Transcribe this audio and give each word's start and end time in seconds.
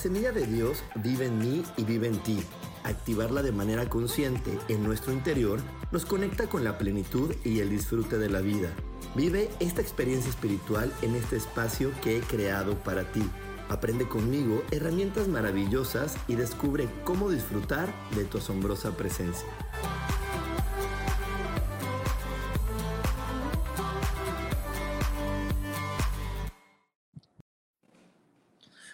Semilla 0.00 0.32
de 0.32 0.46
Dios 0.46 0.82
vive 0.96 1.26
en 1.26 1.38
mí 1.38 1.62
y 1.76 1.84
vive 1.84 2.08
en 2.08 2.18
ti. 2.22 2.42
Activarla 2.84 3.42
de 3.42 3.52
manera 3.52 3.88
consciente 3.88 4.58
en 4.68 4.82
nuestro 4.82 5.12
interior 5.12 5.60
nos 5.92 6.06
conecta 6.06 6.46
con 6.48 6.64
la 6.64 6.78
plenitud 6.78 7.34
y 7.44 7.60
el 7.60 7.70
disfrute 7.70 8.18
de 8.18 8.30
la 8.30 8.40
vida. 8.40 8.70
Vive 9.14 9.50
esta 9.60 9.80
experiencia 9.80 10.30
espiritual 10.30 10.92
en 11.02 11.14
este 11.14 11.36
espacio 11.36 11.90
que 12.02 12.16
he 12.16 12.20
creado 12.20 12.74
para 12.82 13.12
ti 13.12 13.22
Aprende 13.70 14.08
conmigo 14.08 14.64
herramientas 14.72 15.28
maravillosas 15.28 16.16
y 16.26 16.34
descubre 16.34 16.88
cómo 17.04 17.30
disfrutar 17.30 17.88
de 18.16 18.24
tu 18.24 18.38
asombrosa 18.38 18.96
presencia. 18.96 19.46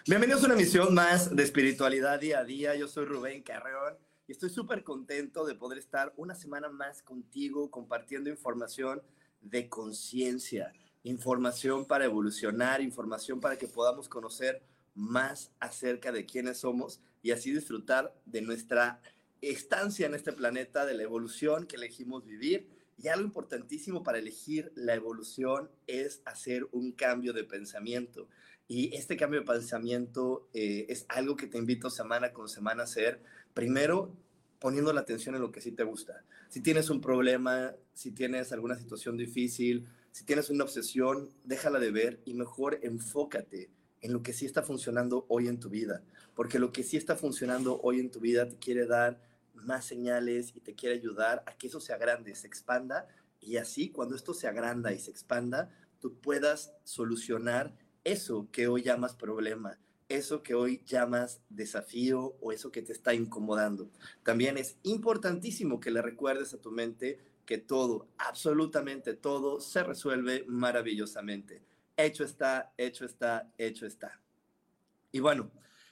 Bienvenidos 0.07 0.43
a 0.43 0.45
una 0.45 0.55
emisión 0.55 0.93
más 0.93 1.35
de 1.35 1.43
espiritualidad 1.43 2.19
día 2.19 2.39
a 2.39 2.45
día. 2.45 2.73
Yo 2.75 2.87
soy 2.87 3.03
Rubén 3.03 3.43
Carreón 3.43 3.97
y 4.25 4.31
estoy 4.31 4.49
súper 4.49 4.85
contento 4.85 5.45
de 5.45 5.53
poder 5.53 5.77
estar 5.77 6.13
una 6.15 6.33
semana 6.33 6.69
más 6.69 7.01
contigo 7.01 7.69
compartiendo 7.69 8.29
información 8.29 9.01
de 9.41 9.67
conciencia 9.67 10.71
información 11.03 11.85
para 11.85 12.05
evolucionar, 12.05 12.81
información 12.81 13.39
para 13.39 13.57
que 13.57 13.67
podamos 13.67 14.09
conocer 14.09 14.61
más 14.93 15.51
acerca 15.59 16.11
de 16.11 16.25
quiénes 16.25 16.59
somos 16.59 16.99
y 17.21 17.31
así 17.31 17.51
disfrutar 17.51 18.13
de 18.25 18.41
nuestra 18.41 19.01
estancia 19.41 20.05
en 20.05 20.15
este 20.15 20.33
planeta, 20.33 20.85
de 20.85 20.95
la 20.95 21.03
evolución 21.03 21.65
que 21.65 21.75
elegimos 21.75 22.25
vivir. 22.25 22.67
Y 22.97 23.09
algo 23.09 23.25
importantísimo 23.25 24.03
para 24.03 24.17
elegir 24.17 24.71
la 24.75 24.95
evolución 24.95 25.69
es 25.85 26.21
hacer 26.25 26.67
un 26.71 26.91
cambio 26.91 27.31
de 27.31 27.43
pensamiento. 27.43 28.27
Y 28.67 28.93
este 28.95 29.15
cambio 29.15 29.39
de 29.39 29.45
pensamiento 29.45 30.49
eh, 30.53 30.85
es 30.89 31.05
algo 31.09 31.35
que 31.35 31.47
te 31.47 31.57
invito 31.57 31.89
semana 31.89 32.33
con 32.33 32.49
semana 32.49 32.81
a 32.81 32.85
hacer. 32.85 33.21
Primero, 33.53 34.13
poniendo 34.59 34.91
la 34.91 35.01
atención 35.01 35.35
en 35.35 35.41
lo 35.41 35.51
que 35.51 35.61
sí 35.61 35.71
te 35.71 35.83
gusta. 35.83 36.23
Si 36.49 36.61
tienes 36.61 36.89
un 36.89 36.99
problema, 36.99 37.73
si 37.93 38.11
tienes 38.11 38.51
alguna 38.51 38.77
situación 38.77 39.17
difícil, 39.17 39.87
si 40.11 40.25
tienes 40.25 40.49
una 40.49 40.63
obsesión, 40.63 41.31
déjala 41.43 41.79
de 41.79 41.91
ver 41.91 42.21
y 42.25 42.33
mejor 42.33 42.79
enfócate 42.81 43.69
en 44.01 44.13
lo 44.13 44.21
que 44.21 44.33
sí 44.33 44.45
está 44.45 44.63
funcionando 44.63 45.25
hoy 45.29 45.47
en 45.47 45.59
tu 45.59 45.69
vida, 45.69 46.03
porque 46.35 46.59
lo 46.59 46.71
que 46.71 46.83
sí 46.83 46.97
está 46.97 47.15
funcionando 47.15 47.79
hoy 47.81 47.99
en 47.99 48.11
tu 48.11 48.19
vida 48.19 48.47
te 48.47 48.57
quiere 48.57 48.85
dar 48.85 49.21
más 49.53 49.85
señales 49.85 50.55
y 50.55 50.59
te 50.59 50.75
quiere 50.75 50.95
ayudar 50.95 51.43
a 51.45 51.57
que 51.57 51.67
eso 51.67 51.79
se 51.79 51.93
agrande, 51.93 52.35
se 52.35 52.47
expanda 52.47 53.07
y 53.41 53.57
así 53.57 53.89
cuando 53.89 54.15
esto 54.15 54.33
se 54.33 54.47
agranda 54.47 54.93
y 54.93 54.99
se 54.99 55.11
expanda, 55.11 55.69
tú 55.99 56.19
puedas 56.19 56.73
solucionar 56.83 57.73
eso 58.07 58.47
que 58.53 58.69
hoy 58.69 58.83
llamas 58.83 59.15
problema, 59.15 59.77
eso 60.07 60.41
que 60.41 60.55
hoy 60.55 60.81
llamas 60.85 61.41
desafío 61.49 62.37
o 62.39 62.53
eso 62.53 62.71
que 62.71 62.81
te 62.81 62.93
está 62.93 63.13
incomodando. 63.13 63.89
También 64.23 64.57
es 64.57 64.77
importantísimo 64.83 65.81
que 65.81 65.91
le 65.91 66.01
recuerdes 66.01 66.53
a 66.53 66.61
tu 66.61 66.71
mente 66.71 67.19
que 67.45 67.57
todo, 67.57 68.07
absolutamente 68.17 69.13
todo, 69.13 69.59
se 69.59 69.83
resuelve 69.83 70.45
maravillosamente. 70.47 71.61
Hecho 71.97 72.23
está, 72.23 72.73
hecho 72.77 73.03
está, 73.03 73.51
hecho 73.57 73.85
está. 73.85 74.21
Y 75.11 75.19
bueno, 75.19 75.51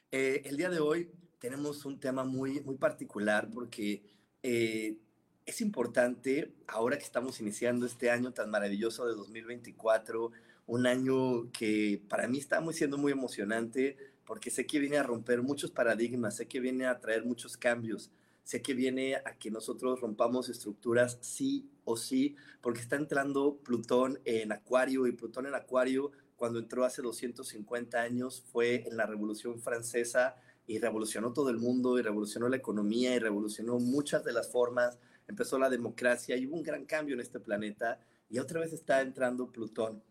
eh, 0.09 0.41
el 0.45 0.55
día 0.55 0.69
de 0.69 0.79
hoy 0.79 1.11
tenemos 1.37 1.83
un 1.83 1.99
tema 1.99 2.23
muy, 2.23 2.61
muy 2.61 2.77
particular 2.77 3.49
porque 3.53 4.03
eh, 4.41 4.97
es 5.45 5.59
importante, 5.59 6.53
ahora 6.67 6.97
que 6.97 7.03
estamos 7.03 7.41
iniciando 7.41 7.85
este 7.85 8.09
año 8.09 8.31
tan 8.31 8.49
maravilloso 8.49 9.05
de 9.05 9.15
2024, 9.15 10.31
un 10.67 10.87
año 10.87 11.51
que 11.51 12.01
para 12.09 12.27
mí 12.27 12.39
está 12.39 12.61
muy, 12.61 12.73
siendo 12.73 12.97
muy 12.97 13.11
emocionante 13.11 13.97
porque 14.25 14.49
sé 14.49 14.65
que 14.65 14.79
viene 14.79 14.97
a 14.97 15.03
romper 15.03 15.41
muchos 15.41 15.71
paradigmas, 15.71 16.37
sé 16.37 16.47
que 16.47 16.59
viene 16.59 16.85
a 16.87 16.99
traer 16.99 17.25
muchos 17.25 17.57
cambios 17.57 18.11
sé 18.45 18.61
que 18.61 18.75
viene 18.75 19.15
a 19.15 19.37
que 19.37 19.51
nosotros 19.51 19.99
rompamos 19.99 20.49
estructuras 20.49 21.17
sí 21.19 21.67
o 21.83 21.97
sí, 21.97 22.35
porque 22.61 22.79
está 22.79 22.95
entrando 22.95 23.57
Plutón 23.57 24.19
en 24.23 24.51
Acuario 24.51 25.07
y 25.07 25.11
Plutón 25.11 25.47
en 25.47 25.55
Acuario 25.55 26.11
cuando 26.35 26.59
entró 26.59 26.85
hace 26.85 27.01
250 27.01 27.99
años 27.99 28.43
fue 28.51 28.87
en 28.87 28.97
la 28.97 29.07
Revolución 29.07 29.59
Francesa 29.59 30.35
y 30.67 30.77
revolucionó 30.77 31.33
todo 31.33 31.49
el 31.49 31.57
mundo 31.57 31.97
y 31.97 32.03
revolucionó 32.03 32.47
la 32.47 32.57
economía 32.57 33.15
y 33.15 33.19
revolucionó 33.19 33.79
muchas 33.79 34.23
de 34.23 34.33
las 34.33 34.51
formas, 34.51 34.99
empezó 35.27 35.57
la 35.57 35.69
democracia 35.69 36.37
y 36.37 36.45
hubo 36.45 36.55
un 36.55 36.63
gran 36.63 36.85
cambio 36.85 37.15
en 37.15 37.21
este 37.21 37.39
planeta 37.39 37.99
y 38.29 38.37
otra 38.37 38.59
vez 38.59 38.73
está 38.73 39.01
entrando 39.01 39.51
Plutón. 39.51 40.03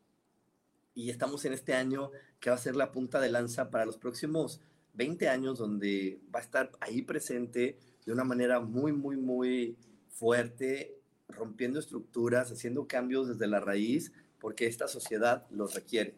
Y 0.94 1.10
estamos 1.10 1.44
en 1.44 1.52
este 1.52 1.74
año 1.74 2.10
que 2.40 2.50
va 2.50 2.56
a 2.56 2.58
ser 2.58 2.76
la 2.76 2.92
punta 2.92 3.20
de 3.20 3.30
lanza 3.30 3.70
para 3.70 3.84
los 3.84 3.98
próximos 3.98 4.60
20 4.94 5.28
años 5.28 5.58
donde 5.58 6.20
va 6.34 6.38
a 6.38 6.42
estar 6.42 6.70
ahí 6.80 7.02
presente 7.02 7.78
de 8.06 8.12
una 8.12 8.24
manera 8.24 8.60
muy, 8.60 8.92
muy, 8.92 9.16
muy 9.16 9.76
fuerte, 10.08 10.96
rompiendo 11.28 11.80
estructuras, 11.80 12.52
haciendo 12.52 12.86
cambios 12.86 13.28
desde 13.28 13.46
la 13.46 13.60
raíz, 13.60 14.12
porque 14.38 14.66
esta 14.66 14.88
sociedad 14.88 15.46
los 15.50 15.74
requiere. 15.74 16.16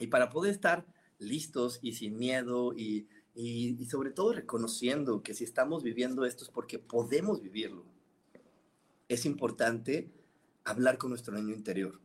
Y 0.00 0.08
para 0.08 0.28
poder 0.28 0.52
estar 0.52 0.84
listos 1.18 1.78
y 1.82 1.94
sin 1.94 2.16
miedo 2.18 2.74
y, 2.76 3.08
y, 3.34 3.84
sobre 3.86 4.10
todo 4.10 4.32
reconociendo 4.32 5.22
que 5.22 5.34
si 5.34 5.44
estamos 5.44 5.82
viviendo 5.82 6.24
esto 6.24 6.44
es 6.44 6.50
porque 6.50 6.78
podemos 6.78 7.40
vivirlo, 7.40 7.84
es 9.08 9.24
importante 9.24 10.10
hablar 10.64 10.98
con 10.98 11.10
nuestro 11.10 11.34
niño 11.34 11.54
interior. 11.54 12.00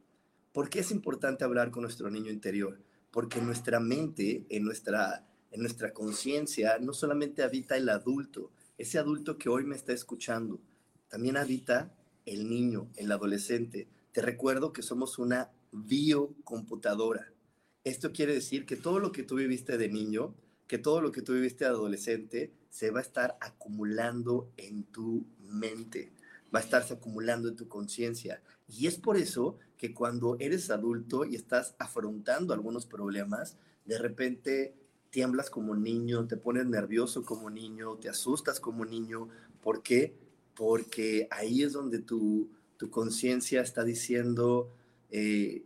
¿Por 0.53 0.69
qué 0.69 0.81
es 0.81 0.91
importante 0.91 1.44
hablar 1.44 1.72
con 1.72 1.81
nuestro 1.81 2.12
niño 2.12 2.31
interior? 2.31 2.80
Porque 3.09 3.41
nuestra 3.41 3.80
mente, 3.80 4.46
en 4.50 4.64
nuestra, 4.64 5.28
en 5.50 5.62
nuestra 5.62 5.94
conciencia, 5.94 6.78
no 6.80 6.94
solamente 6.94 7.41
habita 7.41 7.75
el 7.75 7.90
adulto, 7.90 8.52
ese 8.78 9.00
adulto 9.00 9.40
que 9.40 9.50
hoy 9.50 9.66
me 9.66 9.75
está 9.75 9.94
escuchando, 9.94 10.62
también 11.09 11.38
habita 11.38 11.91
el 12.28 12.47
niño, 12.47 12.88
el 12.97 13.12
adolescente. 13.12 13.88
Te 14.12 14.22
recuerdo 14.22 14.74
que 14.74 14.84
somos 14.84 15.18
una 15.18 15.50
biocomputadora. 15.72 17.34
Esto 17.84 18.12
quiere 18.12 18.35
decir 18.35 18.68
que 18.68 18.75
todo 18.75 19.00
lo 19.00 19.12
que 19.12 19.24
tú 19.24 19.38
viviste 19.38 19.80
de 19.80 19.90
niño, 19.90 20.35
que 20.68 20.78
todo 20.78 21.02
lo 21.02 21.12
que 21.12 21.24
tú 21.24 21.34
viviste 21.34 21.66
de 21.66 21.72
adolescente, 21.72 22.53
se 22.70 22.91
va 22.91 23.00
a 23.00 23.03
estar 23.03 23.38
acumulando 23.41 24.52
en 24.58 24.84
tu 24.84 25.25
mente, 25.40 26.14
va 26.53 26.59
a 26.59 26.64
estarse 26.64 26.94
acumulando 26.94 27.50
en 27.50 27.56
tu 27.56 27.68
conciencia. 27.68 28.44
Y 28.68 28.85
es 28.85 28.97
por 28.97 29.18
eso 29.18 29.58
que 29.83 29.94
cuando 29.94 30.38
eres 30.39 30.69
adulto 30.69 31.25
y 31.25 31.35
estás 31.35 31.75
afrontando 31.77 32.53
algunos 32.53 32.85
problemas, 32.85 33.57
de 33.83 33.97
repente 33.97 34.73
tiemblas 35.09 35.49
como 35.49 35.75
niño, 35.75 36.25
te 36.25 36.38
pones 36.38 36.66
nervioso 36.67 37.25
como 37.25 37.49
niño, 37.49 37.97
te 37.97 38.07
asustas 38.07 38.61
como 38.61 38.85
niño. 38.85 39.27
¿Por 39.61 39.83
qué? 39.83 40.16
Porque 40.55 41.27
ahí 41.31 41.63
es 41.63 41.73
donde 41.73 41.99
tu, 41.99 42.49
tu 42.77 42.89
conciencia 42.89 43.59
está 43.59 43.83
diciendo, 43.83 44.72
eh, 45.11 45.66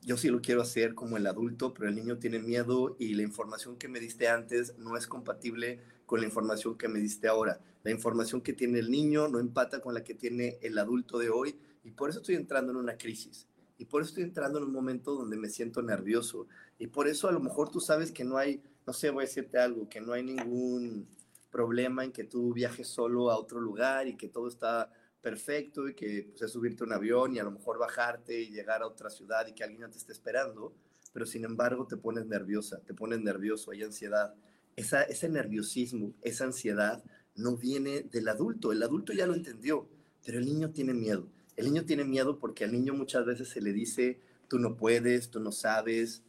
yo 0.00 0.16
sí 0.16 0.28
lo 0.28 0.40
quiero 0.40 0.62
hacer 0.62 0.94
como 0.94 1.18
el 1.18 1.26
adulto, 1.26 1.74
pero 1.74 1.90
el 1.90 1.94
niño 1.94 2.16
tiene 2.16 2.38
miedo 2.38 2.96
y 2.98 3.12
la 3.12 3.22
información 3.22 3.76
que 3.76 3.88
me 3.88 4.00
diste 4.00 4.28
antes 4.28 4.78
no 4.78 4.96
es 4.96 5.06
compatible 5.06 5.82
con 6.06 6.20
la 6.20 6.26
información 6.26 6.78
que 6.78 6.88
me 6.88 7.00
diste 7.00 7.28
ahora. 7.28 7.60
La 7.82 7.90
información 7.90 8.40
que 8.40 8.54
tiene 8.54 8.78
el 8.78 8.90
niño 8.90 9.28
no 9.28 9.38
empata 9.38 9.82
con 9.82 9.92
la 9.92 10.04
que 10.04 10.14
tiene 10.14 10.56
el 10.62 10.78
adulto 10.78 11.18
de 11.18 11.28
hoy 11.28 11.58
y 11.84 11.90
por 11.90 12.08
eso 12.08 12.20
estoy 12.20 12.36
entrando 12.36 12.72
en 12.72 12.78
una 12.78 12.96
crisis. 12.96 13.47
Y 13.78 13.84
por 13.84 14.02
eso 14.02 14.10
estoy 14.10 14.24
entrando 14.24 14.58
en 14.58 14.64
un 14.64 14.72
momento 14.72 15.14
donde 15.14 15.36
me 15.36 15.48
siento 15.48 15.80
nervioso. 15.82 16.46
Y 16.78 16.88
por 16.88 17.08
eso 17.08 17.28
a 17.28 17.32
lo 17.32 17.40
mejor 17.40 17.70
tú 17.70 17.80
sabes 17.80 18.12
que 18.12 18.24
no 18.24 18.36
hay 18.36 18.60
no 18.88 18.94
sé, 18.94 19.10
voy 19.10 19.24
a 19.24 19.26
decirte 19.26 19.58
algo, 19.58 19.86
que 19.86 20.00
no 20.00 20.14
hay 20.14 20.22
ningún 20.22 21.06
problema 21.50 22.04
en 22.04 22.10
que 22.10 22.24
tú 22.24 22.54
viajes 22.54 22.88
solo 22.88 23.30
a 23.30 23.36
otro 23.36 23.60
lugar 23.60 24.08
y 24.08 24.16
que 24.16 24.28
todo 24.28 24.48
está 24.48 24.90
perfecto 25.20 25.90
y 25.90 25.94
que 25.94 26.30
pues, 26.30 26.40
es 26.40 26.50
subirte 26.50 26.84
a 26.84 26.86
un 26.86 26.94
avión 26.94 27.34
y 27.34 27.38
a 27.38 27.44
lo 27.44 27.50
mejor 27.50 27.78
bajarte 27.78 28.40
y 28.40 28.48
llegar 28.48 28.80
a 28.80 28.86
otra 28.86 29.10
ciudad 29.10 29.46
y 29.46 29.52
que 29.52 29.62
alguien 29.62 29.90
te 29.90 29.98
esté 29.98 30.12
esperando, 30.12 30.72
pero 31.12 31.26
sin 31.26 31.44
embargo 31.44 31.86
te 31.86 31.98
pones 31.98 32.24
nerviosa, 32.24 32.80
te 32.80 32.94
pones 32.94 33.20
nervioso, 33.20 33.72
hay 33.72 33.82
ansiedad. 33.82 34.34
Esa, 34.74 35.02
ese 35.02 35.28
nerviosismo, 35.28 36.14
esa 36.22 36.44
ansiedad 36.44 37.04
no 37.34 37.58
viene 37.58 38.04
del 38.04 38.26
adulto, 38.28 38.72
el 38.72 38.82
adulto 38.82 39.12
ya 39.12 39.26
lo 39.26 39.34
entendió, 39.34 39.86
pero 40.24 40.38
el 40.38 40.46
niño 40.46 40.70
tiene 40.70 40.94
miedo. 40.94 41.28
El 41.58 41.64
niño 41.64 41.84
tiene 41.84 42.04
miedo 42.04 42.38
porque 42.38 42.62
al 42.62 42.70
niño 42.70 42.94
muchas 42.94 43.26
veces 43.26 43.48
se 43.48 43.60
le 43.60 43.72
dice, 43.72 44.20
tú 44.46 44.60
no 44.60 44.76
puedes, 44.76 45.28
tú 45.28 45.40
no 45.40 45.50
sabes, 45.50 46.22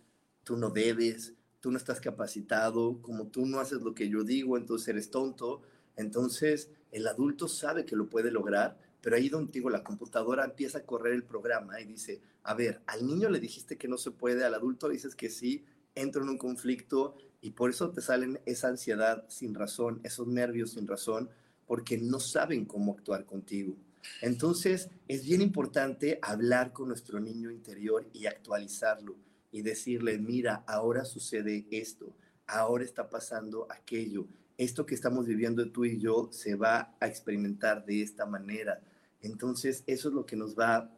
tú 0.43 0.57
no 0.57 0.71
debes, 0.71 1.35
tú 1.59 1.69
no 1.69 1.77
estás 1.77 2.01
capacitado, 2.01 2.99
como 3.03 3.27
tú 3.27 3.45
no 3.45 3.59
haces 3.59 3.83
lo 3.83 3.93
que 3.93 4.09
yo 4.09 4.23
digo, 4.23 4.57
entonces 4.57 4.87
eres 4.87 5.11
tonto. 5.11 5.61
Entonces 5.95 6.71
el 6.91 7.05
adulto 7.05 7.47
sabe 7.47 7.85
que 7.85 7.95
lo 7.95 8.09
puede 8.09 8.31
lograr, 8.31 8.79
pero 9.01 9.17
ahí 9.17 9.29
donde 9.29 9.51
digo, 9.51 9.69
la 9.69 9.83
computadora 9.83 10.45
empieza 10.45 10.79
a 10.79 10.85
correr 10.87 11.13
el 11.13 11.23
programa 11.23 11.79
y 11.79 11.85
dice, 11.85 12.23
a 12.41 12.55
ver, 12.55 12.81
al 12.87 13.05
niño 13.05 13.29
le 13.29 13.39
dijiste 13.39 13.77
que 13.77 13.87
no 13.87 13.99
se 13.99 14.09
puede, 14.09 14.43
al 14.43 14.55
adulto 14.55 14.87
le 14.87 14.95
dices 14.95 15.15
que 15.15 15.29
sí, 15.29 15.63
entro 15.93 16.23
en 16.23 16.29
un 16.29 16.39
conflicto 16.39 17.13
y 17.39 17.51
por 17.51 17.69
eso 17.69 17.91
te 17.91 18.01
salen 18.01 18.41
esa 18.47 18.69
ansiedad 18.69 19.25
sin 19.29 19.53
razón, 19.53 19.99
esos 20.01 20.25
nervios 20.25 20.71
sin 20.71 20.87
razón, 20.87 21.29
porque 21.67 21.99
no 21.99 22.19
saben 22.19 22.65
cómo 22.65 22.93
actuar 22.93 23.27
contigo. 23.27 23.77
Entonces, 24.21 24.89
es 25.07 25.25
bien 25.25 25.41
importante 25.41 26.19
hablar 26.21 26.73
con 26.73 26.87
nuestro 26.87 27.19
niño 27.19 27.51
interior 27.51 28.07
y 28.13 28.25
actualizarlo 28.25 29.15
y 29.51 29.61
decirle, 29.61 30.17
mira, 30.17 30.63
ahora 30.67 31.05
sucede 31.05 31.65
esto, 31.71 32.13
ahora 32.47 32.83
está 32.83 33.09
pasando 33.09 33.67
aquello, 33.69 34.27
esto 34.57 34.85
que 34.85 34.95
estamos 34.95 35.25
viviendo 35.25 35.71
tú 35.71 35.85
y 35.85 35.99
yo 35.99 36.29
se 36.31 36.55
va 36.55 36.95
a 36.99 37.07
experimentar 37.07 37.85
de 37.85 38.01
esta 38.01 38.25
manera. 38.25 38.81
Entonces, 39.21 39.83
eso 39.87 40.09
es 40.09 40.13
lo 40.13 40.25
que 40.25 40.35
nos 40.35 40.57
va 40.57 40.91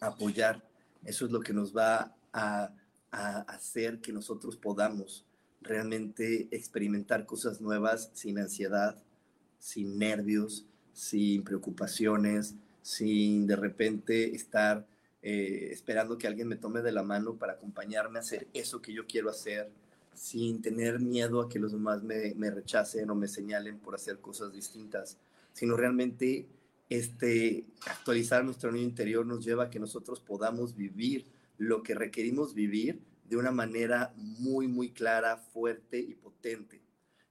a 0.00 0.06
apoyar, 0.06 0.62
eso 1.04 1.26
es 1.26 1.30
lo 1.30 1.40
que 1.40 1.52
nos 1.52 1.76
va 1.76 2.14
a, 2.32 2.74
hacer 3.12 4.00
que 4.00 4.12
nosotros 4.12 4.56
podamos 4.56 5.24
realmente 5.62 6.46
experimentar 6.52 7.26
cosas 7.26 7.60
nuevas 7.60 8.08
sin 8.14 8.38
ansiedad, 8.38 9.02
sin 9.58 9.98
nervios, 9.98 10.64
sin 10.92 11.42
preocupaciones, 11.44 12.54
sin 12.82 13.46
de 13.46 13.56
repente 13.56 14.34
estar 14.34 14.86
eh, 15.22 15.68
esperando 15.70 16.16
que 16.16 16.26
alguien 16.26 16.48
me 16.48 16.56
tome 16.56 16.80
de 16.82 16.92
la 16.92 17.02
mano 17.02 17.34
para 17.34 17.54
acompañarme 17.54 18.18
a 18.18 18.22
hacer 18.22 18.48
eso 18.54 18.80
que 18.80 18.92
yo 18.92 19.06
quiero 19.06 19.28
hacer, 19.30 19.70
sin 20.14 20.62
tener 20.62 21.00
miedo 21.00 21.40
a 21.40 21.48
que 21.48 21.58
los 21.58 21.72
demás 21.72 22.02
me, 22.02 22.34
me 22.34 22.50
rechacen 22.50 23.08
o 23.10 23.14
me 23.14 23.28
señalen 23.28 23.78
por 23.78 23.94
hacer 23.94 24.18
cosas 24.18 24.52
distintas, 24.52 25.18
sino 25.52 25.76
realmente 25.76 26.46
este, 26.90 27.66
actualizar 27.86 28.44
nuestro 28.44 28.72
niño 28.72 28.84
interior 28.84 29.24
nos 29.24 29.44
lleva 29.44 29.64
a 29.64 29.70
que 29.70 29.78
nosotros 29.78 30.20
podamos 30.20 30.76
vivir 30.76 31.24
lo 31.56 31.82
que 31.82 31.94
requerimos 31.94 32.52
vivir 32.52 33.00
de 33.28 33.36
una 33.36 33.52
manera 33.52 34.12
muy, 34.16 34.66
muy 34.66 34.90
clara, 34.90 35.36
fuerte 35.36 36.00
y 36.00 36.14
potente, 36.14 36.80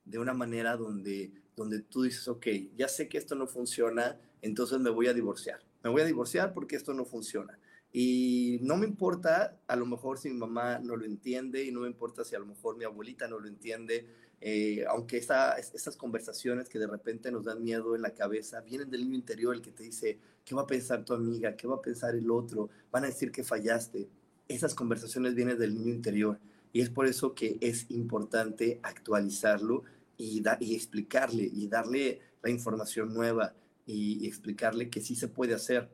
de 0.05 0.17
una 0.17 0.33
manera 0.33 0.77
donde 0.77 1.31
donde 1.59 1.81
tú 1.81 2.03
dices, 2.03 2.27
ok, 2.27 2.47
ya 2.77 2.87
sé 2.87 3.09
que 3.09 3.17
esto 3.17 3.35
no 3.35 3.45
funciona, 3.45 4.17
entonces 4.41 4.79
me 4.79 4.89
voy 4.89 5.07
a 5.07 5.13
divorciar. 5.13 5.59
Me 5.83 5.89
voy 5.89 6.01
a 6.01 6.05
divorciar 6.05 6.53
porque 6.53 6.77
esto 6.77 6.93
no 6.93 7.05
funciona. 7.05 7.59
Y 7.91 8.59
no 8.61 8.77
me 8.77 8.87
importa, 8.87 9.59
a 9.67 9.75
lo 9.75 9.85
mejor 9.85 10.17
si 10.17 10.29
mi 10.29 10.37
mamá 10.37 10.79
no 10.79 10.95
lo 10.95 11.05
entiende 11.05 11.63
y 11.63 11.71
no 11.71 11.81
me 11.81 11.87
importa 11.87 12.23
si 12.23 12.35
a 12.35 12.39
lo 12.39 12.45
mejor 12.45 12.77
mi 12.77 12.85
abuelita 12.85 13.27
no 13.27 13.39
lo 13.39 13.47
entiende, 13.47 14.07
eh, 14.39 14.85
aunque 14.87 15.17
esa, 15.17 15.57
esas 15.57 15.97
conversaciones 15.97 16.69
que 16.69 16.79
de 16.79 16.87
repente 16.87 17.29
nos 17.29 17.43
dan 17.43 17.61
miedo 17.61 17.93
en 17.93 18.03
la 18.03 18.13
cabeza 18.13 18.61
vienen 18.61 18.89
del 18.89 19.01
niño 19.01 19.15
interior, 19.15 19.53
el 19.53 19.61
que 19.61 19.71
te 19.71 19.83
dice, 19.83 20.17
¿qué 20.45 20.55
va 20.55 20.61
a 20.61 20.67
pensar 20.67 21.03
tu 21.03 21.13
amiga? 21.13 21.57
¿Qué 21.57 21.67
va 21.67 21.75
a 21.75 21.81
pensar 21.81 22.15
el 22.15 22.31
otro? 22.31 22.69
Van 22.89 23.03
a 23.03 23.07
decir 23.07 23.31
que 23.33 23.43
fallaste. 23.43 24.07
Esas 24.47 24.73
conversaciones 24.73 25.35
vienen 25.35 25.57
del 25.57 25.75
niño 25.75 25.93
interior 25.93 26.39
y 26.71 26.81
es 26.81 26.89
por 26.89 27.05
eso 27.05 27.33
que 27.33 27.57
es 27.59 27.89
importante 27.91 28.79
actualizarlo 28.83 29.83
y, 30.19 30.43
y 30.59 30.75
explicarle 30.75 31.49
y 31.51 31.67
darle 31.67 32.19
la 32.43 32.49
información 32.49 33.13
nueva 33.13 33.55
y, 33.85 34.27
explicarle 34.27 34.89
que 34.89 35.01
sí 35.01 35.15
se 35.15 35.29
puede 35.29 35.53
hacer 35.53 35.89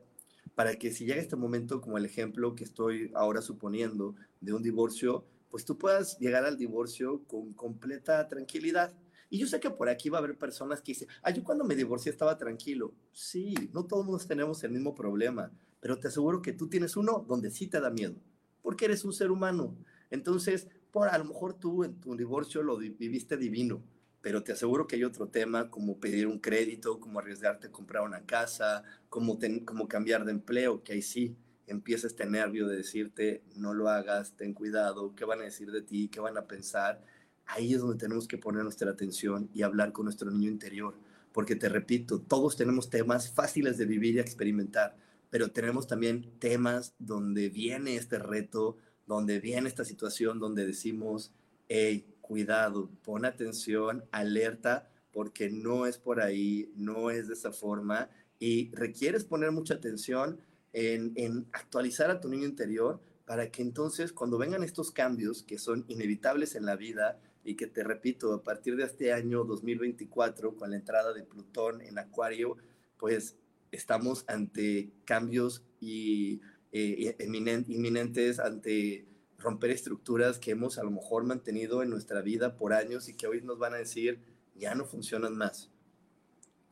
para 0.55 0.75
que 0.75 0.91
si 0.91 1.05
llega 1.05 1.21
este 1.21 1.35
momento, 1.35 1.79
como 1.79 1.97
el 1.97 2.05
ejemplo 2.05 2.55
que 2.55 2.63
estoy 2.63 3.11
ahora 3.13 3.41
suponiendo 3.41 4.15
de 4.41 4.53
un 4.53 4.63
divorcio, 4.63 5.25
pues 5.49 5.63
tú 5.63 5.77
puedas 5.77 6.17
llegar 6.19 6.43
al 6.43 6.57
divorcio 6.57 7.23
con 7.27 7.53
completa 7.53 8.27
tranquilidad. 8.27 8.93
Y 9.29 9.37
yo 9.37 9.47
sé 9.47 9.59
que 9.59 9.69
por 9.69 9.89
aquí 9.89 10.09
va 10.09 10.17
a 10.17 10.21
haber 10.21 10.37
personas 10.37 10.81
que 10.81 10.93
dicen, 10.93 11.07
ah, 11.21 11.31
yo 11.31 11.43
cuando 11.43 11.63
me 11.63 11.75
divorcié 11.75 12.11
estaba 12.11 12.37
tranquilo. 12.37 12.93
Sí, 13.11 13.53
no 13.73 13.85
todos 13.85 14.27
tenemos 14.27 14.63
el 14.63 14.71
mismo 14.71 14.95
problema, 14.95 15.51
pero 15.81 15.99
te 15.99 16.07
aseguro 16.07 16.41
que 16.41 16.53
tú 16.53 16.67
tienes 16.67 16.95
uno 16.95 17.25
donde 17.27 17.51
sí 17.51 17.67
te 17.67 17.79
da 17.79 17.89
miedo, 17.89 18.15
porque 18.61 18.85
eres 18.85 19.03
un 19.03 19.13
ser 19.13 19.31
humano. 19.31 19.75
Entonces, 20.09 20.67
por 20.91 21.09
a 21.09 21.17
lo 21.17 21.25
mejor 21.25 21.53
tú 21.53 21.83
en 21.83 21.99
tu 21.99 22.15
divorcio 22.15 22.63
lo 22.63 22.77
viviste 22.77 23.35
divino, 23.35 23.83
pero 24.25 24.41
te 24.41 24.53
aseguro 24.53 24.87
que 24.87 24.95
hay 24.95 25.03
otro 25.03 25.27
tema 25.27 25.69
como 25.69 25.99
pedir 25.99 26.25
un 26.25 26.39
crédito, 26.39 26.99
como 26.99 27.19
arriesgarte 27.19 27.67
a 27.67 27.71
comprar 27.71 28.01
una 28.01 28.25
casa, 28.25 28.81
como, 29.07 29.37
como 29.65 29.87
cambiar 29.87 30.25
de 30.25 30.31
empleo, 30.31 30.81
que 30.81 30.93
ahí 30.93 31.03
sí 31.03 31.37
empieza 31.67 32.07
este 32.07 32.25
nervio 32.25 32.67
de 32.67 32.77
decirte, 32.77 33.43
no 33.55 33.75
lo 33.75 33.87
hagas, 33.87 34.35
ten 34.35 34.55
cuidado, 34.55 35.13
qué 35.13 35.25
van 35.25 35.41
a 35.41 35.43
decir 35.43 35.69
de 35.69 35.83
ti, 35.83 36.07
qué 36.07 36.21
van 36.21 36.39
a 36.39 36.47
pensar. 36.47 37.03
Ahí 37.45 37.75
es 37.75 37.81
donde 37.81 37.99
tenemos 37.99 38.27
que 38.27 38.39
poner 38.39 38.63
nuestra 38.63 38.89
atención 38.89 39.47
y 39.53 39.61
hablar 39.61 39.91
con 39.91 40.05
nuestro 40.05 40.31
niño 40.31 40.49
interior, 40.49 40.95
porque 41.31 41.55
te 41.55 41.69
repito, 41.69 42.19
todos 42.19 42.57
tenemos 42.57 42.89
temas 42.89 43.31
fáciles 43.31 43.77
de 43.77 43.85
vivir 43.85 44.15
y 44.15 44.21
experimentar, 44.21 44.97
pero 45.29 45.51
tenemos 45.51 45.85
también 45.85 46.31
temas 46.39 46.95
donde 46.97 47.49
viene 47.49 47.95
este 47.95 48.17
reto, 48.17 48.77
donde 49.05 49.39
viene 49.39 49.69
esta 49.69 49.85
situación, 49.85 50.39
donde 50.39 50.65
decimos, 50.65 51.31
hey, 51.67 52.07
cuidado, 52.25 52.89
pon 53.03 53.23
atención, 53.23 54.03
alerta, 54.11 54.89
porque 55.13 55.49
no 55.49 55.85
es 55.85 55.97
por 55.97 56.19
ahí, 56.19 56.71
no 56.75 57.11
es 57.11 57.27
de 57.27 57.35
esa 57.35 57.51
forma 57.51 58.09
y 58.39 58.71
requieres 58.73 59.23
poner 59.23 59.51
mucha 59.51 59.75
atención 59.75 60.39
en, 60.73 61.47
actualizar 61.53 62.09
a 62.09 62.19
tu 62.19 62.27
niño 62.27 62.45
interior 62.45 62.99
para 63.25 63.49
que 63.49 63.61
entonces 63.61 64.11
cuando 64.11 64.37
vengan 64.37 64.63
estos 64.63 64.91
cambios 64.91 65.43
que 65.43 65.57
son 65.57 65.85
inevitables 65.87 66.55
en 66.55 66.65
la 66.65 66.75
vida 66.75 67.19
y 67.43 67.55
que 67.55 67.67
te 67.67 67.83
repito, 67.83 68.33
a 68.33 68.43
partir 68.43 68.75
de 68.75 68.83
este 68.83 69.13
año 69.13 69.43
2024, 69.43 70.55
con 70.55 70.71
la 70.71 70.77
entrada 70.77 71.13
de 71.13 71.23
Plutón 71.23 71.81
en 71.81 71.99
Acuario, 71.99 72.57
pues 72.97 73.35
estamos 73.71 74.25
ante 74.27 74.89
cambios 75.05 75.63
y, 75.79 76.41
eh, 76.71 77.15
inminentes, 77.19 78.39
ante 78.39 79.05
romper 79.37 79.71
estructuras 79.71 80.39
que 80.39 80.51
hemos 80.51 80.77
a 80.77 80.83
lo 80.83 80.91
mejor 80.91 81.23
mantenido 81.23 81.83
en 81.83 81.89
nuestra 81.89 82.21
vida 82.21 82.55
por 82.55 82.73
años 82.73 83.09
y 83.09 83.15
que 83.15 83.27
hoy 83.27 83.41
nos 83.41 83.59
van 83.59 83.73
a 83.73 83.77
decir 83.77 84.21
ya 84.55 84.75
no 84.75 84.85
funcionan 84.85 85.35
más. 85.35 85.69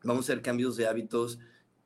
Vamos 0.04 0.30
a 0.30 0.34
hacer 0.34 0.42
cambios 0.42 0.76
de 0.76 0.88
hábitos 0.88 1.40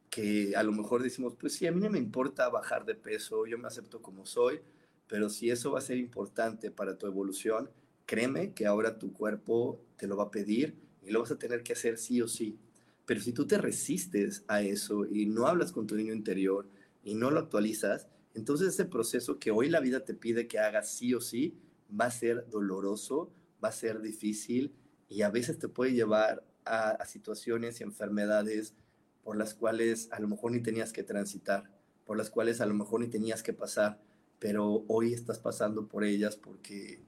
que 0.09 0.55
a 0.55 0.63
lo 0.63 0.71
mejor 0.71 1.03
decimos, 1.03 1.35
pues 1.35 1.53
sí, 1.53 1.67
a 1.67 1.71
mí 1.71 1.79
no 1.81 1.89
me 1.89 1.97
importa 1.97 2.49
bajar 2.49 2.85
de 2.85 2.95
peso, 2.95 3.45
yo 3.45 3.57
me 3.57 3.67
acepto 3.67 4.01
como 4.01 4.25
soy, 4.25 4.61
pero 5.07 5.29
si 5.29 5.49
eso 5.49 5.71
va 5.71 5.79
a 5.79 5.81
ser 5.81 5.97
importante 5.97 6.71
para 6.71 6.97
tu 6.97 7.07
evolución, 7.07 7.69
créeme 8.05 8.53
que 8.53 8.65
ahora 8.65 8.97
tu 8.97 9.13
cuerpo 9.13 9.81
te 9.97 10.07
lo 10.07 10.17
va 10.17 10.25
a 10.25 10.31
pedir 10.31 10.75
y 11.03 11.11
lo 11.11 11.19
vas 11.19 11.31
a 11.31 11.39
tener 11.39 11.63
que 11.63 11.73
hacer 11.73 11.97
sí 11.97 12.21
o 12.21 12.27
sí. 12.27 12.57
Pero 13.05 13.21
si 13.21 13.31
tú 13.31 13.47
te 13.47 13.57
resistes 13.57 14.43
a 14.47 14.61
eso 14.61 15.05
y 15.05 15.27
no 15.27 15.47
hablas 15.47 15.71
con 15.71 15.87
tu 15.87 15.95
niño 15.95 16.13
interior 16.13 16.67
y 17.03 17.15
no 17.15 17.31
lo 17.31 17.39
actualizas, 17.39 18.07
entonces 18.37 18.67
ese 18.67 18.85
proceso 18.85 19.39
que 19.39 19.49
hoy 19.49 19.67
la 19.67 19.79
vida 19.79 20.05
te 20.05 20.13
pide 20.13 20.47
que 20.47 20.59
hagas 20.59 20.91
sí 20.91 21.15
o 21.15 21.19
sí, 21.19 21.57
va 21.89 22.05
a 22.05 22.11
ser 22.11 22.47
doloroso, 22.51 23.31
va 23.63 23.69
a 23.69 23.71
ser 23.71 23.99
difícil 23.99 24.75
y 25.09 25.23
a 25.23 25.31
veces 25.31 25.57
te 25.57 25.67
puede 25.67 25.93
llevar 25.93 26.45
a, 26.65 27.03
situaciones 27.05 27.81
y 27.81 27.83
enfermedades 27.83 28.75
por 29.23 29.37
las 29.37 29.55
cuales 29.55 30.09
a 30.11 30.19
lo 30.19 30.27
mejor 30.27 30.51
ni 30.51 30.61
tenías 30.61 30.93
que 30.93 31.01
transitar, 31.01 31.63
por 32.05 32.15
las 32.15 32.29
cuales 32.29 32.61
a 32.61 32.67
lo 32.67 32.75
mejor 32.75 32.99
ni 32.99 33.07
tenías 33.07 33.41
que 33.41 33.53
pasar, 33.53 33.99
pero 34.37 34.85
hoy 34.87 35.13
estás 35.13 35.39
pasando 35.39 35.87
por 35.87 36.03
ellas 36.03 36.35
porque, 36.35 37.01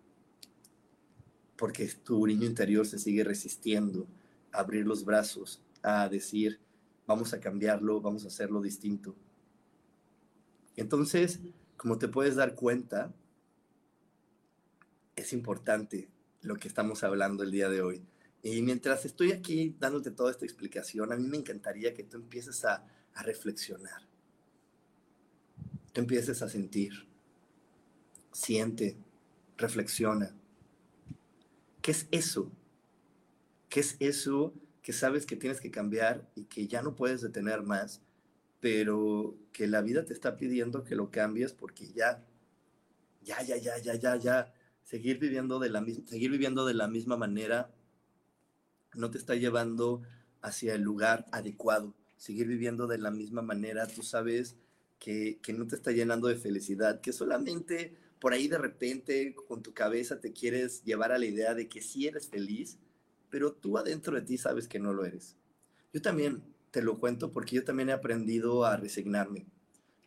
porque 1.57 1.87
tu 2.03 2.25
niño 2.25 2.47
interior 2.47 2.87
se 2.87 2.97
sigue 2.97 3.23
resistiendo 3.23 4.07
a 4.51 4.61
abrir 4.61 4.87
los 4.87 5.05
brazos, 5.05 5.61
a 5.83 6.09
decir, 6.09 6.59
vamos 7.05 7.33
a 7.33 7.39
cambiarlo, 7.39 8.01
vamos 8.01 8.25
a 8.25 8.29
hacerlo 8.29 8.63
distinto. 8.63 9.15
Entonces, 10.79 11.41
como 11.75 11.97
te 11.97 12.07
puedes 12.07 12.37
dar 12.37 12.55
cuenta, 12.55 13.13
es 15.17 15.33
importante 15.33 16.07
lo 16.41 16.55
que 16.55 16.69
estamos 16.69 17.03
hablando 17.03 17.43
el 17.43 17.51
día 17.51 17.67
de 17.67 17.81
hoy. 17.81 18.05
Y 18.43 18.61
mientras 18.61 19.03
estoy 19.03 19.33
aquí 19.33 19.75
dándote 19.77 20.09
toda 20.11 20.31
esta 20.31 20.45
explicación, 20.45 21.11
a 21.11 21.17
mí 21.17 21.27
me 21.27 21.35
encantaría 21.35 21.93
que 21.93 22.05
tú 22.05 22.15
empieces 22.15 22.63
a, 22.63 22.87
reflexionar. 23.21 24.07
Tú 25.91 25.99
empieces 25.99 26.41
a 26.41 26.47
sentir. 26.47 26.93
Siente, 28.31 28.95
reflexiona. 29.57 30.33
¿Qué 31.81 31.91
es 31.91 32.07
eso? 32.11 32.49
¿Qué 33.67 33.81
es 33.81 33.97
eso 33.99 34.53
que 34.81 34.93
sabes 34.93 35.25
que 35.25 35.35
tienes 35.35 35.59
que 35.59 35.71
cambiar 35.71 36.31
y 36.35 36.45
que 36.45 36.69
ya 36.69 36.81
no 36.81 36.95
puedes 36.95 37.19
detener 37.19 37.63
más? 37.63 38.01
Pero 38.59 39.37
que 39.53 39.67
la 39.67 39.81
vida 39.81 40.05
te 40.05 40.13
está 40.13 40.37
pidiendo 40.37 40.83
que 40.83 40.95
lo 40.95 41.11
cambies 41.11 41.53
porque 41.53 41.91
ya, 41.93 42.25
ya, 43.23 43.41
ya, 43.41 43.57
ya, 43.57 43.77
ya, 43.77 43.95
ya, 43.95 44.15
ya, 44.17 44.53
seguir 44.83 45.19
viviendo 45.19 45.59
de 45.59 45.69
la, 45.69 45.85
seguir 46.05 46.31
viviendo 46.31 46.65
de 46.65 46.73
la 46.73 46.87
misma 46.87 47.17
manera 47.17 47.71
no 48.95 49.11
te 49.11 49.17
está 49.17 49.35
llevando 49.35 50.01
hacia 50.41 50.73
el 50.75 50.81
lugar 50.81 51.25
adecuado. 51.31 51.93
Seguir 52.17 52.47
viviendo 52.47 52.87
de 52.87 52.97
la 52.97 53.11
misma 53.11 53.41
manera, 53.41 53.87
tú 53.87 54.03
sabes 54.03 54.55
que, 54.99 55.39
que 55.41 55.53
no 55.53 55.67
te 55.67 55.75
está 55.75 55.91
llenando 55.91 56.27
de 56.27 56.35
felicidad, 56.35 56.99
que 56.99 57.13
solamente 57.13 57.95
por 58.19 58.33
ahí 58.33 58.47
de 58.47 58.57
repente 58.57 59.33
con 59.47 59.63
tu 59.63 59.73
cabeza 59.73 60.19
te 60.19 60.33
quieres 60.33 60.83
llevar 60.83 61.13
a 61.13 61.17
la 61.17 61.25
idea 61.25 61.53
de 61.53 61.69
que 61.69 61.81
sí 61.81 62.07
eres 62.07 62.27
feliz, 62.27 62.77
pero 63.29 63.53
tú 63.53 63.77
adentro 63.77 64.15
de 64.15 64.21
ti 64.21 64.37
sabes 64.37 64.67
que 64.67 64.79
no 64.79 64.93
lo 64.93 65.05
eres. 65.05 65.37
Yo 65.93 66.01
también 66.01 66.43
te 66.71 66.81
lo 66.81 66.99
cuento 66.99 67.31
porque 67.31 67.55
yo 67.55 67.63
también 67.63 67.89
he 67.89 67.93
aprendido 67.93 68.65
a 68.65 68.77
resignarme. 68.77 69.45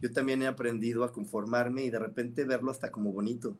Yo 0.01 0.11
también 0.13 0.43
he 0.43 0.47
aprendido 0.47 1.05
a 1.05 1.13
conformarme 1.13 1.85
y 1.85 1.91
de 1.91 1.99
repente 1.99 2.45
verlo 2.45 2.71
hasta 2.71 2.91
como 2.91 3.13
bonito. 3.13 3.57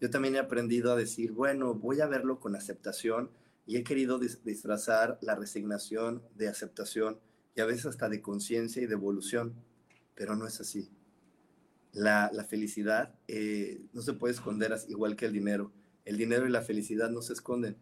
Yo 0.00 0.10
también 0.10 0.34
he 0.34 0.38
aprendido 0.38 0.92
a 0.92 0.96
decir, 0.96 1.32
bueno, 1.32 1.74
voy 1.74 2.00
a 2.00 2.06
verlo 2.06 2.40
con 2.40 2.56
aceptación 2.56 3.30
y 3.66 3.76
he 3.76 3.84
querido 3.84 4.18
disfrazar 4.18 5.18
la 5.22 5.34
resignación 5.34 6.22
de 6.34 6.48
aceptación 6.48 7.18
y 7.54 7.60
a 7.60 7.64
veces 7.64 7.86
hasta 7.86 8.08
de 8.08 8.20
conciencia 8.20 8.82
y 8.82 8.86
de 8.86 8.94
evolución, 8.94 9.54
pero 10.14 10.36
no 10.36 10.46
es 10.46 10.60
así. 10.60 10.90
La, 11.92 12.30
felicidad 12.48 13.14
eh, 13.28 13.80
no 13.92 14.02
se 14.02 14.14
puede 14.14 14.34
esconder 14.34 14.76
igual 14.88 15.16
que 15.16 15.26
el 15.26 15.32
dinero. 15.32 15.72
El 16.04 16.16
dinero 16.16 16.46
y 16.46 16.50
la 16.50 16.62
felicidad 16.62 17.08
no 17.08 17.22
se 17.22 17.32
esconden, 17.32 17.76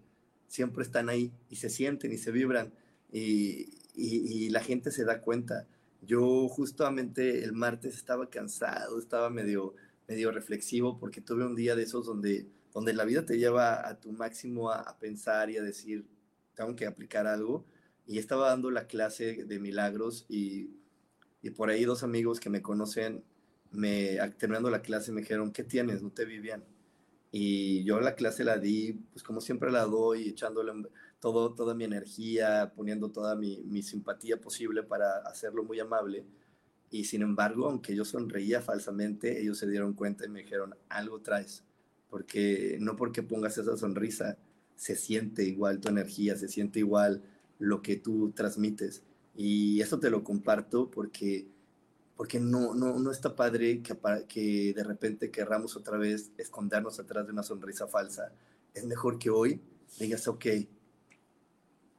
siempre 0.46 0.84
están 0.84 1.08
ahí 1.08 1.32
y 1.48 1.56
se 1.56 1.70
sienten 1.70 2.12
y 2.12 2.18
se 2.18 2.30
vibran 2.30 2.72
y, 3.10 3.81
y, 3.94 4.50
la 4.50 4.60
gente 4.60 4.90
se 4.90 5.04
da 5.04 5.20
cuenta. 5.20 5.66
Yo 6.02 6.48
justamente 6.48 7.44
el 7.44 7.52
martes 7.52 7.94
estaba 7.94 8.28
cansado, 8.28 8.98
estaba 8.98 9.30
medio, 9.30 9.74
medio 10.08 10.32
reflexivo 10.32 10.98
porque 10.98 11.20
tuve 11.20 11.44
un 11.44 11.54
día 11.54 11.76
de 11.76 11.84
esos 11.84 12.06
donde, 12.06 12.46
donde 12.72 12.92
la 12.92 13.04
vida 13.04 13.24
te 13.24 13.38
lleva 13.38 13.86
a 13.88 14.00
tu 14.00 14.12
máximo 14.12 14.70
a, 14.70 14.98
pensar 14.98 15.50
y 15.50 15.58
a 15.58 15.62
decir, 15.62 16.06
tengo 16.54 16.74
que 16.74 16.86
aplicar 16.86 17.26
algo. 17.26 17.64
Y 18.06 18.18
estaba 18.18 18.48
dando 18.48 18.70
la 18.70 18.86
clase 18.88 19.44
de 19.44 19.58
milagros 19.60 20.26
y, 20.28 20.70
y 21.40 21.50
por 21.50 21.70
ahí 21.70 21.84
dos 21.84 22.02
amigos 22.02 22.40
que 22.40 22.50
me 22.50 22.62
conocen, 22.62 23.22
me, 23.70 24.18
terminando 24.38 24.70
la 24.70 24.82
clase, 24.82 25.12
me 25.12 25.20
dijeron, 25.20 25.52
¿qué 25.52 25.62
tienes? 25.64 26.02
No 26.02 26.10
te 26.10 26.24
vi 26.24 26.40
bien. 26.40 26.64
Y 27.30 27.84
yo 27.84 28.00
la 28.00 28.14
clase 28.14 28.44
la 28.44 28.58
di, 28.58 28.92
pues 29.12 29.22
como 29.22 29.40
siempre 29.40 29.70
la 29.70 29.84
doy, 29.84 30.28
echándole 30.28 30.72
todo, 31.22 31.54
toda 31.54 31.72
mi 31.72 31.84
energía, 31.84 32.72
poniendo 32.74 33.12
toda 33.12 33.36
mi, 33.36 33.62
mi 33.62 33.80
simpatía 33.80 34.40
posible 34.40 34.82
para 34.82 35.18
hacerlo 35.18 35.62
muy 35.62 35.78
amable. 35.78 36.26
Y 36.90 37.04
sin 37.04 37.22
embargo, 37.22 37.68
aunque 37.68 37.94
yo 37.94 38.04
sonreía 38.04 38.60
falsamente, 38.60 39.40
ellos 39.40 39.56
se 39.56 39.68
dieron 39.68 39.92
cuenta 39.92 40.26
y 40.26 40.28
me 40.28 40.40
dijeron, 40.40 40.74
algo 40.88 41.20
traes, 41.20 41.62
porque 42.10 42.76
no 42.80 42.96
porque 42.96 43.22
pongas 43.22 43.56
esa 43.56 43.76
sonrisa, 43.76 44.36
se 44.74 44.96
siente 44.96 45.44
igual 45.44 45.78
tu 45.78 45.90
energía, 45.90 46.36
se 46.36 46.48
siente 46.48 46.80
igual 46.80 47.22
lo 47.60 47.82
que 47.82 47.94
tú 47.94 48.32
transmites. 48.32 49.04
Y 49.36 49.80
eso 49.80 50.00
te 50.00 50.10
lo 50.10 50.24
comparto 50.24 50.90
porque, 50.90 51.46
porque 52.16 52.40
no, 52.40 52.74
no, 52.74 52.98
no 52.98 53.12
está 53.12 53.36
padre 53.36 53.80
que, 53.80 53.96
que 54.26 54.72
de 54.74 54.82
repente 54.82 55.30
querramos 55.30 55.76
otra 55.76 55.98
vez 55.98 56.32
escondernos 56.36 56.98
atrás 56.98 57.26
de 57.26 57.32
una 57.32 57.44
sonrisa 57.44 57.86
falsa. 57.86 58.32
Es 58.74 58.84
mejor 58.84 59.20
que 59.20 59.30
hoy 59.30 59.60
digas, 60.00 60.26
ok, 60.26 60.46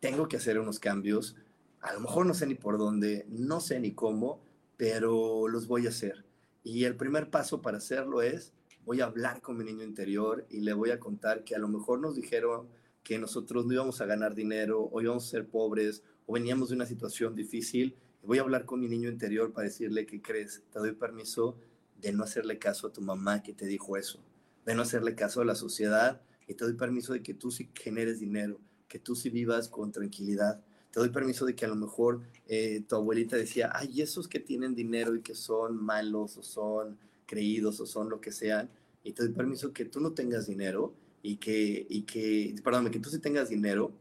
tengo 0.04 0.28
que 0.28 0.36
hacer 0.36 0.60
unos 0.60 0.80
cambios. 0.80 1.38
A 1.80 1.94
lo 1.94 2.02
mejor 2.02 2.26
no 2.26 2.34
sé 2.34 2.46
ni 2.46 2.56
por 2.56 2.78
dónde, 2.78 3.26
no 3.30 3.62
sé 3.62 3.80
ni 3.80 3.94
cómo, 3.94 4.44
pero 4.76 5.48
los 5.48 5.66
voy 5.66 5.86
a 5.86 5.92
hacer. 5.92 6.26
Y 6.62 6.84
el 6.84 6.98
primer 6.98 7.30
paso 7.30 7.62
para 7.62 7.78
hacerlo 7.78 8.22
es, 8.22 8.52
voy 8.84 9.00
a 9.00 9.06
hablar 9.06 9.40
con 9.40 9.56
mi 9.56 9.64
niño 9.64 9.86
interior 9.86 10.46
y 10.50 10.60
le 10.60 10.74
voy 10.74 10.92
a 10.92 11.00
contar 11.00 11.46
que 11.46 11.56
a 11.56 11.58
lo 11.58 11.70
mejor 11.70 12.02
nos 12.02 12.18
dijeron 12.18 12.68
que 13.02 13.18
nosotros 13.18 13.66
no 13.66 13.72
íbamos 13.72 14.02
a 14.02 14.06
ganar 14.06 14.36
dinero 14.36 14.90
o 14.92 15.02
íbamos 15.02 15.26
a 15.26 15.30
ser 15.30 15.48
pobres 15.48 16.04
o 16.26 16.34
veníamos 16.34 16.68
de 16.68 16.76
una 16.76 16.86
situación 16.86 17.34
difícil. 17.34 17.96
Voy 18.24 18.40
a 18.40 18.42
hablar 18.42 18.66
con 18.66 18.82
mi 18.82 18.90
niño 18.90 19.08
interior 19.08 19.54
para 19.54 19.70
decirle 19.70 20.06
que 20.06 20.22
crees, 20.22 20.64
te 20.74 20.80
doy 20.80 20.92
permiso 20.92 21.56
de 22.02 22.12
no 22.12 22.26
hacerle 22.26 22.60
caso 22.60 22.88
a 22.88 22.92
tu 22.92 23.00
mamá 23.00 23.42
que 23.42 23.54
te 23.54 23.68
dijo 23.68 23.96
eso, 23.96 24.20
de 24.66 24.76
no 24.76 24.82
hacerle 24.82 25.16
caso 25.16 25.40
a 25.40 25.46
la 25.46 25.56
sociedad 25.56 26.22
y 26.46 26.56
te 26.56 26.66
doy 26.66 26.74
permiso 26.74 27.14
de 27.14 27.24
que 27.24 27.34
tú 27.34 27.52
sí 27.52 27.70
generes 27.74 28.20
dinero 28.20 28.60
que 28.88 29.00
tú 29.00 29.16
sí 29.16 29.30
vivas 29.30 29.68
con 29.68 29.92
tranquilidad. 29.92 30.63
Te 30.92 31.00
doy 31.00 31.10
permiso 31.10 31.46
de 31.46 31.56
que 31.56 31.66
a 31.66 31.70
lo 31.70 31.75
mejor 31.75 32.22
eh, 32.48 32.84
tu 32.88 32.96
abuelita 32.96 33.36
decía, 33.36 33.72
ay, 33.74 34.02
esos 34.02 34.28
que 34.28 34.40
tienen 34.40 34.75
dinero 34.75 35.16
y 35.16 35.22
que 35.22 35.34
son 35.34 35.84
malos 35.84 36.38
o 36.38 36.44
son 36.44 36.98
creídos 37.25 37.80
o 37.80 37.86
son 37.86 38.10
lo 38.10 38.22
que 38.22 38.32
sean, 38.32 38.70
y 39.04 39.12
te 39.13 39.24
doy 39.24 39.34
permiso 39.34 39.74
que 39.74 39.86
tú 39.86 40.00
no 40.00 40.12
tengas 40.12 40.48
dinero 40.48 40.94
y 41.22 41.38
que, 41.38 41.86
y 41.90 42.04
que 42.04 42.56
perdóname, 42.63 42.92
que 42.92 43.00
tú 43.00 43.10
sí 43.10 43.20
tengas 43.20 43.50
dinero 43.50 43.92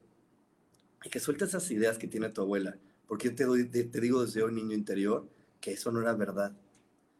y 1.04 1.08
que 1.08 1.20
sueltes 1.20 1.48
esas 1.48 1.70
ideas 1.70 1.98
que 1.98 2.08
tiene 2.08 2.28
tu 2.28 2.42
abuela. 2.42 2.76
Porque 3.06 3.28
yo 3.28 3.34
te, 3.34 3.44
doy, 3.44 3.68
te, 3.68 4.00
digo 4.00 4.24
desde 4.24 4.42
hoy, 4.42 4.52
niño 4.52 4.74
interior, 4.74 5.28
que 5.60 5.72
eso 5.72 5.90
no 5.92 6.00
era 6.00 6.14
verdad, 6.14 6.52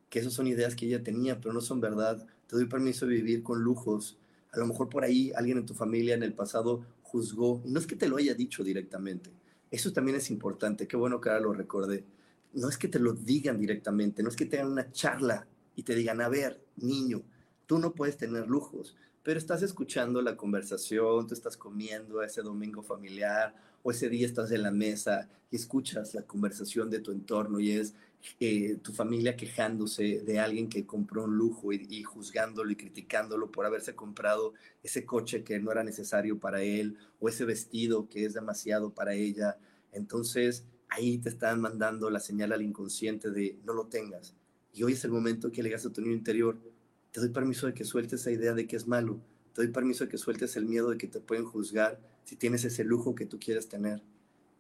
que 0.09 0.21
esas 0.21 0.33
son 0.33 0.47
ideas 0.47 0.75
que 0.75 0.87
ella 0.87 1.02
tenía, 1.02 1.40
pero 1.40 1.52
no 1.52 1.61
son 1.61 1.81
verdad. 1.81 2.26
Te 2.47 2.57
doy 2.57 2.66
permiso 2.66 3.07
de 3.07 3.14
vivir 3.14 3.42
con 3.42 3.62
lujos. 3.62 4.19
A 4.52 4.59
lo 4.59 4.66
mejor 4.66 4.88
por 4.88 5.04
ahí 5.04 5.33
alguien 5.35 5.59
en 5.59 5.66
tu 5.66 5.75
familia 5.75 6.14
en 6.14 6.23
el 6.23 6.35
pasado 6.35 6.85
juzgó, 7.12 7.62
y 7.64 7.71
no 7.71 7.78
es 7.78 7.87
que 7.87 7.95
te 7.95 8.09
lo 8.09 8.16
haya 8.16 8.35
dicho 8.35 8.64
directamente, 8.64 9.31
eso 9.71 9.92
también 9.92 10.16
es 10.16 10.31
importante, 10.31 10.88
qué 10.88 10.97
bueno 10.97 11.21
que 11.21 11.28
ahora 11.28 11.42
lo 11.42 11.52
recordé, 11.52 12.04
no 12.54 12.69
es 12.69 12.78
que 12.78 12.88
te 12.88 12.99
lo 12.99 13.12
digan 13.12 13.59
directamente, 13.59 14.23
no 14.23 14.31
es 14.31 14.37
que 14.37 14.47
te 14.47 14.59
hagan 14.59 14.73
una 14.73 14.90
charla 14.90 15.47
y 15.76 15.83
te 15.83 15.95
digan, 15.95 16.21
a 16.21 16.28
ver, 16.28 16.64
niño, 16.76 17.23
tú 17.66 17.78
no 17.78 17.95
puedes 17.95 18.16
tener 18.16 18.49
lujos, 18.49 18.97
pero 19.23 19.38
estás 19.38 19.62
escuchando 19.62 20.21
la 20.23 20.37
conversación, 20.37 21.26
tú 21.26 21.35
estás 21.35 21.57
comiendo 21.57 22.23
ese 22.23 22.42
domingo 22.42 22.83
familiar 22.83 23.54
o 23.83 23.90
ese 23.90 24.09
día 24.09 24.26
estás 24.26 24.50
en 24.50 24.62
la 24.62 24.71
mesa 24.71 25.28
y 25.50 25.57
escuchas 25.57 26.14
la 26.14 26.23
conversación 26.23 26.90
de 26.90 27.00
tu 27.00 27.12
entorno 27.12 27.61
y 27.61 27.73
es 27.73 27.95
tu 28.83 28.93
familia 28.93 29.37
quejándose 29.37 30.21
de 30.21 30.38
alguien 30.38 30.69
que 30.69 30.87
compró 30.87 31.25
un 31.25 31.37
lujo 31.37 31.73
y, 31.73 32.02
juzgándolo 32.02 32.71
y 32.71 32.76
criticándolo 32.76 33.50
por 33.50 33.67
haberse 33.67 33.95
comprado 33.95 34.55
ese 34.83 35.05
coche 35.05 35.43
que 35.43 35.59
no 35.59 35.73
era 35.73 35.83
necesario 35.83 36.38
para 36.38 36.62
él 36.62 36.97
o 37.19 37.29
ese 37.29 37.45
vestido 37.45 38.09
que 38.09 38.25
es 38.25 38.35
demasiado 38.35 38.91
para 38.91 39.14
ella. 39.14 39.59
Entonces 39.93 40.64
ahí 40.88 41.19
te 41.19 41.31
están 41.31 41.61
mandando 41.61 42.11
la 42.11 42.21
señal 42.21 42.52
al 42.52 42.62
inconsciente 42.62 43.31
de 43.31 43.59
no 43.64 43.75
lo 43.75 43.87
tengas. 43.87 44.35
Y 44.73 44.85
hoy 44.85 44.93
es 44.93 45.05
el 45.05 45.11
momento 45.11 45.50
que 45.50 45.62
le 45.62 45.69
digas 45.69 45.85
a 45.85 45.93
tu 45.93 46.00
niño 46.00 46.14
interior, 46.14 46.59
te 47.11 47.21
doy 47.21 47.31
permiso 47.31 47.67
de 47.67 47.75
que 47.75 47.85
sueltes 47.85 48.21
esa 48.21 48.31
idea 48.31 48.55
de 48.55 48.67
que 48.67 48.76
es 48.76 48.87
malo, 48.87 49.21
te 49.52 49.62
doy 49.62 49.73
permiso 49.73 50.05
de 50.05 50.11
que 50.11 50.17
sueltes 50.17 50.57
el 50.57 50.67
miedo 50.67 50.91
de 50.91 50.97
que 50.97 51.09
te 51.09 51.21
pueden 51.21 51.45
juzgar 51.45 52.00
si 52.25 52.37
tienes 52.37 52.64
ese 52.64 52.85
lujo 52.85 53.14
que 53.14 53.26
tú 53.26 53.38
quieres 53.38 53.69
tener. 53.69 54.02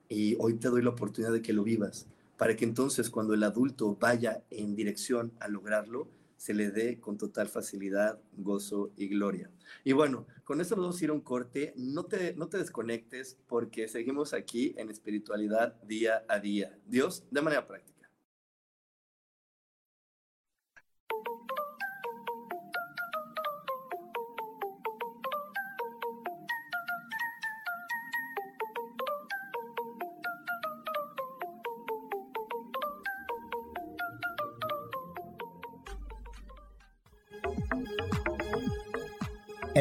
Y 0.08 0.36
hoy 0.38 0.54
te 0.54 0.68
doy 0.68 0.82
la 0.82 0.90
oportunidad 0.90 1.32
de 1.32 1.42
que 1.42 1.52
lo 1.52 1.64
vivas 1.64 2.06
para 2.36 2.56
que 2.56 2.64
entonces 2.64 3.10
cuando 3.10 3.34
el 3.34 3.42
adulto 3.42 3.96
vaya 3.96 4.42
en 4.50 4.74
dirección 4.74 5.32
a 5.40 5.48
lograrlo, 5.48 6.08
se 6.42 6.54
le 6.54 6.72
dé 6.72 6.98
con 6.98 7.18
total 7.18 7.48
facilidad, 7.48 8.20
gozo 8.32 8.90
y 8.96 9.06
gloria. 9.06 9.48
Y 9.84 9.92
bueno, 9.92 10.26
con 10.42 10.60
esto 10.60 10.74
vamos 10.74 11.00
a 11.00 11.04
ir 11.04 11.10
a 11.10 11.12
un 11.12 11.20
corte. 11.20 11.72
No 11.76 12.06
te, 12.06 12.34
no 12.34 12.48
te 12.48 12.58
desconectes 12.58 13.38
porque 13.46 13.86
seguimos 13.86 14.34
aquí 14.34 14.74
en 14.76 14.90
espiritualidad 14.90 15.80
día 15.82 16.24
a 16.28 16.40
día. 16.40 16.76
Dios, 16.84 17.24
de 17.30 17.42
manera 17.42 17.64
práctica. 17.68 17.91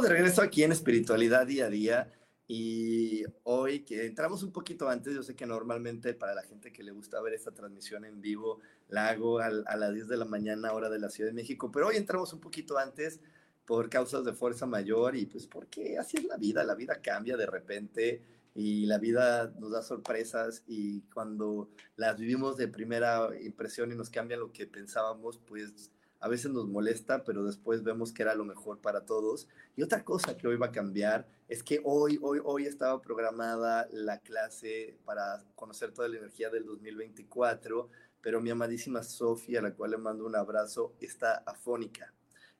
Estamos 0.00 0.08
de 0.08 0.16
regreso 0.16 0.40
aquí 0.40 0.62
en 0.62 0.72
Espiritualidad 0.72 1.46
Día 1.46 1.66
a 1.66 1.68
Día. 1.68 2.12
Y 2.48 3.22
hoy 3.42 3.80
que 3.80 4.06
entramos 4.06 4.42
un 4.42 4.50
poquito 4.50 4.88
antes, 4.88 5.14
yo 5.14 5.22
sé 5.22 5.36
que 5.36 5.44
normalmente 5.44 6.14
para 6.14 6.34
la 6.34 6.42
gente 6.42 6.72
que 6.72 6.82
le 6.82 6.90
gusta 6.90 7.20
ver 7.20 7.34
esta 7.34 7.52
transmisión 7.52 8.06
en 8.06 8.20
vivo, 8.20 8.60
la 8.88 9.08
hago 9.08 9.40
a, 9.40 9.50
las 9.50 9.94
10 9.94 10.08
de 10.08 10.16
la 10.16 10.24
mañana, 10.24 10.72
hora 10.72 10.88
de 10.88 10.98
la 10.98 11.10
Ciudad 11.10 11.28
de 11.28 11.34
México, 11.34 11.70
pero 11.70 11.88
hoy 11.88 11.96
entramos 11.96 12.32
un 12.32 12.40
poquito 12.40 12.78
antes 12.78 13.20
por 13.66 13.90
causas 13.90 14.24
de 14.24 14.32
fuerza 14.32 14.64
mayor 14.64 15.16
y 15.16 15.26
pues 15.26 15.46
porque 15.46 15.98
así 15.98 16.16
es 16.16 16.24
la 16.24 16.38
vida, 16.38 16.64
la 16.64 16.74
vida 16.74 17.02
cambia 17.02 17.36
de 17.36 17.46
repente 17.46 18.22
y 18.54 18.86
la 18.86 18.98
vida 18.98 19.52
nos 19.60 19.70
da 19.70 19.82
sorpresas 19.82 20.64
y 20.66 21.02
cuando 21.12 21.68
las 21.96 22.18
vivimos 22.18 22.56
de 22.56 22.68
primera 22.68 23.28
impresión 23.42 23.92
y 23.92 23.96
nos 23.96 24.08
cambia 24.08 24.38
lo 24.38 24.50
que 24.50 24.66
pensábamos, 24.66 25.38
pues 25.46 25.92
a 26.20 26.28
veces 26.28 26.52
nos 26.52 26.68
molesta, 26.68 27.24
pero 27.24 27.42
después 27.44 27.82
vemos 27.82 28.12
que 28.12 28.22
era 28.22 28.34
lo 28.34 28.44
mejor 28.44 28.78
para 28.78 29.06
todos. 29.06 29.48
Y 29.74 29.82
otra 29.82 30.04
cosa 30.04 30.36
que 30.36 30.46
hoy 30.46 30.56
va 30.56 30.66
a 30.66 30.72
cambiar 30.72 31.26
es 31.48 31.62
que 31.62 31.80
hoy, 31.82 32.18
hoy, 32.22 32.40
hoy 32.44 32.66
estaba 32.66 33.00
programada 33.00 33.88
la 33.90 34.18
clase 34.18 34.98
para 35.06 35.42
conocer 35.54 35.92
toda 35.92 36.08
la 36.08 36.18
energía 36.18 36.50
del 36.50 36.66
2024, 36.66 37.88
pero 38.20 38.40
mi 38.42 38.50
amadísima 38.50 39.02
Sofía, 39.02 39.60
a 39.60 39.62
la 39.62 39.74
cual 39.74 39.92
le 39.92 39.96
mando 39.96 40.26
un 40.26 40.36
abrazo, 40.36 40.92
está 41.00 41.36
afónica. 41.46 42.12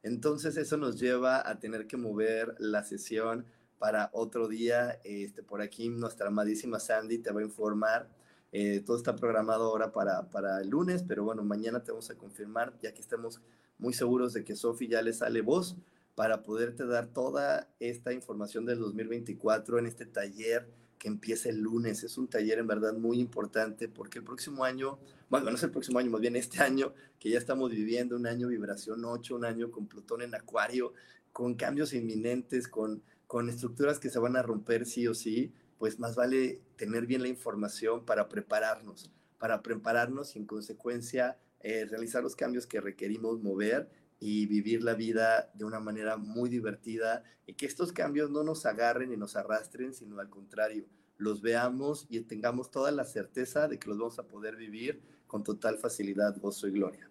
Entonces 0.02 0.56
eso 0.56 0.78
nos 0.78 0.98
lleva 0.98 1.46
a 1.46 1.58
tener 1.58 1.86
que 1.86 1.98
mover 1.98 2.54
la 2.58 2.82
sesión 2.82 3.44
para 3.78 4.08
otro 4.14 4.48
día. 4.48 5.00
Este, 5.04 5.42
por 5.42 5.60
aquí 5.60 5.90
nuestra 5.90 6.28
amadísima 6.28 6.80
Sandy 6.80 7.18
te 7.18 7.30
va 7.30 7.40
a 7.40 7.44
informar 7.44 8.08
eh, 8.52 8.82
todo 8.84 8.96
está 8.96 9.14
programado 9.14 9.64
ahora 9.64 9.92
para, 9.92 10.28
para 10.28 10.62
lunes, 10.64 11.04
pero 11.06 11.22
bueno, 11.24 11.42
mañana 11.42 11.82
te 11.82 11.92
vamos 11.92 12.10
a 12.10 12.16
confirmar, 12.16 12.74
ya 12.82 12.92
que 12.92 13.00
estamos 13.00 13.40
muy 13.80 13.92
seguros 13.92 14.32
de 14.32 14.44
que 14.44 14.56
Sofi 14.56 14.86
ya 14.86 15.02
le 15.02 15.12
sale 15.12 15.40
voz 15.40 15.76
para 16.14 16.42
poderte 16.42 16.86
dar 16.86 17.08
toda 17.08 17.68
esta 17.80 18.12
información 18.12 18.66
del 18.66 18.78
2024 18.78 19.78
en 19.78 19.86
este 19.86 20.06
taller 20.06 20.68
que 20.98 21.08
empieza 21.08 21.48
el 21.48 21.60
lunes. 21.60 22.04
Es 22.04 22.18
un 22.18 22.28
taller 22.28 22.58
en 22.58 22.66
verdad 22.66 22.92
muy 22.92 23.18
importante 23.18 23.88
porque 23.88 24.18
el 24.18 24.24
próximo 24.24 24.64
año, 24.64 24.98
bueno, 25.30 25.50
no 25.50 25.56
es 25.56 25.62
el 25.62 25.70
próximo 25.70 25.98
año, 25.98 26.10
más 26.10 26.20
bien 26.20 26.36
este 26.36 26.62
año 26.62 26.92
que 27.18 27.30
ya 27.30 27.38
estamos 27.38 27.70
viviendo, 27.70 28.16
un 28.16 28.26
año 28.26 28.48
vibración 28.48 29.04
8, 29.04 29.34
un 29.34 29.44
año 29.44 29.70
con 29.70 29.86
Plutón 29.86 30.22
en 30.22 30.34
Acuario, 30.34 30.92
con 31.32 31.54
cambios 31.54 31.94
inminentes, 31.94 32.68
con, 32.68 33.02
con 33.26 33.48
estructuras 33.48 33.98
que 33.98 34.10
se 34.10 34.18
van 34.18 34.36
a 34.36 34.42
romper 34.42 34.86
sí 34.86 35.06
o 35.06 35.14
sí 35.14 35.52
pues 35.80 35.98
más 35.98 36.14
vale 36.14 36.60
tener 36.76 37.06
bien 37.06 37.22
la 37.22 37.28
información 37.28 38.04
para 38.04 38.28
prepararnos, 38.28 39.10
para 39.38 39.62
prepararnos 39.62 40.36
y 40.36 40.38
en 40.38 40.44
consecuencia 40.44 41.38
eh, 41.60 41.86
realizar 41.86 42.22
los 42.22 42.36
cambios 42.36 42.66
que 42.66 42.80
requerimos 42.80 43.42
mover 43.42 43.88
y 44.18 44.46
vivir 44.46 44.82
la 44.82 44.94
vida 44.94 45.50
de 45.54 45.64
una 45.64 45.80
manera 45.80 46.16
muy 46.16 46.50
divertida 46.50 47.24
y 47.46 47.54
que 47.54 47.66
estos 47.66 47.92
cambios 47.92 48.30
no 48.30 48.44
nos 48.44 48.66
agarren 48.66 49.12
y 49.12 49.16
nos 49.16 49.36
arrastren, 49.36 49.94
sino 49.94 50.20
al 50.20 50.28
contrario, 50.28 50.84
los 51.16 51.42
veamos 51.42 52.06
y 52.08 52.20
tengamos 52.20 52.70
toda 52.70 52.90
la 52.90 53.04
certeza 53.04 53.68
de 53.68 53.78
que 53.78 53.88
los 53.88 53.98
vamos 53.98 54.18
a 54.18 54.26
poder 54.26 54.56
vivir 54.56 55.00
con 55.26 55.42
total 55.42 55.78
facilidad, 55.78 56.36
gozo 56.38 56.66
y 56.66 56.72
gloria. 56.72 57.10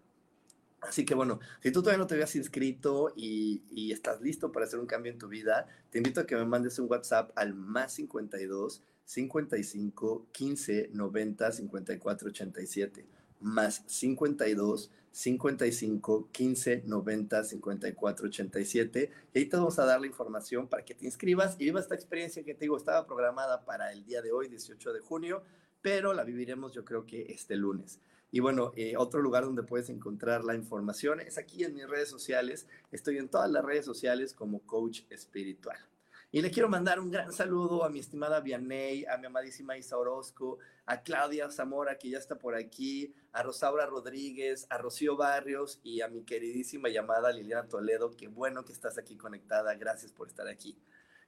Así 0.82 1.06
que 1.06 1.14
bueno, 1.14 1.40
si 1.62 1.72
tú 1.72 1.82
todavía 1.82 2.00
no 2.00 2.08
te 2.08 2.14
habías 2.16 2.36
inscrito 2.36 3.14
y, 3.16 3.92
estás 3.92 4.22
listo 4.22 4.52
para 4.52 4.66
hacer 4.66 4.80
un 4.80 4.86
cambio 4.86 5.12
en 5.12 5.18
tu 5.18 5.28
vida, 5.28 5.68
te 5.90 5.98
invito 5.98 6.22
a 6.22 6.26
que 6.26 6.36
me 6.36 6.46
mandes 6.46 6.80
un 6.80 6.90
WhatsApp 6.90 7.32
al 7.36 7.54
más 7.54 7.94
52 7.94 8.84
55 9.04 10.28
15 10.32 10.90
90 10.94 11.52
54 11.52 12.30
87. 12.30 13.06
Más 13.40 13.84
52 13.88 14.92
55 15.12 16.30
15 16.32 16.84
90 16.86 17.44
54 17.44 18.28
87. 18.28 19.12
Y 19.34 19.40
ahí 19.40 19.46
te 19.46 19.58
vamos 19.58 19.80
a 19.80 19.86
dar 19.86 20.00
la 20.00 20.08
información 20.08 20.68
para 20.68 20.86
que 20.86 20.96
te 20.96 21.06
inscribas 21.06 21.56
y 21.60 21.66
vivas 21.66 21.84
esta 21.84 21.96
experiencia 21.96 22.44
que 22.44 22.54
te 22.54 22.62
digo, 22.62 22.78
estaba 22.78 23.06
programada 23.06 23.66
para 23.66 23.92
el 23.92 24.06
día 24.06 24.22
de 24.22 24.32
hoy, 24.32 24.48
18 24.48 24.94
de 24.94 25.00
junio, 25.00 25.44
pero 25.82 26.14
la 26.14 26.24
viviremos 26.24 26.74
yo 26.74 26.86
creo 26.86 27.06
que 27.06 27.24
este 27.30 27.56
lunes. 27.56 28.00
Y 28.32 28.42
bueno, 28.42 28.74
eh, 28.76 28.94
otro 28.96 29.22
lugar 29.22 29.44
donde 29.44 29.64
puedes 29.64 29.90
encontrar 29.90 30.44
la 30.44 30.54
información 30.54 31.20
es 31.20 31.38
aquí 31.38 31.64
en 31.64 31.74
mis 31.74 31.90
redes 31.90 32.10
sociales. 32.10 32.68
Estoy 32.92 33.18
en 33.18 33.28
todas 33.28 33.50
las 33.50 33.66
redes 33.66 33.86
sociales 33.86 34.34
como 34.34 34.60
coach 34.60 35.02
espiritual. 35.10 35.89
Y 36.32 36.44
le 36.44 36.52
quiero 36.52 36.70
mandar 36.70 37.00
un 37.00 37.10
gran 37.10 37.34
saludo 37.34 37.84
a 37.84 37.90
mi 37.90 37.98
estimada 37.98 38.40
Vianey, 38.40 39.04
a 39.06 39.18
mi 39.18 39.26
amadísima 39.26 39.76
Isa 39.80 39.98
Orozco, 39.98 40.60
a 40.86 41.02
Claudia 41.02 41.50
Zamora, 41.50 41.98
que 41.98 42.12
ya 42.12 42.20
está 42.20 42.38
por 42.38 42.54
aquí, 42.54 43.16
a 43.32 43.42
Rosaura 43.42 43.88
Rodríguez, 43.88 44.68
a 44.70 44.78
Rocío 44.78 45.18
Barrios 45.18 45.80
y 45.82 46.02
a 46.02 46.08
mi 46.08 46.22
queridísima 46.22 46.88
llamada 46.90 47.32
Liliana 47.32 47.68
Toledo. 47.68 48.16
Qué 48.16 48.28
bueno 48.28 48.64
que 48.64 48.74
estás 48.74 49.00
aquí 49.00 49.18
conectada. 49.18 49.74
Gracias 49.74 50.12
por 50.12 50.28
estar 50.28 50.48
aquí. 50.48 50.78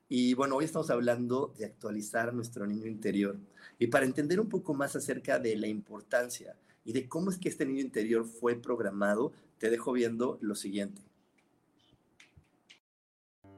Y 0.07 0.35
bueno, 0.35 0.57
hoy 0.57 0.65
estamos 0.65 0.91
hablando 0.91 1.51
de 1.57 1.65
actualizar 1.65 2.31
nuestro 2.31 2.67
niño 2.67 2.85
interior. 2.85 3.39
Y 3.79 3.87
para 3.87 4.05
entender 4.05 4.39
un 4.39 4.49
poco 4.49 4.75
más 4.75 4.95
acerca 4.95 5.39
de 5.39 5.55
la 5.55 5.65
importancia 5.65 6.55
y 6.85 6.93
de 6.93 7.09
cómo 7.09 7.31
es 7.31 7.39
que 7.39 7.49
este 7.49 7.65
niño 7.65 7.81
interior 7.81 8.23
fue 8.23 8.53
programado, 8.55 9.33
te 9.57 9.71
dejo 9.71 9.93
viendo 9.93 10.37
lo 10.41 10.53
siguiente. 10.53 11.01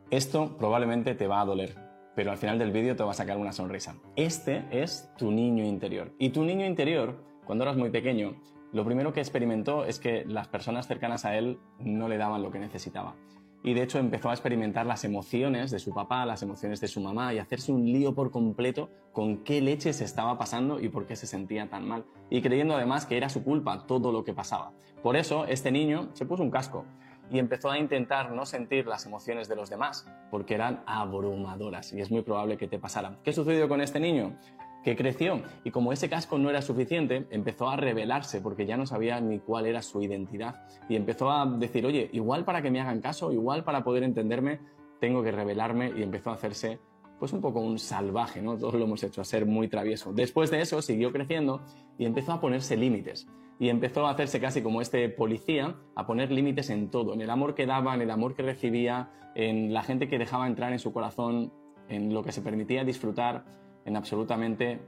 Esto 0.10 0.58
probablemente 0.58 1.16
te 1.16 1.28
va 1.28 1.42
a 1.42 1.46
doler, 1.46 1.76
pero 2.16 2.32
al 2.32 2.38
final 2.38 2.60
del 2.60 2.72
vídeo 2.72 2.96
te 2.96 3.04
va 3.04 3.12
a 3.12 3.16
sacar 3.16 3.38
una 3.38 3.52
sonrisa. 3.52 3.96
Este 4.16 4.66
es 4.72 5.10
tu 5.18 5.32
niño 5.32 5.66
interior. 5.66 6.14
Y 6.20 6.30
tu 6.30 6.44
niño 6.44 6.66
interior, 6.66 7.24
cuando 7.46 7.64
eras 7.64 7.78
muy 7.78 7.90
pequeño, 7.90 8.36
lo 8.72 8.86
primero 8.86 9.14
que 9.14 9.20
experimentó 9.20 9.86
es 9.86 10.00
que 10.00 10.26
las 10.26 10.48
personas 10.48 10.88
cercanas 10.88 11.26
a 11.26 11.38
él 11.38 11.60
no 11.80 12.08
le 12.08 12.18
daban 12.18 12.42
lo 12.42 12.52
que 12.52 12.60
necesitaba 12.60 13.16
y 13.64 13.74
de 13.74 13.82
hecho 13.82 13.98
empezó 13.98 14.30
a 14.30 14.34
experimentar 14.34 14.86
las 14.86 15.06
emociones 15.06 15.72
de 15.72 15.80
su 15.80 15.94
papá, 15.94 16.26
las 16.26 16.44
emociones 16.44 16.82
de 16.82 16.90
su 16.90 17.00
mamá 17.00 17.34
y 17.34 17.40
hacerse 17.40 17.72
un 17.72 17.86
lío 17.86 18.14
por 18.14 18.30
completo 18.30 18.90
con 19.14 19.38
qué 19.38 19.62
leche 19.62 19.94
se 19.94 20.04
estaba 20.04 20.38
pasando 20.38 20.82
y 20.82 20.90
por 20.90 21.06
qué 21.06 21.16
se 21.16 21.28
sentía 21.28 21.70
tan 21.70 21.88
mal. 21.88 22.06
Y 22.30 22.42
creyendo 22.42 22.76
además 22.76 23.06
que 23.06 23.16
era 23.16 23.30
su 23.30 23.44
culpa 23.44 23.88
todo 23.88 24.12
lo 24.12 24.26
que 24.26 24.34
pasaba. 24.34 24.74
Por 25.02 25.16
eso 25.16 25.46
este 25.46 25.72
niño 25.72 26.10
se 26.14 26.26
puso 26.26 26.44
un 26.44 26.52
casco 26.52 26.86
y 27.32 27.40
empezó 27.40 27.72
a 27.72 27.78
intentar 27.78 28.32
no 28.32 28.46
sentir 28.46 28.88
las 28.88 29.06
emociones 29.06 29.48
de 29.48 29.56
los 29.56 29.70
demás 29.70 30.08
porque 30.30 30.56
eran 30.56 30.84
abrumadoras 30.86 31.94
y 31.94 32.02
es 32.02 32.12
muy 32.12 32.22
probable 32.22 32.58
que 32.58 32.68
te 32.68 32.80
pasaran. 32.80 33.20
¿Qué 33.24 33.34
sucedió 33.34 33.68
con 33.68 33.82
este 33.82 34.00
niño? 34.00 34.38
que 34.84 34.96
creció 34.96 35.42
y 35.64 35.72
como 35.72 35.94
ese 35.94 36.10
casco 36.10 36.38
no 36.38 36.50
era 36.50 36.62
suficiente, 36.62 37.26
empezó 37.32 37.70
a 37.70 37.78
rebelarse 37.78 38.42
porque 38.42 38.66
ya 38.66 38.78
no 38.78 38.86
sabía 38.86 39.20
ni 39.22 39.40
cuál 39.40 39.66
era 39.66 39.82
su 39.82 40.02
identidad 40.02 40.68
y 40.90 40.96
empezó 40.96 41.32
a 41.32 41.46
decir, 41.46 41.86
oye, 41.86 42.10
igual 42.12 42.44
para 42.44 42.62
que 42.62 42.70
me 42.70 42.82
hagan 42.82 43.00
caso, 43.00 43.32
igual 43.32 43.64
para 43.64 43.84
poder 43.84 44.04
entenderme, 44.04 44.60
tengo 45.00 45.24
que 45.24 45.32
rebelarme 45.32 45.94
y 45.96 46.04
empezó 46.04 46.32
a 46.32 46.34
hacerse 46.34 46.80
pues 47.18 47.32
un 47.32 47.40
poco 47.40 47.62
un 47.62 47.80
salvaje, 47.80 48.42
¿no? 48.42 48.58
Todos 48.58 48.74
lo 48.74 48.84
hemos 48.84 49.02
hecho, 49.04 49.22
a 49.22 49.24
ser 49.24 49.46
muy 49.46 49.70
travieso. 49.70 50.12
Después 50.12 50.52
de 50.52 50.60
eso 50.60 50.82
siguió 50.82 51.14
creciendo 51.14 51.62
y 51.98 52.06
empezó 52.06 52.34
a 52.34 52.42
ponerse 52.42 52.76
límites 52.76 53.28
y 53.60 53.70
empezó 53.70 54.08
a 54.08 54.12
hacerse 54.12 54.40
casi 54.40 54.62
como 54.62 54.82
este 54.82 55.10
policía, 55.10 55.76
a 55.96 56.06
poner 56.06 56.32
límites 56.32 56.70
en 56.70 56.90
todo, 56.90 57.14
en 57.14 57.22
el 57.22 57.30
amor 57.30 57.56
que 57.56 57.66
daba, 57.66 57.94
en 57.94 58.02
el 58.02 58.12
amor 58.12 58.36
que 58.36 58.44
recibía, 58.44 59.12
en 59.36 59.74
la 59.74 59.84
gente 59.84 60.08
que 60.08 60.18
dejaba 60.18 60.48
entrar 60.48 60.72
en 60.74 60.80
su 60.80 60.92
corazón, 60.92 61.54
en 61.90 62.14
lo 62.14 62.24
que 62.24 62.32
se 62.32 62.42
permitía 62.42 62.84
disfrutar 62.84 63.46
en 63.86 63.96
absolutamente 63.96 64.80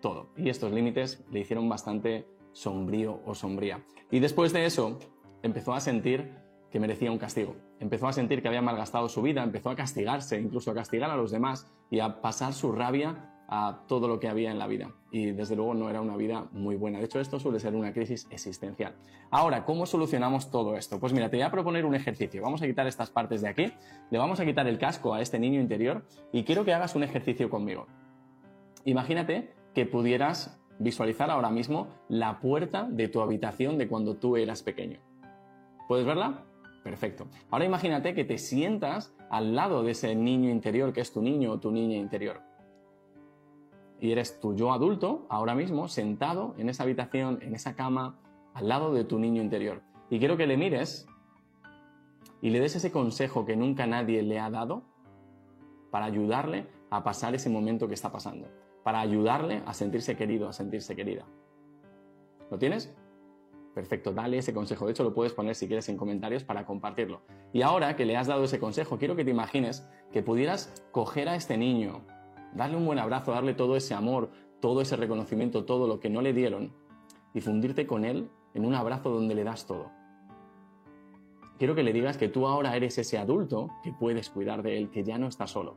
todo. 0.00 0.28
Y 0.36 0.48
estos 0.48 0.72
límites 0.72 1.24
le 1.30 1.40
hicieron 1.40 1.68
bastante 1.68 2.26
sombrío 2.52 3.20
o 3.26 3.34
sombría. 3.34 3.84
Y 4.10 4.20
después 4.20 4.52
de 4.52 4.66
eso, 4.66 4.98
empezó 5.42 5.74
a 5.74 5.80
sentir 5.80 6.32
que 6.70 6.80
merecía 6.80 7.10
un 7.10 7.18
castigo. 7.18 7.54
Empezó 7.80 8.08
a 8.08 8.12
sentir 8.12 8.42
que 8.42 8.48
había 8.48 8.62
malgastado 8.62 9.08
su 9.08 9.22
vida, 9.22 9.42
empezó 9.42 9.70
a 9.70 9.76
castigarse, 9.76 10.40
incluso 10.40 10.70
a 10.70 10.74
castigar 10.74 11.10
a 11.10 11.16
los 11.16 11.30
demás 11.30 11.70
y 11.90 12.00
a 12.00 12.20
pasar 12.20 12.52
su 12.52 12.72
rabia 12.72 13.35
a 13.48 13.82
todo 13.86 14.08
lo 14.08 14.18
que 14.18 14.28
había 14.28 14.50
en 14.50 14.58
la 14.58 14.66
vida. 14.66 14.90
Y 15.10 15.30
desde 15.32 15.56
luego 15.56 15.74
no 15.74 15.88
era 15.88 16.00
una 16.00 16.16
vida 16.16 16.46
muy 16.52 16.76
buena. 16.76 16.98
De 16.98 17.04
hecho, 17.04 17.20
esto 17.20 17.38
suele 17.38 17.60
ser 17.60 17.74
una 17.74 17.92
crisis 17.92 18.26
existencial. 18.30 18.94
Ahora, 19.30 19.64
¿cómo 19.64 19.86
solucionamos 19.86 20.50
todo 20.50 20.76
esto? 20.76 20.98
Pues 20.98 21.12
mira, 21.12 21.30
te 21.30 21.36
voy 21.36 21.44
a 21.44 21.50
proponer 21.50 21.84
un 21.84 21.94
ejercicio. 21.94 22.42
Vamos 22.42 22.62
a 22.62 22.66
quitar 22.66 22.86
estas 22.86 23.10
partes 23.10 23.42
de 23.42 23.48
aquí, 23.48 23.72
le 24.10 24.18
vamos 24.18 24.40
a 24.40 24.44
quitar 24.44 24.66
el 24.66 24.78
casco 24.78 25.14
a 25.14 25.20
este 25.20 25.38
niño 25.38 25.60
interior 25.60 26.04
y 26.32 26.44
quiero 26.44 26.64
que 26.64 26.74
hagas 26.74 26.94
un 26.94 27.02
ejercicio 27.02 27.48
conmigo. 27.50 27.86
Imagínate 28.84 29.52
que 29.74 29.86
pudieras 29.86 30.58
visualizar 30.78 31.30
ahora 31.30 31.50
mismo 31.50 31.88
la 32.08 32.40
puerta 32.40 32.86
de 32.90 33.08
tu 33.08 33.20
habitación 33.20 33.78
de 33.78 33.88
cuando 33.88 34.16
tú 34.16 34.36
eras 34.36 34.62
pequeño. 34.62 35.00
¿Puedes 35.88 36.06
verla? 36.06 36.44
Perfecto. 36.82 37.26
Ahora 37.50 37.64
imagínate 37.64 38.14
que 38.14 38.24
te 38.24 38.38
sientas 38.38 39.12
al 39.30 39.54
lado 39.54 39.82
de 39.82 39.92
ese 39.92 40.14
niño 40.14 40.50
interior 40.50 40.92
que 40.92 41.00
es 41.00 41.12
tu 41.12 41.20
niño 41.20 41.52
o 41.52 41.58
tu 41.58 41.72
niña 41.72 41.96
interior. 41.96 42.45
Y 44.00 44.12
eres 44.12 44.40
tu 44.40 44.54
yo 44.54 44.72
adulto, 44.72 45.26
ahora 45.28 45.54
mismo, 45.54 45.88
sentado 45.88 46.54
en 46.58 46.68
esa 46.68 46.82
habitación, 46.82 47.38
en 47.42 47.54
esa 47.54 47.74
cama, 47.74 48.18
al 48.54 48.68
lado 48.68 48.92
de 48.92 49.04
tu 49.04 49.18
niño 49.18 49.42
interior. 49.42 49.82
Y 50.10 50.18
quiero 50.18 50.36
que 50.36 50.46
le 50.46 50.56
mires 50.56 51.06
y 52.42 52.50
le 52.50 52.60
des 52.60 52.76
ese 52.76 52.92
consejo 52.92 53.44
que 53.44 53.56
nunca 53.56 53.86
nadie 53.86 54.22
le 54.22 54.38
ha 54.38 54.50
dado 54.50 54.82
para 55.90 56.04
ayudarle 56.04 56.66
a 56.90 57.02
pasar 57.02 57.34
ese 57.34 57.48
momento 57.48 57.88
que 57.88 57.94
está 57.94 58.12
pasando 58.12 58.48
para 58.86 59.00
ayudarle 59.00 59.64
a 59.66 59.74
sentirse 59.74 60.16
querido, 60.16 60.48
a 60.48 60.52
sentirse 60.52 60.94
querida. 60.94 61.24
¿Lo 62.52 62.56
tienes? 62.56 62.94
Perfecto, 63.74 64.12
dale 64.12 64.38
ese 64.38 64.54
consejo. 64.54 64.86
De 64.86 64.92
hecho, 64.92 65.02
lo 65.02 65.12
puedes 65.12 65.32
poner 65.32 65.56
si 65.56 65.66
quieres 65.66 65.88
en 65.88 65.96
comentarios 65.96 66.44
para 66.44 66.64
compartirlo. 66.64 67.22
Y 67.52 67.62
ahora 67.62 67.96
que 67.96 68.04
le 68.04 68.16
has 68.16 68.28
dado 68.28 68.44
ese 68.44 68.60
consejo, 68.60 68.96
quiero 68.96 69.16
que 69.16 69.24
te 69.24 69.32
imagines 69.32 69.84
que 70.12 70.22
pudieras 70.22 70.72
coger 70.92 71.28
a 71.28 71.34
este 71.34 71.58
niño, 71.58 72.06
darle 72.56 72.76
un 72.76 72.86
buen 72.86 72.98
abrazo, 72.98 73.32
darle 73.32 73.54
todo 73.54 73.76
ese 73.76 73.94
amor, 73.94 74.30
todo 74.60 74.80
ese 74.80 74.96
reconocimiento, 74.96 75.64
todo 75.64 75.86
lo 75.86 76.00
que 76.00 76.10
no 76.10 76.22
le 76.22 76.32
dieron, 76.32 76.72
y 77.34 77.40
fundirte 77.40 77.86
con 77.86 78.04
él 78.04 78.30
en 78.54 78.64
un 78.64 78.74
abrazo 78.74 79.10
donde 79.10 79.34
le 79.34 79.44
das 79.44 79.66
todo. 79.66 79.90
Quiero 81.58 81.74
que 81.74 81.82
le 81.82 81.92
digas 81.92 82.16
que 82.16 82.28
tú 82.28 82.46
ahora 82.46 82.76
eres 82.76 82.98
ese 82.98 83.18
adulto 83.18 83.70
que 83.82 83.92
puedes 83.92 84.30
cuidar 84.30 84.62
de 84.62 84.78
él, 84.78 84.90
que 84.90 85.04
ya 85.04 85.18
no 85.18 85.28
está 85.28 85.46
solo. 85.46 85.76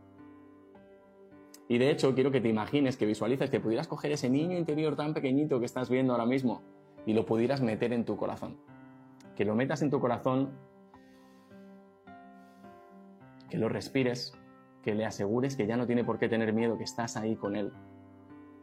Y 1.67 1.77
de 1.77 1.91
hecho, 1.91 2.15
quiero 2.15 2.31
que 2.31 2.41
te 2.41 2.49
imagines, 2.49 2.97
que 2.97 3.05
visualices 3.05 3.49
que 3.49 3.59
pudieras 3.59 3.87
coger 3.87 4.11
ese 4.11 4.29
niño 4.29 4.57
interior 4.57 4.95
tan 4.95 5.13
pequeñito 5.13 5.59
que 5.59 5.65
estás 5.65 5.89
viendo 5.89 6.13
ahora 6.13 6.25
mismo 6.25 6.63
y 7.05 7.13
lo 7.13 7.25
pudieras 7.25 7.61
meter 7.61 7.93
en 7.93 8.05
tu 8.05 8.17
corazón. 8.17 8.57
Que 9.35 9.45
lo 9.45 9.55
metas 9.55 9.81
en 9.81 9.89
tu 9.89 9.99
corazón, 9.99 10.49
que 13.49 13.57
lo 13.57 13.69
respires, 13.69 14.33
que 14.83 14.95
le 14.95 15.05
asegures 15.05 15.55
que 15.55 15.67
ya 15.67 15.77
no 15.77 15.85
tiene 15.85 16.03
por 16.03 16.19
qué 16.19 16.29
tener 16.29 16.53
miedo, 16.53 16.77
que 16.77 16.83
estás 16.83 17.17
ahí 17.17 17.35
con 17.35 17.55
él. 17.55 17.71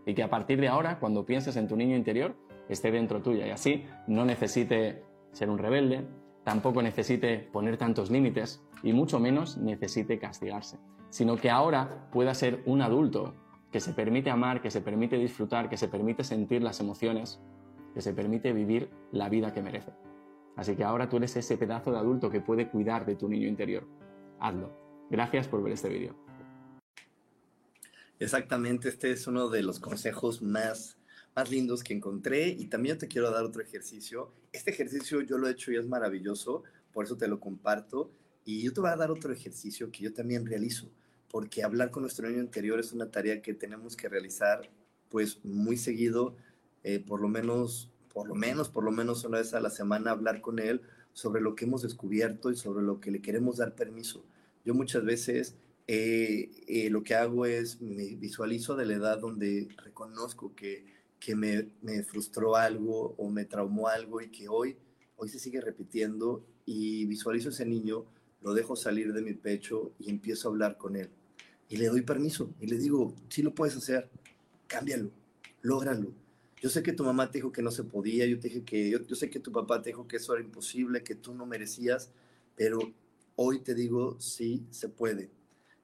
Y 0.06 0.14
que 0.14 0.22
a 0.22 0.30
partir 0.30 0.60
de 0.60 0.68
ahora, 0.68 0.98
cuando 0.98 1.26
pienses 1.26 1.56
en 1.56 1.68
tu 1.68 1.76
niño 1.76 1.96
interior, 1.96 2.34
esté 2.68 2.90
dentro 2.90 3.22
tuya 3.22 3.46
y 3.46 3.50
así 3.50 3.84
no 4.06 4.24
necesite 4.24 5.02
ser 5.32 5.50
un 5.50 5.58
rebelde, 5.58 6.06
tampoco 6.44 6.82
necesite 6.82 7.38
poner 7.38 7.76
tantos 7.76 8.10
límites 8.10 8.62
y 8.82 8.92
mucho 8.92 9.18
menos 9.18 9.56
necesite 9.58 10.18
castigarse 10.18 10.78
sino 11.10 11.36
que 11.36 11.50
ahora 11.50 12.08
pueda 12.10 12.34
ser 12.34 12.62
un 12.66 12.82
adulto 12.82 13.34
que 13.70 13.80
se 13.80 13.92
permite 13.92 14.30
amar, 14.30 14.60
que 14.60 14.70
se 14.70 14.80
permite 14.80 15.16
disfrutar, 15.16 15.68
que 15.68 15.76
se 15.76 15.88
permite 15.88 16.24
sentir 16.24 16.62
las 16.62 16.80
emociones, 16.80 17.40
que 17.94 18.00
se 18.00 18.12
permite 18.12 18.52
vivir 18.52 18.90
la 19.12 19.28
vida 19.28 19.52
que 19.52 19.62
merece. 19.62 19.92
Así 20.56 20.76
que 20.76 20.84
ahora 20.84 21.08
tú 21.08 21.16
eres 21.18 21.36
ese 21.36 21.58
pedazo 21.58 21.92
de 21.92 21.98
adulto 21.98 22.30
que 22.30 22.40
puede 22.40 22.68
cuidar 22.68 23.04
de 23.04 23.16
tu 23.16 23.28
niño 23.28 23.48
interior. 23.48 23.86
Hazlo. 24.40 24.85
Gracias 25.10 25.48
por 25.48 25.62
ver 25.62 25.72
este 25.72 25.88
vídeo. 25.88 26.16
Exactamente, 28.18 28.88
este 28.88 29.10
es 29.10 29.26
uno 29.26 29.48
de 29.48 29.62
los 29.62 29.78
consejos 29.78 30.40
más, 30.40 30.96
más 31.34 31.50
lindos 31.50 31.84
que 31.84 31.92
encontré 31.92 32.48
y 32.48 32.66
también 32.66 32.98
te 32.98 33.08
quiero 33.08 33.30
dar 33.30 33.44
otro 33.44 33.62
ejercicio. 33.62 34.32
Este 34.52 34.70
ejercicio 34.70 35.20
yo 35.20 35.38
lo 35.38 35.48
he 35.48 35.52
hecho 35.52 35.70
y 35.70 35.76
es 35.76 35.86
maravilloso, 35.86 36.64
por 36.92 37.04
eso 37.04 37.16
te 37.16 37.28
lo 37.28 37.40
comparto. 37.40 38.10
Y 38.44 38.62
yo 38.62 38.72
te 38.72 38.80
voy 38.80 38.90
a 38.90 38.96
dar 38.96 39.10
otro 39.10 39.32
ejercicio 39.32 39.90
que 39.90 40.04
yo 40.04 40.14
también 40.14 40.46
realizo 40.46 40.88
porque 41.36 41.62
hablar 41.62 41.90
con 41.90 42.02
nuestro 42.02 42.28
niño 42.28 42.40
interior 42.40 42.80
es 42.80 42.92
una 42.92 43.10
tarea 43.10 43.42
que 43.42 43.54
tenemos 43.54 43.96
que 43.96 44.08
realizar 44.08 44.70
pues 45.10 45.44
muy 45.44 45.76
seguido, 45.76 46.34
eh, 46.82 46.98
por 46.98 47.20
lo 47.20 47.28
menos, 47.28 47.90
por 48.12 48.26
lo 48.26 48.34
menos, 48.34 48.68
por 48.68 48.84
lo 48.84 48.90
menos 48.90 49.24
una 49.24 49.38
vez 49.38 49.54
a 49.54 49.60
la 49.60 49.70
semana 49.70 50.12
hablar 50.12 50.40
con 50.40 50.58
él 50.58 50.80
sobre 51.12 51.40
lo 51.40 51.54
que 51.54 51.64
hemos 51.64 51.82
descubierto 51.82 52.50
y 52.50 52.56
sobre 52.56 52.84
lo 52.84 53.00
que 53.00 53.10
le 53.10 53.20
queremos 53.20 53.58
dar 53.58 53.74
permiso. 53.74 54.24
Yo 54.66 54.74
muchas 54.74 55.04
veces 55.04 55.54
eh, 55.86 56.50
eh, 56.66 56.90
lo 56.90 57.04
que 57.04 57.14
hago 57.14 57.46
es 57.46 57.80
me 57.80 58.16
visualizo 58.16 58.74
de 58.74 58.84
la 58.84 58.94
edad 58.94 59.20
donde 59.20 59.68
reconozco 59.76 60.56
que, 60.56 60.84
que 61.20 61.36
me, 61.36 61.70
frustró 62.02 62.56
algo 62.56 63.14
o 63.16 63.30
me 63.30 63.44
traumó 63.44 63.86
algo 63.86 64.20
y 64.20 64.28
que 64.28 64.48
hoy, 64.48 64.76
hoy 65.16 65.28
se 65.28 65.38
sigue 65.38 65.60
repitiendo 65.60 66.44
y 66.64 67.06
visualizo 67.06 67.50
ese 67.50 67.64
niño 67.64 68.06
lo 68.42 68.54
dejo 68.54 68.74
salir 68.74 69.12
de 69.12 69.22
mi 69.22 69.34
pecho 69.34 69.92
y 70.00 70.10
empiezo 70.10 70.48
a 70.48 70.50
hablar 70.50 70.76
con 70.76 70.96
él. 70.96 71.10
Y 71.68 71.76
le 71.76 71.86
doy 71.86 72.02
permiso 72.02 72.50
y 72.60 72.66
le 72.66 72.76
digo, 72.76 73.14
si 73.28 73.42
lo 73.42 73.54
puedes 73.54 73.76
hacer, 73.76 74.10
cámbialo, 74.66 75.10
lógralo. 75.62 76.12
Yo 76.60 76.70
sé 76.70 76.82
que 76.82 76.92
tu 76.92 77.04
mamá 77.04 77.30
te 77.30 77.38
dijo 77.38 77.52
que 77.52 77.62
no 77.62 77.70
se 77.70 77.84
podía, 77.84 78.26
yo 78.26 78.40
te 78.40 78.48
dije 78.48 78.64
que, 78.64 78.90
yo, 78.90 78.98
yo 79.06 79.14
sé 79.14 79.30
que 79.30 79.38
tu 79.38 79.52
papá 79.52 79.80
te 79.80 79.90
dijo 79.90 80.08
que 80.08 80.16
eso 80.16 80.34
era 80.34 80.42
imposible, 80.42 81.04
que 81.04 81.14
tú 81.14 81.34
no 81.34 81.46
merecías, 81.46 82.10
pero 82.56 82.78
hoy 83.36 83.60
te 83.60 83.74
digo, 83.74 84.20
sí 84.20 84.66
se 84.70 84.88
puede, 84.88 85.30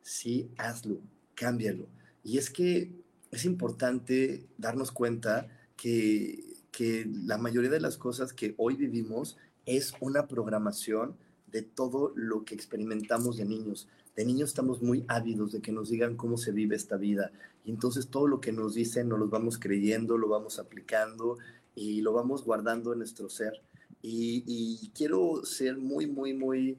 sí 0.02 0.50
hazlo, 0.58 1.00
cámbialo. 1.34 1.86
Y 2.24 2.38
es 2.38 2.50
que 2.50 2.92
es 3.30 3.44
importante 3.44 4.46
darnos 4.58 4.90
cuenta 4.92 5.48
que, 5.76 6.44
que 6.70 7.06
la 7.24 7.38
mayoría 7.38 7.70
de 7.70 7.80
las 7.80 7.96
cosas 7.96 8.32
que 8.32 8.54
hoy 8.58 8.76
vivimos 8.76 9.36
es 9.66 9.92
una 10.00 10.26
programación 10.26 11.16
de 11.46 11.62
todo 11.62 12.12
lo 12.16 12.44
que 12.44 12.54
experimentamos 12.54 13.36
de 13.36 13.44
niños. 13.44 13.88
De 14.16 14.24
niños 14.24 14.50
estamos 14.50 14.82
muy 14.82 15.04
ávidos 15.08 15.52
de 15.52 15.60
que 15.60 15.72
nos 15.72 15.90
digan 15.90 16.16
cómo 16.16 16.36
se 16.36 16.52
vive 16.52 16.76
esta 16.76 16.96
vida. 16.96 17.30
Y 17.64 17.70
entonces 17.70 18.08
todo 18.08 18.26
lo 18.26 18.40
que 18.40 18.52
nos 18.52 18.74
dicen 18.74 19.08
nos 19.08 19.18
lo 19.18 19.28
vamos 19.28 19.58
creyendo, 19.58 20.18
lo 20.18 20.28
vamos 20.28 20.58
aplicando 20.58 21.38
y 21.74 22.00
lo 22.00 22.12
vamos 22.12 22.44
guardando 22.44 22.92
en 22.92 22.98
nuestro 22.98 23.28
ser. 23.28 23.62
Y, 24.02 24.90
quiero 24.94 25.44
ser 25.44 25.78
muy, 25.78 26.06
muy, 26.08 26.34
muy 26.34 26.76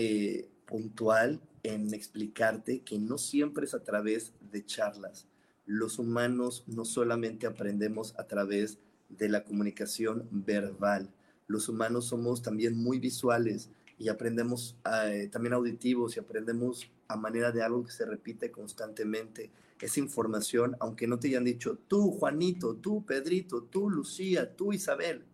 eh, 0.00 0.48
puntual 0.64 1.40
en 1.64 1.92
explicarte 1.92 2.82
que 2.82 3.00
no 3.00 3.18
siempre 3.18 3.64
es 3.64 3.74
a 3.74 3.82
través 3.82 4.32
de 4.52 4.64
charlas. 4.64 5.26
Los 5.66 5.98
humanos 5.98 6.62
no 6.68 6.84
solamente 6.84 7.48
aprendemos 7.48 8.14
a 8.16 8.28
través 8.28 8.78
de 9.08 9.28
la 9.28 9.42
comunicación 9.42 10.28
verbal. 10.30 11.12
Los 11.48 11.68
humanos 11.68 12.04
somos 12.04 12.42
también 12.42 12.76
muy 12.76 13.00
visuales 13.00 13.70
y 13.98 14.08
aprendemos 14.08 14.76
eh, 15.04 15.28
también 15.32 15.54
auditivos 15.54 16.16
y 16.16 16.20
aprendemos 16.20 16.88
a 17.08 17.16
manera 17.16 17.50
de 17.50 17.64
algo 17.64 17.84
que 17.84 17.90
se 17.90 18.06
repite 18.06 18.52
constantemente. 18.52 19.50
Esa 19.80 19.98
información, 19.98 20.76
aunque 20.78 21.08
no 21.08 21.18
te 21.18 21.26
hayan 21.26 21.42
dicho 21.42 21.76
tú, 21.88 22.12
Juanito, 22.12 22.76
tú, 22.76 23.04
Pedrito, 23.04 23.64
tú, 23.64 23.90
Lucía, 23.90 24.54
tú, 24.54 24.72
Isabel, 24.72 25.24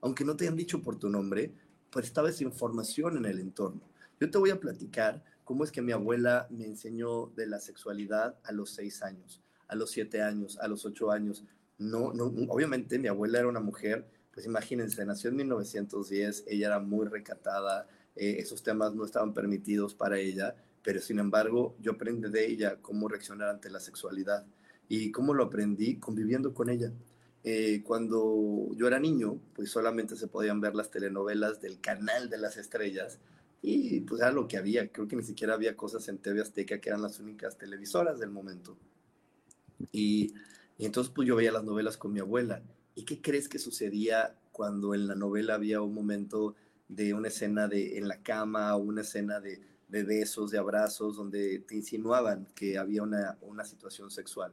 aunque 0.00 0.24
no 0.24 0.34
te 0.34 0.44
hayan 0.44 0.56
dicho 0.56 0.80
por 0.80 0.96
tu 0.96 1.10
nombre, 1.10 1.52
pues 1.90 2.06
estaba 2.06 2.30
esa 2.30 2.44
información 2.44 3.18
en 3.18 3.26
el 3.26 3.38
entorno. 3.38 3.87
Yo 4.20 4.30
te 4.30 4.38
voy 4.38 4.50
a 4.50 4.58
platicar 4.58 5.22
cómo 5.44 5.62
es 5.62 5.70
que 5.70 5.80
mi 5.80 5.92
abuela 5.92 6.48
me 6.50 6.66
enseñó 6.66 7.26
de 7.36 7.46
la 7.46 7.60
sexualidad 7.60 8.36
a 8.42 8.52
los 8.52 8.70
seis 8.70 9.02
años, 9.02 9.40
a 9.68 9.76
los 9.76 9.92
siete 9.92 10.22
años, 10.22 10.58
a 10.58 10.66
los 10.66 10.84
ocho 10.84 11.12
años. 11.12 11.44
No, 11.78 12.06
obviamente 12.48 12.98
mi 12.98 13.06
abuela 13.06 13.38
era 13.38 13.48
una 13.48 13.60
mujer, 13.60 14.10
pues 14.32 14.44
imagínense, 14.44 15.04
nació 15.06 15.30
en 15.30 15.36
1910, 15.36 16.44
ella 16.48 16.66
era 16.66 16.80
muy 16.80 17.06
recatada, 17.06 17.86
eh, 18.16 18.36
esos 18.40 18.64
temas 18.64 18.92
no 18.92 19.04
estaban 19.04 19.32
permitidos 19.32 19.94
para 19.94 20.18
ella, 20.18 20.56
pero 20.82 21.00
sin 21.00 21.20
embargo 21.20 21.76
yo 21.80 21.92
aprendí 21.92 22.28
de 22.28 22.44
ella 22.44 22.78
cómo 22.82 23.06
reaccionar 23.06 23.50
ante 23.50 23.70
la 23.70 23.78
sexualidad 23.78 24.44
y 24.88 25.12
cómo 25.12 25.32
lo 25.32 25.44
aprendí 25.44 26.00
conviviendo 26.00 26.52
con 26.52 26.70
ella. 26.70 26.92
Eh, 27.44 27.82
cuando 27.84 28.70
yo 28.74 28.88
era 28.88 28.98
niño, 28.98 29.40
pues 29.54 29.70
solamente 29.70 30.16
se 30.16 30.26
podían 30.26 30.60
ver 30.60 30.74
las 30.74 30.90
telenovelas 30.90 31.60
del 31.60 31.80
canal 31.80 32.28
de 32.28 32.38
las 32.38 32.56
estrellas 32.56 33.20
y 33.60 34.00
pues 34.00 34.20
era 34.20 34.30
lo 34.30 34.46
que 34.46 34.56
había, 34.56 34.90
creo 34.92 35.08
que 35.08 35.16
ni 35.16 35.22
siquiera 35.22 35.54
había 35.54 35.76
cosas 35.76 36.08
en 36.08 36.18
TV 36.18 36.40
Azteca 36.40 36.80
que 36.80 36.88
eran 36.88 37.02
las 37.02 37.18
únicas 37.18 37.58
televisoras 37.58 38.18
del 38.18 38.30
momento. 38.30 38.76
Y, 39.92 40.34
entonces 40.78 41.12
pues 41.12 41.26
yo 41.26 41.34
veía 41.34 41.50
las 41.50 41.64
novelas 41.64 41.96
con 41.96 42.12
mi 42.12 42.20
abuela. 42.20 42.62
¿Y 42.94 43.04
qué 43.04 43.20
crees 43.20 43.48
que 43.48 43.58
sucedía 43.58 44.36
cuando 44.52 44.94
en 44.94 45.08
la 45.08 45.14
novela 45.14 45.54
había 45.54 45.80
un 45.80 45.92
momento 45.92 46.54
de 46.88 47.14
una 47.14 47.28
escena 47.28 47.68
de 47.68 47.98
en 47.98 48.08
la 48.08 48.22
cama 48.22 48.74
una 48.76 49.02
escena 49.02 49.40
de, 49.40 49.60
de 49.88 50.04
besos, 50.04 50.50
de 50.50 50.58
abrazos, 50.58 51.16
donde 51.16 51.58
te 51.60 51.74
insinuaban 51.74 52.46
que 52.54 52.78
había 52.78 53.02
una, 53.02 53.38
una 53.40 53.64
situación 53.64 54.10
sexual. 54.10 54.52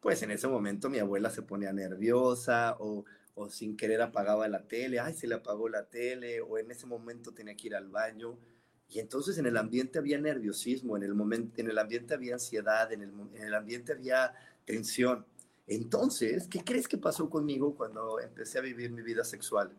Pues 0.00 0.22
en 0.22 0.30
ese 0.30 0.48
momento 0.48 0.88
mi 0.88 0.98
abuela 0.98 1.28
se 1.28 1.42
ponía 1.42 1.72
nerviosa 1.72 2.76
o, 2.78 3.04
o 3.40 3.50
sin 3.50 3.76
querer 3.76 4.02
apagaba 4.02 4.48
la 4.48 4.66
tele, 4.66 5.00
ay, 5.00 5.14
se 5.14 5.26
le 5.26 5.34
apagó 5.34 5.68
la 5.68 5.86
tele, 5.86 6.40
o 6.40 6.58
en 6.58 6.70
ese 6.70 6.86
momento 6.86 7.32
tenía 7.32 7.56
que 7.56 7.68
ir 7.68 7.74
al 7.74 7.88
baño. 7.88 8.38
Y 8.88 8.98
entonces 8.98 9.38
en 9.38 9.46
el 9.46 9.56
ambiente 9.56 9.98
había 9.98 10.18
nerviosismo, 10.18 10.96
en 10.96 11.02
el, 11.04 11.14
momento, 11.14 11.60
en 11.60 11.70
el 11.70 11.78
ambiente 11.78 12.14
había 12.14 12.34
ansiedad, 12.34 12.92
en 12.92 13.02
el, 13.02 13.10
en 13.34 13.42
el 13.42 13.54
ambiente 13.54 13.92
había 13.92 14.34
tensión. 14.64 15.26
Entonces, 15.66 16.48
¿qué 16.48 16.64
crees 16.64 16.88
que 16.88 16.98
pasó 16.98 17.30
conmigo 17.30 17.76
cuando 17.76 18.18
empecé 18.20 18.58
a 18.58 18.62
vivir 18.62 18.90
mi 18.90 19.02
vida 19.02 19.24
sexual? 19.24 19.70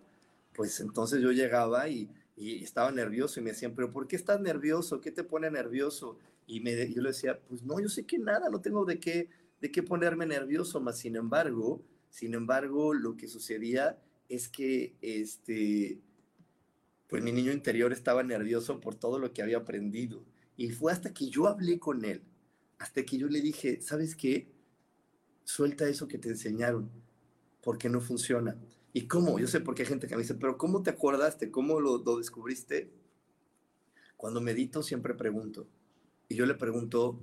Pues 0.54 0.80
entonces 0.80 1.22
yo 1.22 1.32
llegaba 1.32 1.90
y 1.90 2.10
y 2.42 2.64
estaba 2.64 2.92
nervioso 2.92 3.40
y 3.40 3.44
me 3.44 3.52
decían, 3.52 3.74
pero 3.76 3.92
¿por 3.92 4.08
qué 4.08 4.16
estás 4.16 4.42
nervioso? 4.42 5.00
¿Qué 5.00 5.12
te 5.12 5.24
pone 5.24 5.52
nervioso? 5.52 6.18
Y 6.48 6.60
me, 6.60 6.92
yo 6.92 7.02
le 7.04 7.10
decía, 7.10 7.40
pues 7.48 7.62
no, 7.62 7.80
yo 7.80 7.88
sé 7.88 8.06
que 8.06 8.18
nada, 8.18 8.50
no 8.50 8.62
tengo 8.62 8.84
de 8.84 9.00
qué, 9.00 9.30
de 9.60 9.72
qué 9.72 9.84
ponerme 9.84 10.26
nervioso, 10.26 10.82
más 10.82 10.98
sin 10.98 11.16
embargo, 11.16 11.84
sin 12.12 12.34
embargo, 12.34 12.94
lo 12.94 13.16
que 13.16 13.28
sucedía 13.28 13.98
es 14.28 14.50
que 14.50 14.96
este, 15.02 16.02
pues 17.08 17.24
mi 17.24 17.32
niño 17.32 17.54
interior 17.54 17.94
estaba 17.94 18.22
nervioso 18.22 18.82
por 18.82 18.96
todo 18.96 19.18
lo 19.18 19.34
que 19.34 19.42
había 19.42 19.58
aprendido. 19.58 20.24
Y 20.58 20.70
fue 20.70 20.92
hasta 20.92 21.14
que 21.14 21.30
yo 21.30 21.48
hablé 21.48 21.80
con 21.80 22.04
él, 22.04 22.22
hasta 22.78 23.04
que 23.04 23.18
yo 23.18 23.28
le 23.28 23.42
dije, 23.42 23.82
¿sabes 23.82 24.16
qué? 24.16 24.52
Suelta 25.46 25.88
eso 25.88 26.08
que 26.10 26.18
te 26.18 26.28
enseñaron, 26.28 26.92
porque 27.64 27.90
no 27.90 28.02
funciona. 28.02 28.58
¿Y 28.92 29.08
cómo? 29.08 29.40
Yo 29.40 29.48
sé 29.48 29.62
por 29.62 29.74
qué 29.74 29.84
hay 29.84 29.88
gente 29.88 30.08
que 30.08 30.16
me 30.16 30.22
dice, 30.22 30.36
pero 30.36 30.58
¿cómo 30.58 30.84
te 30.84 30.90
acordaste? 30.90 31.50
¿Cómo 31.50 31.80
lo, 31.80 32.00
descubriste? 32.18 32.92
Cuando 34.18 34.42
medito 34.42 34.84
siempre 34.84 35.14
pregunto. 35.14 35.66
Y 36.28 36.36
yo 36.36 36.46
le 36.46 36.56
pregunto 36.56 37.22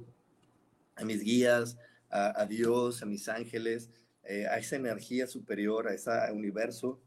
a 0.97 1.05
mis 1.05 1.21
guías, 1.21 1.77
a, 2.11 2.47
Dios, 2.47 3.03
a 3.03 3.07
mis 3.07 3.29
ángeles, 3.29 3.91
eh, 4.31 4.47
a 4.47 4.59
esa 4.59 4.77
energía 4.77 5.27
superior, 5.27 5.89
a 5.89 5.95
ese 5.95 6.11
universo, 6.35 7.01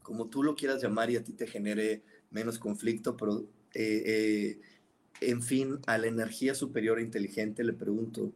como 0.00 0.28
tú 0.28 0.44
lo 0.44 0.54
quieras 0.54 0.80
llamar 0.80 1.10
y 1.10 1.16
a 1.16 1.24
ti 1.24 1.32
te 1.32 1.48
genere 1.48 2.04
menos 2.30 2.60
conflicto, 2.60 3.16
pero 3.16 3.40
eh, 3.74 4.02
eh, 4.06 4.60
en 5.20 5.42
fin, 5.42 5.80
a 5.88 5.98
la 5.98 6.06
energía 6.06 6.54
superior 6.54 7.00
e 7.00 7.02
inteligente 7.02 7.64
le 7.64 7.72
pregunto, 7.72 8.32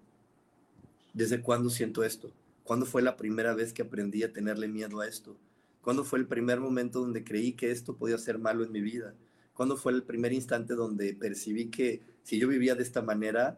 ¿desde 1.14 1.40
cuándo 1.40 1.70
siento 1.70 2.02
esto? 2.02 2.32
¿Cuándo 2.64 2.84
fue 2.84 3.00
la 3.00 3.16
primera 3.16 3.54
vez 3.54 3.72
que 3.72 3.82
aprendí 3.82 4.24
a 4.24 4.32
tenerle 4.32 4.66
miedo 4.66 4.98
a 4.98 5.06
esto? 5.06 5.36
¿Cuándo 5.80 6.02
fue 6.02 6.18
el 6.18 6.26
primer 6.26 6.58
momento 6.58 6.98
donde 6.98 7.22
creí 7.22 7.52
que 7.52 7.70
esto 7.70 7.94
podía 7.94 8.18
ser 8.18 8.40
malo 8.40 8.64
en 8.64 8.72
mi 8.72 8.80
vida? 8.80 9.14
¿Cuándo 9.54 9.76
fue 9.76 9.92
el 9.92 10.02
primer 10.02 10.32
instante 10.32 10.74
donde 10.74 11.14
percibí 11.14 11.70
que 11.70 12.02
si 12.24 12.40
yo 12.40 12.48
vivía 12.48 12.74
de 12.74 12.82
esta 12.82 13.02
manera, 13.02 13.56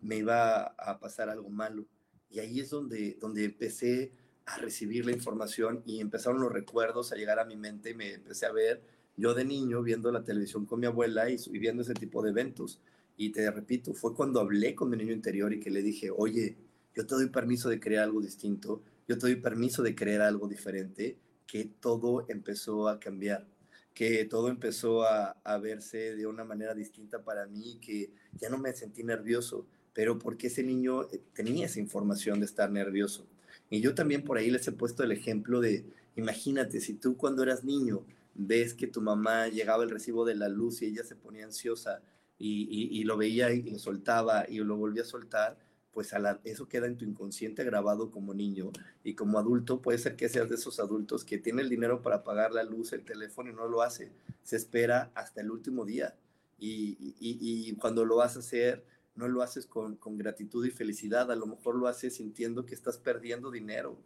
me 0.00 0.16
iba 0.16 0.68
a 0.78 0.98
pasar 0.98 1.28
algo 1.28 1.50
malo? 1.50 1.84
Y 2.32 2.40
ahí 2.40 2.60
es 2.60 2.70
donde, 2.70 3.16
donde 3.20 3.44
empecé 3.44 4.12
a 4.46 4.58
recibir 4.58 5.06
la 5.06 5.12
información 5.12 5.82
y 5.86 6.00
empezaron 6.00 6.40
los 6.40 6.52
recuerdos 6.52 7.12
a 7.12 7.16
llegar 7.16 7.38
a 7.38 7.44
mi 7.44 7.56
mente 7.56 7.90
y 7.90 7.94
me 7.94 8.14
empecé 8.14 8.46
a 8.46 8.52
ver 8.52 8.82
yo 9.16 9.34
de 9.34 9.44
niño 9.44 9.82
viendo 9.82 10.10
la 10.10 10.24
televisión 10.24 10.64
con 10.66 10.80
mi 10.80 10.86
abuela 10.86 11.30
y, 11.30 11.36
y 11.46 11.58
viendo 11.58 11.82
ese 11.82 11.94
tipo 11.94 12.22
de 12.22 12.30
eventos. 12.30 12.80
Y 13.16 13.30
te 13.30 13.48
repito, 13.50 13.94
fue 13.94 14.14
cuando 14.14 14.40
hablé 14.40 14.74
con 14.74 14.90
mi 14.90 14.96
niño 14.96 15.12
interior 15.12 15.52
y 15.52 15.60
que 15.60 15.70
le 15.70 15.82
dije, 15.82 16.10
oye, 16.10 16.56
yo 16.94 17.06
te 17.06 17.14
doy 17.14 17.28
permiso 17.28 17.68
de 17.68 17.80
crear 17.80 18.04
algo 18.04 18.20
distinto, 18.20 18.82
yo 19.08 19.16
te 19.18 19.26
doy 19.26 19.36
permiso 19.36 19.82
de 19.82 19.94
crear 19.94 20.22
algo 20.22 20.48
diferente, 20.48 21.18
que 21.46 21.64
todo 21.80 22.24
empezó 22.28 22.88
a 22.88 22.98
cambiar, 22.98 23.46
que 23.94 24.24
todo 24.24 24.48
empezó 24.48 25.04
a, 25.04 25.58
verse 25.58 26.16
de 26.16 26.26
una 26.26 26.44
manera 26.44 26.74
distinta 26.74 27.22
para 27.22 27.46
mí, 27.46 27.78
que 27.80 28.10
ya 28.32 28.48
no 28.48 28.58
me 28.58 28.72
sentí 28.72 29.04
nervioso, 29.04 29.66
pero 29.94 30.18
porque 30.18 30.48
ese 30.48 30.62
niño 30.62 31.04
eh, 31.10 31.20
tenía 31.34 31.66
esa 31.66 31.80
información 31.80 32.40
de 32.40 32.46
estar 32.46 32.70
nervioso. 32.70 33.26
Y 33.70 33.80
yo 33.80 33.94
también 33.94 34.24
por 34.24 34.38
ahí 34.38 34.50
les 34.50 34.66
he 34.68 34.72
puesto 34.72 35.02
el 35.02 35.12
ejemplo 35.12 35.60
de, 35.60 35.84
imagínate, 36.16 36.80
si 36.80 36.94
tú 36.94 37.16
cuando 37.16 37.42
eras 37.42 37.64
niño 37.64 38.04
ves 38.34 38.74
que 38.74 38.86
tu 38.86 39.00
mamá 39.00 39.48
llegaba 39.48 39.84
el 39.84 39.90
recibo 39.90 40.24
de 40.24 40.34
la 40.34 40.48
luz 40.48 40.82
y 40.82 40.86
ella 40.86 41.04
se 41.04 41.16
ponía 41.16 41.44
ansiosa 41.44 42.02
y, 42.38 42.88
y 42.90 43.04
lo 43.04 43.16
veía 43.16 43.52
y 43.52 43.78
soltaba 43.78 44.46
y 44.48 44.58
lo 44.58 44.76
volvía 44.76 45.02
a 45.02 45.06
soltar, 45.06 45.58
pues 45.92 46.12
eso 46.44 46.68
queda 46.68 46.86
en 46.86 46.96
tu 46.96 47.04
inconsciente 47.04 47.64
grabado 47.64 48.10
como 48.10 48.32
niño 48.32 48.72
y 49.04 49.14
como 49.14 49.38
adulto 49.38 49.82
puede 49.82 49.98
ser 49.98 50.16
que 50.16 50.28
seas 50.28 50.48
de 50.48 50.54
esos 50.54 50.80
adultos 50.80 51.24
que 51.24 51.38
tiene 51.38 51.62
el 51.62 51.68
dinero 51.68 52.00
para 52.02 52.24
pagar 52.24 52.52
la 52.52 52.62
luz, 52.62 52.92
el 52.92 53.04
teléfono 53.04 53.50
y 53.50 53.54
no 53.54 53.68
lo 53.68 53.82
hace, 53.82 54.10
se 54.42 54.56
espera 54.56 55.10
hasta 55.14 55.42
el 55.42 55.50
último 55.50 55.84
día 55.84 56.16
y, 56.58 57.74
cuando 57.76 58.04
lo 58.04 58.16
vas 58.16 58.36
a 58.36 58.40
hacer 58.40 58.84
no 59.14 59.28
lo 59.28 59.42
haces 59.42 59.66
con, 59.66 59.98
gratitud 60.16 60.64
y 60.64 60.70
felicidad, 60.70 61.30
a 61.30 61.36
lo 61.36 61.46
mejor 61.46 61.76
lo 61.76 61.86
haces 61.86 62.16
sintiendo 62.16 62.64
que 62.64 62.74
estás 62.74 62.98
perdiendo 62.98 63.50
dinero 63.50 63.96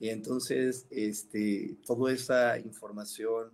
y 0.00 0.08
entonces 0.08 0.86
este, 0.90 1.76
toda 1.86 2.12
esa 2.12 2.58
información 2.58 3.50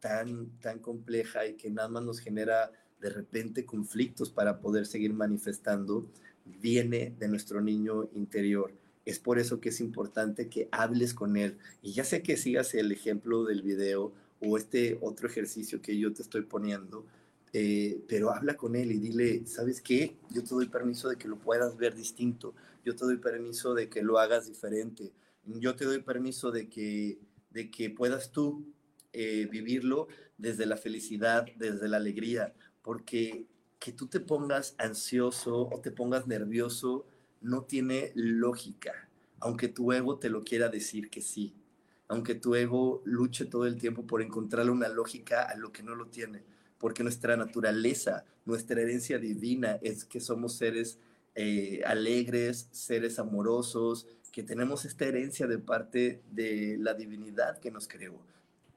tan, 0.00 0.48
tan 0.60 0.78
compleja 0.78 1.46
y 1.46 1.54
que 1.54 1.70
nada 1.70 1.88
más 1.88 2.02
nos 2.02 2.20
genera 2.20 2.72
de 3.00 3.10
repente 3.10 3.66
conflictos 3.66 4.30
para 4.30 4.60
poder 4.60 4.86
seguir 4.86 5.12
manifestando, 5.12 6.06
viene 6.44 7.14
de 7.18 7.28
nuestro 7.28 7.60
niño 7.60 8.08
interior. 8.14 8.72
Es 9.04 9.18
por 9.18 9.40
eso 9.40 9.60
que 9.60 9.70
es 9.70 9.80
importante 9.80 10.48
que 10.48 10.68
hables 10.70 11.12
con 11.12 11.36
él. 11.36 11.58
Y 11.82 11.92
ya 11.92 12.04
sé 12.04 12.22
que 12.22 12.36
sigas 12.36 12.74
el 12.74 12.92
ejemplo 12.92 13.44
del 13.44 13.62
video 13.62 14.12
o 14.40 14.56
este 14.56 14.98
otro 15.00 15.28
ejercicio 15.28 15.82
que 15.82 15.98
yo 15.98 16.12
te 16.12 16.22
estoy 16.22 16.42
poniendo, 16.42 17.04
eh, 17.52 18.02
pero 18.08 18.30
habla 18.30 18.56
con 18.56 18.76
él 18.76 18.92
y 18.92 18.98
dile, 18.98 19.46
¿sabes 19.46 19.82
qué? 19.82 20.16
Yo 20.30 20.42
te 20.42 20.54
doy 20.54 20.68
permiso 20.68 21.08
de 21.08 21.16
que 21.16 21.28
lo 21.28 21.38
puedas 21.38 21.76
ver 21.76 21.94
distinto. 21.94 22.54
Yo 22.84 22.96
te 22.96 23.04
doy 23.04 23.18
permiso 23.18 23.74
de 23.74 23.88
que 23.88 24.02
lo 24.02 24.18
hagas 24.18 24.46
diferente. 24.46 25.12
Yo 25.44 25.74
te 25.76 25.84
doy 25.84 26.00
permiso 26.00 26.50
de 26.50 26.68
que, 26.68 27.18
de 27.50 27.70
que 27.70 27.90
puedas 27.90 28.32
tú 28.32 28.64
eh, 29.12 29.46
vivirlo 29.50 30.08
desde 30.38 30.64
la 30.64 30.76
felicidad, 30.76 31.46
desde 31.56 31.88
la 31.88 31.98
alegría, 31.98 32.54
porque 32.80 33.46
que 33.78 33.92
tú 33.92 34.06
te 34.06 34.20
pongas 34.20 34.74
ansioso 34.78 35.68
o 35.68 35.80
te 35.80 35.90
pongas 35.90 36.26
nervioso 36.26 37.04
no 37.40 37.64
tiene 37.64 38.12
lógica, 38.14 39.08
aunque 39.40 39.68
tu 39.68 39.92
ego 39.92 40.18
te 40.18 40.30
lo 40.30 40.44
quiera 40.44 40.68
decir 40.68 41.10
que 41.10 41.20
sí, 41.20 41.54
aunque 42.08 42.36
tu 42.36 42.54
ego 42.54 43.02
luche 43.04 43.44
todo 43.44 43.66
el 43.66 43.76
tiempo 43.76 44.06
por 44.06 44.22
encontrarle 44.22 44.70
una 44.70 44.88
lógica 44.88 45.42
a 45.42 45.56
lo 45.56 45.72
que 45.72 45.82
no 45.82 45.94
lo 45.94 46.06
tiene, 46.06 46.44
porque 46.82 47.04
nuestra 47.04 47.36
naturaleza, 47.36 48.24
nuestra 48.44 48.80
herencia 48.80 49.16
divina 49.20 49.78
es 49.82 50.04
que 50.04 50.18
somos 50.18 50.54
seres 50.54 50.98
eh, 51.36 51.80
alegres, 51.86 52.68
seres 52.72 53.20
amorosos, 53.20 54.08
que 54.32 54.42
tenemos 54.42 54.84
esta 54.84 55.04
herencia 55.04 55.46
de 55.46 55.58
parte 55.58 56.22
de 56.32 56.76
la 56.80 56.94
divinidad 56.94 57.58
que 57.60 57.70
nos 57.70 57.86
creó, 57.86 58.18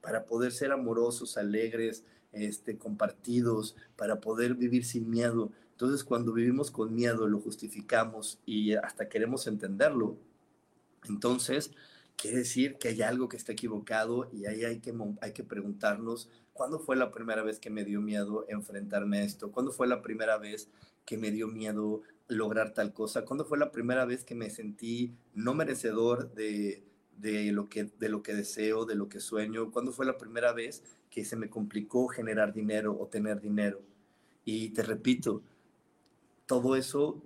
para 0.01 0.25
poder 0.25 0.51
ser 0.51 0.71
amorosos, 0.71 1.35
alegres, 1.35 2.03
este, 2.31 2.77
compartidos, 2.77 3.75
para 3.95 4.21
poder 4.21 4.53
vivir 4.53 4.85
sin 4.85 5.09
miedo. 5.09 5.51
Entonces, 5.71 6.03
cuando 6.03 6.31
vivimos 6.31 6.69
con 6.69 6.93
miedo, 6.93 7.27
lo 7.27 7.39
justificamos 7.39 8.37
y 8.45 8.75
hasta 8.75 9.09
queremos 9.09 9.47
entenderlo, 9.47 10.15
entonces 11.09 11.71
quiere 12.17 12.37
decir 12.37 12.77
que 12.77 12.89
hay 12.89 13.01
algo 13.01 13.29
que 13.29 13.37
está 13.37 13.51
equivocado 13.51 14.29
y 14.31 14.45
ahí 14.45 14.63
hay 14.63 14.79
que, 14.79 14.93
hay 15.21 15.33
que 15.33 15.43
preguntarnos, 15.43 16.29
¿cuándo 16.53 16.79
fue 16.79 16.95
la 16.95 17.11
primera 17.11 17.43
vez 17.43 17.59
que 17.59 17.69
me 17.69 17.85
dio 17.85 18.01
miedo 18.01 18.45
enfrentarme 18.49 19.19
a 19.19 19.23
esto? 19.23 19.51
¿Cuándo 19.51 19.71
fue 19.71 19.87
la 19.87 20.01
primera 20.01 20.37
vez 20.37 20.69
que 21.05 21.17
me 21.17 21.31
dio 21.31 21.47
miedo 21.47 22.01
lograr 22.27 22.73
tal 22.73 22.93
cosa? 22.93 23.25
¿Cuándo 23.25 23.45
fue 23.45 23.57
la 23.57 23.71
primera 23.71 24.05
vez 24.05 24.23
que 24.23 24.35
me 24.35 24.49
sentí 24.49 25.13
no 25.33 25.53
merecedor 25.53 26.33
de, 26.33 26.83
de 27.17 27.51
lo 27.51 27.69
que, 27.69 27.85
de 27.85 28.09
lo 28.09 28.21
que 28.21 28.33
deseo, 28.33 28.85
de 28.85 28.95
lo 28.95 29.09
que 29.09 29.19
sueño. 29.19 29.71
¿Cuándo 29.71 29.91
fue 29.91 30.05
la 30.05 30.17
primera 30.17 30.53
vez 30.53 30.83
que 31.09 31.25
se 31.25 31.35
me 31.35 31.49
complicó 31.49 32.07
generar 32.07 32.53
dinero 32.53 32.97
o 32.99 33.07
tener 33.07 33.41
dinero? 33.41 33.81
Y 34.43 34.69
te 34.69 34.83
repito, 34.83 35.41
todo 36.45 36.75
eso 36.75 37.21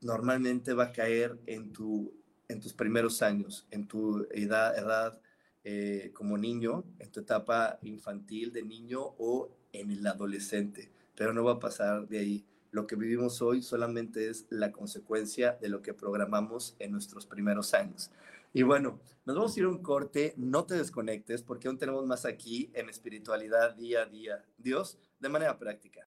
normalmente 0.00 0.74
va 0.74 0.84
a 0.84 0.92
caer 0.92 1.38
en, 1.46 1.72
tu, 1.72 2.12
en 2.48 2.60
tus 2.60 2.72
primeros 2.72 3.22
años, 3.22 3.66
en 3.70 3.86
tu 3.86 4.26
edad, 4.30 4.76
edad 4.78 5.20
eh, 5.64 6.10
como 6.12 6.36
niño, 6.36 6.84
en 6.98 7.10
tu 7.10 7.20
etapa 7.20 7.78
infantil 7.82 8.52
de 8.52 8.62
niño 8.62 9.00
o 9.18 9.50
en 9.72 9.90
el 9.90 10.06
adolescente, 10.06 10.90
pero 11.14 11.32
no 11.32 11.44
va 11.44 11.52
a 11.52 11.58
pasar 11.58 12.06
de 12.06 12.18
ahí. 12.18 12.44
Lo 12.70 12.86
que 12.86 12.96
vivimos 12.96 13.40
hoy 13.40 13.62
solamente 13.62 14.28
es 14.28 14.46
la 14.50 14.72
consecuencia 14.72 15.58
de 15.60 15.68
lo 15.68 15.80
que 15.80 15.94
programamos 15.94 16.74
en 16.78 16.90
nuestros 16.90 17.24
primeros 17.24 17.72
años. 17.72 18.10
Y 18.52 18.62
bueno, 18.62 19.00
nos 19.24 19.36
vamos 19.36 19.56
a 19.56 19.60
ir 19.60 19.66
a 19.66 19.68
un 19.68 19.82
corte, 19.82 20.34
no 20.36 20.64
te 20.64 20.74
desconectes 20.74 21.42
porque 21.42 21.68
aún 21.68 21.78
tenemos 21.78 22.04
más 22.06 22.24
aquí 22.24 22.70
en 22.74 22.88
espiritualidad 22.88 23.74
día 23.74 24.02
a 24.02 24.06
día. 24.06 24.44
Dios, 24.58 24.98
de 25.18 25.28
manera 25.28 25.58
práctica. 25.58 26.06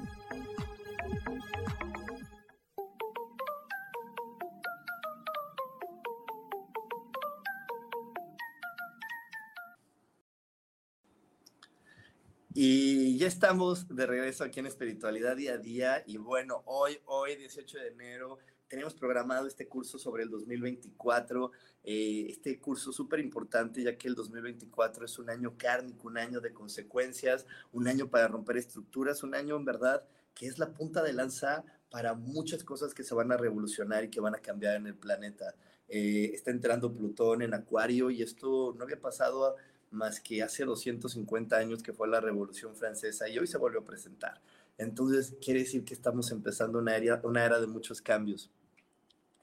Estamos 13.41 13.87
de 13.87 14.05
regreso 14.05 14.43
aquí 14.43 14.59
en 14.59 14.67
Espiritualidad 14.67 15.35
Día 15.35 15.53
a 15.53 15.57
Día. 15.57 16.03
Y 16.05 16.17
bueno, 16.17 16.61
hoy, 16.65 16.99
hoy, 17.05 17.35
18 17.35 17.79
de 17.79 17.87
enero, 17.87 18.37
tenemos 18.67 18.93
programado 18.93 19.47
este 19.47 19.67
curso 19.67 19.97
sobre 19.97 20.21
el 20.21 20.29
2024. 20.29 21.51
Eh, 21.83 22.27
este 22.29 22.59
curso 22.59 22.91
súper 22.91 23.19
importante, 23.19 23.81
ya 23.81 23.97
que 23.97 24.07
el 24.07 24.13
2024 24.13 25.05
es 25.05 25.17
un 25.17 25.31
año 25.31 25.55
kármico, 25.57 26.07
un 26.07 26.19
año 26.19 26.39
de 26.39 26.53
consecuencias, 26.53 27.47
un 27.71 27.87
año 27.87 28.11
para 28.11 28.27
romper 28.27 28.57
estructuras, 28.57 29.23
un 29.23 29.33
año 29.33 29.55
en 29.55 29.65
verdad 29.65 30.03
que 30.35 30.45
es 30.45 30.59
la 30.59 30.71
punta 30.71 31.01
de 31.01 31.13
lanza 31.13 31.63
para 31.89 32.13
muchas 32.13 32.63
cosas 32.63 32.93
que 32.93 33.03
se 33.03 33.15
van 33.15 33.31
a 33.31 33.37
revolucionar 33.37 34.03
y 34.03 34.11
que 34.11 34.21
van 34.21 34.35
a 34.35 34.39
cambiar 34.39 34.75
en 34.75 34.85
el 34.85 34.95
planeta. 34.95 35.55
Eh, 35.87 36.29
está 36.35 36.51
entrando 36.51 36.93
Plutón 36.93 37.41
en 37.41 37.55
Acuario 37.55 38.11
y 38.11 38.21
esto 38.21 38.75
no 38.77 38.83
había 38.83 39.01
pasado 39.01 39.55
más 39.91 40.19
que 40.19 40.41
hace 40.41 40.65
250 40.65 41.55
años 41.55 41.83
que 41.83 41.93
fue 41.93 42.07
la 42.07 42.21
Revolución 42.21 42.75
Francesa 42.75 43.29
y 43.29 43.37
hoy 43.37 43.47
se 43.47 43.57
volvió 43.57 43.81
a 43.81 43.85
presentar. 43.85 44.41
Entonces, 44.77 45.35
quiere 45.43 45.59
decir 45.59 45.85
que 45.85 45.93
estamos 45.93 46.31
empezando 46.31 46.79
una 46.79 46.95
era, 46.95 47.21
una 47.23 47.45
era 47.45 47.59
de 47.59 47.67
muchos 47.67 48.01
cambios. 48.01 48.49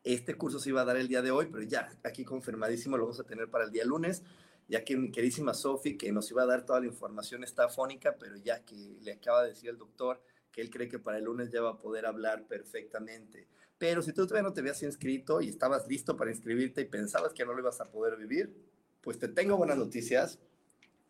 Este 0.03 0.35
curso 0.35 0.59
se 0.59 0.71
iba 0.71 0.81
a 0.81 0.85
dar 0.85 0.97
el 0.97 1.07
día 1.07 1.23
de 1.23 1.31
hoy, 1.31 1.47
pero 1.53 1.63
ya 1.65 1.91
aquí 2.03 2.25
confirmadísimo 2.25 2.97
lo 2.97 3.05
vamos 3.05 3.21
a 3.21 3.25
tener 3.25 3.49
para 3.49 3.65
el 3.65 3.71
día 3.71 3.85
lunes, 3.85 4.23
ya 4.67 4.85
que 4.85 4.97
mi 4.97 5.11
queridísima 5.11 5.55
Sofi, 5.55 5.97
que 5.97 6.11
nos 6.13 6.31
iba 6.31 6.43
a 6.43 6.47
dar 6.47 6.65
toda 6.65 6.81
la 6.81 6.87
información, 6.87 7.45
está 7.45 7.65
afónica, 7.65 8.17
pero 8.19 8.37
ya 8.37 8.65
que 8.65 8.97
le 9.03 9.13
acaba 9.13 9.43
de 9.43 9.51
decir 9.51 9.71
el 9.71 9.79
doctor 9.79 10.21
que 10.51 10.63
él 10.63 10.71
cree 10.71 10.89
que 10.89 10.99
para 10.99 11.19
el 11.19 11.25
lunes 11.25 11.51
ya 11.51 11.61
va 11.61 11.71
a 11.71 11.79
poder 11.79 12.07
hablar 12.07 12.47
perfectamente. 12.47 13.47
Pero 13.79 14.03
si 14.03 14.13
tú 14.13 14.27
todavía 14.27 14.49
no 14.49 14.55
te 14.55 14.61
habías 14.61 14.83
inscrito 14.83 15.41
y 15.41 15.49
estabas 15.49 15.87
listo 15.87 16.17
para 16.17 16.31
inscribirte 16.31 16.81
y 16.81 16.87
pensabas 16.87 17.33
que 17.33 17.45
no 17.45 17.53
lo 17.53 17.61
ibas 17.61 17.81
a 17.81 17.91
poder 17.91 18.17
vivir, 18.17 18.53
pues 19.01 19.19
te 19.19 19.29
tengo 19.29 19.57
buenas 19.57 19.79
noticias. 19.79 20.39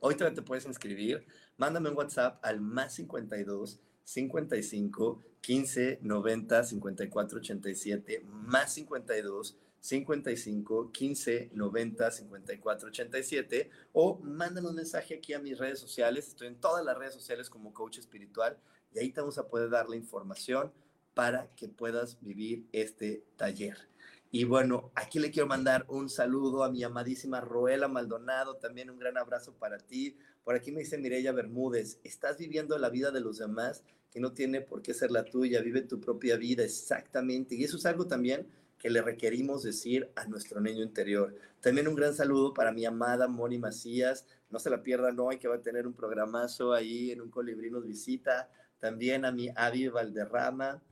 Hoy 0.00 0.14
también 0.14 0.34
te 0.34 0.42
puedes 0.42 0.66
inscribir. 0.66 1.26
Mándame 1.56 1.90
un 1.90 1.96
WhatsApp 1.96 2.38
al 2.44 2.60
más 2.60 2.94
52 2.94 3.80
55 4.04 5.24
15 5.40 5.98
90 6.02 6.64
54 6.64 7.38
87 7.38 8.24
más 8.24 8.72
52 8.74 9.56
55 9.80 10.92
15 10.92 11.50
90 11.52 12.10
54 12.10 12.88
87 12.88 13.70
o 13.92 14.18
mándame 14.18 14.68
un 14.68 14.76
mensaje 14.76 15.14
aquí 15.14 15.32
a 15.32 15.38
mis 15.38 15.58
redes 15.58 15.78
sociales. 15.78 16.28
Estoy 16.28 16.48
en 16.48 16.60
todas 16.60 16.84
las 16.84 16.96
redes 16.96 17.14
sociales 17.14 17.50
como 17.50 17.72
coach 17.72 17.98
espiritual 17.98 18.58
y 18.92 18.98
ahí 18.98 19.12
te 19.12 19.20
vamos 19.20 19.38
a 19.38 19.48
poder 19.48 19.70
dar 19.70 19.88
la 19.88 19.96
información 19.96 20.72
para 21.14 21.50
que 21.56 21.68
puedas 21.68 22.20
vivir 22.20 22.66
este 22.72 23.24
taller. 23.36 23.76
Y 24.30 24.44
bueno, 24.44 24.92
aquí 24.94 25.18
le 25.18 25.30
quiero 25.30 25.46
mandar 25.46 25.86
un 25.88 26.10
saludo 26.10 26.62
a 26.62 26.70
mi 26.70 26.84
amadísima 26.84 27.40
Roela 27.40 27.88
Maldonado, 27.88 28.56
también 28.56 28.90
un 28.90 28.98
gran 28.98 29.16
abrazo 29.16 29.54
para 29.54 29.78
ti. 29.78 30.18
Por 30.44 30.54
aquí 30.54 30.70
me 30.70 30.80
dice 30.80 30.98
Mireya 30.98 31.32
Bermúdez, 31.32 31.98
estás 32.04 32.36
viviendo 32.36 32.76
la 32.76 32.90
vida 32.90 33.10
de 33.10 33.20
los 33.20 33.38
demás 33.38 33.84
que 34.10 34.20
no 34.20 34.32
tiene 34.32 34.60
por 34.60 34.82
qué 34.82 34.92
ser 34.92 35.10
la 35.10 35.24
tuya, 35.24 35.62
vive 35.62 35.80
tu 35.80 35.98
propia 35.98 36.36
vida, 36.36 36.62
exactamente. 36.62 37.54
Y 37.54 37.64
eso 37.64 37.78
es 37.78 37.86
algo 37.86 38.06
también 38.06 38.46
que 38.78 38.90
le 38.90 39.00
requerimos 39.00 39.62
decir 39.62 40.10
a 40.14 40.26
nuestro 40.26 40.60
niño 40.60 40.82
interior. 40.82 41.34
También 41.60 41.88
un 41.88 41.94
gran 41.94 42.14
saludo 42.14 42.52
para 42.52 42.72
mi 42.72 42.84
amada 42.84 43.28
Moni 43.28 43.58
Macías, 43.58 44.26
no 44.50 44.58
se 44.58 44.68
la 44.70 44.82
pierdan 44.82 45.18
hoy 45.18 45.38
que 45.38 45.48
va 45.48 45.56
a 45.56 45.62
tener 45.62 45.86
un 45.86 45.94
programazo 45.94 46.74
ahí 46.74 47.10
en 47.10 47.22
un 47.22 47.30
colibrí 47.30 47.70
nos 47.70 47.86
visita. 47.86 48.50
También 48.78 49.24
a 49.24 49.32
mi 49.32 49.48
Avi 49.56 49.88
Valderrama, 49.88 50.82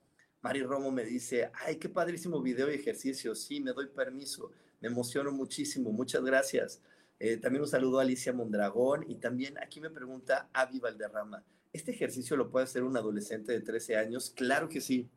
Mari 0.42 0.62
Romo 0.62 0.90
me 0.90 1.05
dice, 1.05 1.51
ay, 1.55 1.77
qué 1.77 1.88
padrísimo 1.88 2.40
video 2.40 2.70
y 2.70 2.75
ejercicio. 2.75 3.35
Sí, 3.35 3.61
me 3.61 3.72
doy 3.72 3.87
permiso. 3.88 4.51
Me 4.81 4.88
emociono 4.88 5.33
muchísimo. 5.33 5.90
Muchas 5.92 6.22
gracias. 6.22 6.81
Eh, 7.18 7.38
también 7.38 7.62
un 7.62 7.68
saludo 7.68 7.99
a 7.99 8.03
Alicia 8.03 8.33
Mondragón 8.33 9.05
y 9.09 9.16
también 9.16 9.57
aquí 9.59 9.80
me 9.80 9.89
pregunta 9.89 10.51
Avi 10.53 10.80
Valderrama, 10.80 11.43
¿este 11.72 11.93
ejercicio 11.93 12.37
lo 12.37 12.51
puede 12.51 12.64
hacer 12.64 12.82
un 12.82 12.97
adolescente 12.97 13.53
de 13.53 13.61
13 13.61 13.97
años? 13.97 14.30
Claro 14.37 14.68
que 14.68 14.82
sí, 14.82 15.09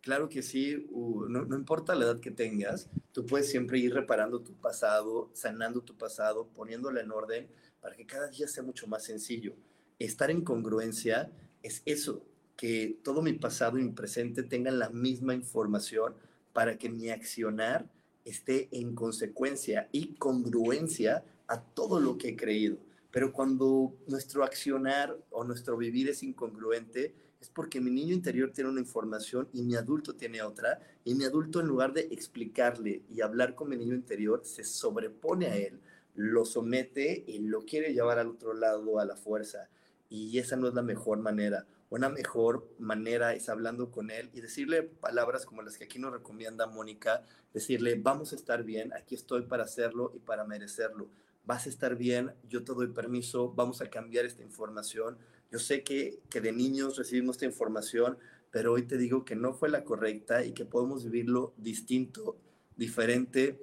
claro 0.00 0.28
que 0.28 0.42
sí, 0.42 0.88
no, 0.92 1.44
no, 1.44 1.56
importa 1.56 1.94
la 1.94 2.06
edad 2.06 2.20
que 2.20 2.32
tengas, 2.32 2.88
tú 3.12 3.24
puedes 3.24 3.48
siempre 3.48 3.78
ir 3.78 3.94
reparando 3.94 4.40
tu 4.40 4.52
pasado, 4.54 5.30
sanando 5.32 5.80
tu 5.82 5.96
pasado, 5.96 6.48
poniéndolo 6.48 7.00
en 7.00 7.12
orden 7.12 7.48
para 7.80 7.94
que 7.94 8.04
cada 8.04 8.26
día 8.28 8.48
sea 8.48 8.64
mucho 8.64 8.88
más 8.88 9.04
sencillo. 9.04 9.54
Estar 10.00 10.32
en 10.32 10.42
congruencia 10.42 11.30
es 11.62 11.82
eso, 11.84 12.26
que 12.56 12.98
todo 13.02 13.22
mi 13.22 13.32
pasado 13.32 13.78
y 13.78 13.84
mi 13.84 13.92
presente 13.92 14.42
tengan 14.42 14.78
la 14.78 14.90
misma 14.90 15.34
información 15.34 16.14
para 16.52 16.78
que 16.78 16.88
mi 16.88 17.10
accionar 17.10 17.90
esté 18.24 18.68
en 18.70 18.94
consecuencia 18.94 19.88
y 19.92 20.14
congruencia 20.14 21.24
a 21.46 21.60
todo 21.60 22.00
lo 22.00 22.16
que 22.16 22.30
he 22.30 22.36
creído. 22.36 22.78
Pero 23.10 23.32
cuando 23.32 23.94
nuestro 24.08 24.44
accionar 24.44 25.16
o 25.30 25.44
nuestro 25.44 25.76
vivir 25.76 26.08
es 26.08 26.22
incongruente, 26.22 27.14
es 27.40 27.48
porque 27.50 27.80
mi 27.80 27.90
niño 27.90 28.14
interior 28.14 28.50
tiene 28.50 28.70
una 28.70 28.80
información 28.80 29.48
y 29.52 29.62
mi 29.62 29.74
adulto 29.74 30.14
tiene 30.14 30.42
otra, 30.42 30.80
y 31.04 31.14
mi 31.14 31.24
adulto 31.24 31.60
en 31.60 31.66
lugar 31.66 31.92
de 31.92 32.08
explicarle 32.10 33.02
y 33.10 33.20
hablar 33.20 33.54
con 33.54 33.68
mi 33.68 33.76
niño 33.76 33.94
interior, 33.94 34.40
se 34.44 34.64
sobrepone 34.64 35.46
a 35.46 35.56
él, 35.56 35.80
lo 36.14 36.44
somete 36.44 37.24
y 37.26 37.40
lo 37.40 37.64
quiere 37.64 37.92
llevar 37.92 38.18
al 38.18 38.28
otro 38.28 38.54
lado 38.54 38.98
a 38.98 39.04
la 39.04 39.16
fuerza. 39.16 39.68
Y 40.08 40.38
esa 40.38 40.56
no 40.56 40.68
es 40.68 40.74
la 40.74 40.82
mejor 40.82 41.18
manera 41.18 41.66
una 41.94 42.08
mejor 42.08 42.68
manera 42.80 43.34
es 43.34 43.48
hablando 43.48 43.92
con 43.92 44.10
él 44.10 44.28
y 44.32 44.40
decirle 44.40 44.82
palabras 44.82 45.46
como 45.46 45.62
las 45.62 45.78
que 45.78 45.84
aquí 45.84 46.00
nos 46.00 46.12
recomienda 46.12 46.66
Mónica, 46.66 47.22
decirle, 47.52 47.94
vamos 47.94 48.32
a 48.32 48.34
estar 48.34 48.64
bien, 48.64 48.92
aquí 48.94 49.14
estoy 49.14 49.42
para 49.42 49.62
hacerlo 49.62 50.10
y 50.12 50.18
para 50.18 50.42
merecerlo. 50.42 51.08
Vas 51.44 51.66
a 51.66 51.68
estar 51.68 51.94
bien, 51.94 52.32
yo 52.48 52.64
te 52.64 52.74
doy 52.74 52.88
permiso, 52.88 53.52
vamos 53.52 53.80
a 53.80 53.90
cambiar 53.90 54.24
esta 54.24 54.42
información. 54.42 55.18
Yo 55.52 55.60
sé 55.60 55.84
que, 55.84 56.18
que 56.30 56.40
de 56.40 56.50
niños 56.50 56.96
recibimos 56.96 57.36
esta 57.36 57.46
información, 57.46 58.18
pero 58.50 58.72
hoy 58.72 58.82
te 58.82 58.98
digo 58.98 59.24
que 59.24 59.36
no 59.36 59.54
fue 59.54 59.68
la 59.68 59.84
correcta 59.84 60.44
y 60.44 60.50
que 60.50 60.64
podemos 60.64 61.04
vivirlo 61.04 61.54
distinto, 61.58 62.36
diferente 62.76 63.56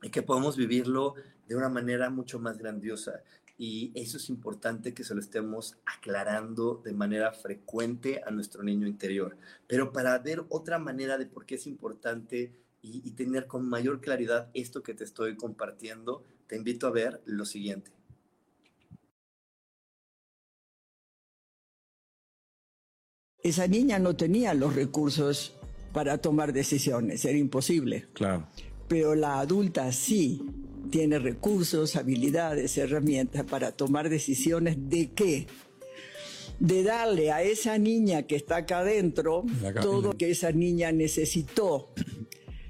y 0.00 0.08
que 0.08 0.22
podemos 0.22 0.56
vivirlo 0.56 1.14
de 1.46 1.56
una 1.56 1.68
manera 1.68 2.08
mucho 2.08 2.38
más 2.38 2.56
grandiosa. 2.56 3.22
Y 3.60 3.90
eso 3.96 4.18
es 4.18 4.28
importante 4.28 4.94
que 4.94 5.02
se 5.02 5.14
lo 5.14 5.20
estemos 5.20 5.76
aclarando 5.84 6.80
de 6.84 6.92
manera 6.92 7.32
frecuente 7.32 8.22
a 8.24 8.30
nuestro 8.30 8.62
niño 8.62 8.86
interior. 8.86 9.36
Pero 9.66 9.92
para 9.92 10.16
ver 10.20 10.44
otra 10.48 10.78
manera 10.78 11.18
de 11.18 11.26
por 11.26 11.44
qué 11.44 11.56
es 11.56 11.66
importante 11.66 12.54
y, 12.82 13.10
tener 13.10 13.48
con 13.48 13.68
mayor 13.68 14.00
claridad 14.00 14.48
esto 14.54 14.84
que 14.84 14.94
te 14.94 15.02
estoy 15.02 15.36
compartiendo, 15.36 16.22
te 16.46 16.54
invito 16.54 16.86
a 16.86 16.92
ver 16.92 17.20
lo 17.26 17.44
siguiente. 17.44 17.90
Esa 23.42 23.66
niña 23.66 23.98
no 23.98 24.14
tenía 24.14 24.54
los 24.54 24.76
recursos 24.76 25.56
para 25.92 26.18
tomar 26.18 26.52
decisiones, 26.52 27.24
era 27.24 27.36
imposible. 27.36 28.06
Claro. 28.12 28.46
Pero 28.86 29.16
la 29.16 29.40
adulta 29.40 29.90
sí 29.90 30.67
tiene 30.90 31.18
recursos, 31.18 31.96
habilidades, 31.96 32.76
herramientas 32.78 33.44
para 33.44 33.72
tomar 33.72 34.08
decisiones 34.08 34.76
de 34.88 35.10
qué. 35.10 35.46
De 36.58 36.82
darle 36.82 37.30
a 37.30 37.42
esa 37.42 37.78
niña 37.78 38.24
que 38.24 38.34
está 38.34 38.56
acá 38.56 38.80
adentro 38.80 39.44
todo 39.80 40.16
que 40.16 40.30
esa 40.30 40.50
niña 40.52 40.90
necesitó. 40.92 41.90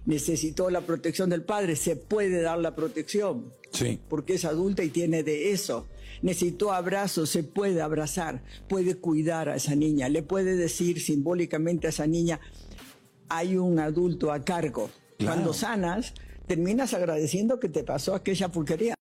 Necesitó 0.04 0.70
la 0.70 0.82
protección 0.82 1.30
del 1.30 1.42
padre, 1.42 1.76
se 1.76 1.96
puede 1.96 2.40
dar 2.42 2.58
la 2.58 2.74
protección. 2.74 3.52
Sí. 3.72 3.98
Porque 4.08 4.34
es 4.34 4.44
adulta 4.44 4.82
y 4.82 4.88
tiene 4.88 5.22
de 5.22 5.52
eso. 5.52 5.86
Necesitó 6.22 6.72
abrazos, 6.72 7.30
se 7.30 7.44
puede 7.44 7.80
abrazar, 7.80 8.42
puede 8.68 8.96
cuidar 8.96 9.48
a 9.48 9.56
esa 9.56 9.74
niña, 9.74 10.08
le 10.08 10.22
puede 10.22 10.56
decir 10.56 11.00
simbólicamente 11.00 11.86
a 11.86 11.90
esa 11.90 12.06
niña, 12.06 12.40
hay 13.28 13.56
un 13.56 13.78
adulto 13.78 14.32
a 14.32 14.44
cargo. 14.44 14.90
Cuando 15.22 15.52
sanas, 15.52 16.14
terminas 16.48 16.94
agradeciendo 16.94 17.60
que 17.60 17.68
te 17.68 17.84
pasó 17.84 18.14
aquella 18.14 18.48
pulquería. 18.48 18.94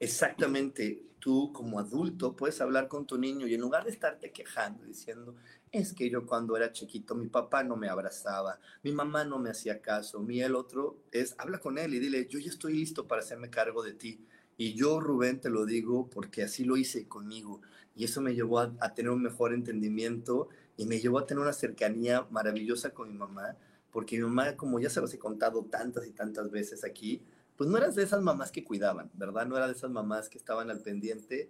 Exactamente, 0.00 1.04
tú 1.20 1.52
como 1.52 1.78
adulto 1.78 2.34
puedes 2.34 2.60
hablar 2.60 2.88
con 2.88 3.06
tu 3.06 3.16
niño 3.16 3.46
y 3.46 3.54
en 3.54 3.60
lugar 3.60 3.84
de 3.84 3.90
estarte 3.90 4.32
quejando 4.32 4.84
diciendo, 4.84 5.36
es 5.70 5.92
que 5.92 6.10
yo 6.10 6.26
cuando 6.26 6.56
era 6.56 6.72
chiquito 6.72 7.14
mi 7.14 7.28
papá 7.28 7.62
no 7.62 7.76
me 7.76 7.88
abrazaba, 7.88 8.58
mi 8.82 8.92
mamá 8.92 9.24
no 9.24 9.38
me 9.38 9.50
hacía 9.50 9.80
caso, 9.80 10.20
mi 10.20 10.40
el 10.40 10.56
otro 10.56 10.98
es, 11.12 11.34
habla 11.38 11.58
con 11.58 11.78
él 11.78 11.94
y 11.94 12.00
dile, 12.00 12.26
yo 12.28 12.38
ya 12.38 12.50
estoy 12.50 12.74
listo 12.74 13.06
para 13.06 13.22
hacerme 13.22 13.50
cargo 13.50 13.82
de 13.82 13.92
ti. 13.92 14.20
Y 14.56 14.74
yo, 14.74 15.00
Rubén, 15.00 15.40
te 15.40 15.50
lo 15.50 15.66
digo 15.66 16.08
porque 16.10 16.44
así 16.44 16.64
lo 16.64 16.76
hice 16.76 17.08
conmigo. 17.08 17.60
Y 17.96 18.04
eso 18.04 18.20
me 18.20 18.34
llevó 18.34 18.60
a 18.60 18.94
tener 18.94 19.10
un 19.10 19.22
mejor 19.22 19.52
entendimiento 19.52 20.48
y 20.76 20.86
me 20.86 21.00
llevó 21.00 21.18
a 21.18 21.26
tener 21.26 21.42
una 21.42 21.52
cercanía 21.52 22.26
maravillosa 22.30 22.90
con 22.90 23.08
mi 23.08 23.14
mamá 23.14 23.56
porque 23.94 24.16
mi 24.16 24.24
mamá, 24.24 24.56
como 24.56 24.80
ya 24.80 24.90
se 24.90 25.00
los 25.00 25.14
he 25.14 25.20
contado 25.20 25.64
tantas 25.66 26.04
y 26.04 26.10
tantas 26.10 26.50
veces 26.50 26.82
aquí, 26.82 27.22
pues 27.56 27.70
no 27.70 27.76
eras 27.76 27.94
de 27.94 28.02
esas 28.02 28.20
mamás 28.20 28.50
que 28.50 28.64
cuidaban, 28.64 29.08
¿verdad? 29.14 29.46
No 29.46 29.56
era 29.56 29.68
de 29.68 29.72
esas 29.72 29.88
mamás 29.88 30.28
que 30.28 30.36
estaban 30.36 30.68
al 30.68 30.80
pendiente, 30.80 31.48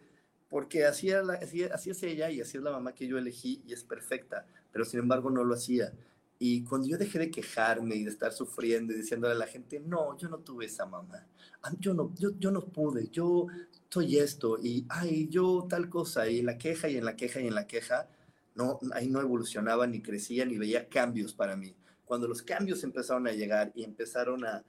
porque 0.51 0.85
así, 0.85 1.11
así, 1.11 1.65
así 1.65 1.89
es 1.89 2.03
ella 2.03 2.31
y 2.31 2.43
así 2.43 2.59
es 2.59 2.63
la 2.63 2.71
mamá 2.71 2.95
que 2.95 3.07
yo 3.07 3.17
elegí 3.17 3.63
y 3.67 3.73
es 3.73 3.83
perfecta, 3.83 4.47
pero 4.71 4.85
sin 4.85 5.01
embargo 5.01 5.31
no 5.31 5.43
lo 5.43 5.55
hacía. 5.55 5.95
Y 6.39 6.65
cuando 6.65 6.87
yo 6.87 6.99
dejé 6.99 7.19
de 7.19 7.31
quejarme 7.31 7.95
y 7.95 8.05
de 8.05 8.11
estar 8.11 8.31
sufriendo 8.35 8.93
y 8.93 8.97
diciéndole 8.97 9.33
a 9.33 9.39
la 9.39 9.47
gente, 9.47 9.81
no, 9.81 10.15
yo 10.19 10.29
no 10.29 10.41
tuve 10.41 10.67
esa 10.67 10.85
mamá, 10.85 11.27
ah, 11.63 11.73
yo 11.81 11.95
no, 11.95 12.13
yo, 12.19 12.39
yo 12.39 12.51
no 12.51 12.67
pude, 12.67 13.09
yo 13.09 13.47
soy 13.89 14.19
esto 14.19 14.59
y, 14.63 14.85
ay, 14.91 15.29
yo 15.31 15.67
tal 15.67 15.89
cosa, 15.89 16.29
y 16.29 16.41
en 16.41 16.47
la 16.47 16.59
queja 16.59 16.91
y 16.91 16.99
en 16.99 17.07
la 17.07 17.17
queja 17.17 17.41
y 17.41 17.47
en 17.47 17.55
la 17.55 17.67
queja, 17.67 18.11
no, 18.55 18.81
ahí 18.93 19.09
no 19.09 19.23
evolucionaba 19.23 19.87
ni 19.87 20.03
crecía 20.03 20.45
ni 20.45 20.59
veía 20.59 20.91
cambios 20.91 21.33
para 21.33 21.57
mí 21.57 21.75
cuando 22.05 22.29
los 22.29 22.43
cambios 22.43 22.85
empezaron 22.85 23.27
a 23.27 23.33
llegar 23.33 23.73
y 23.75 23.85
empezaron 23.85 24.45
a, 24.45 24.65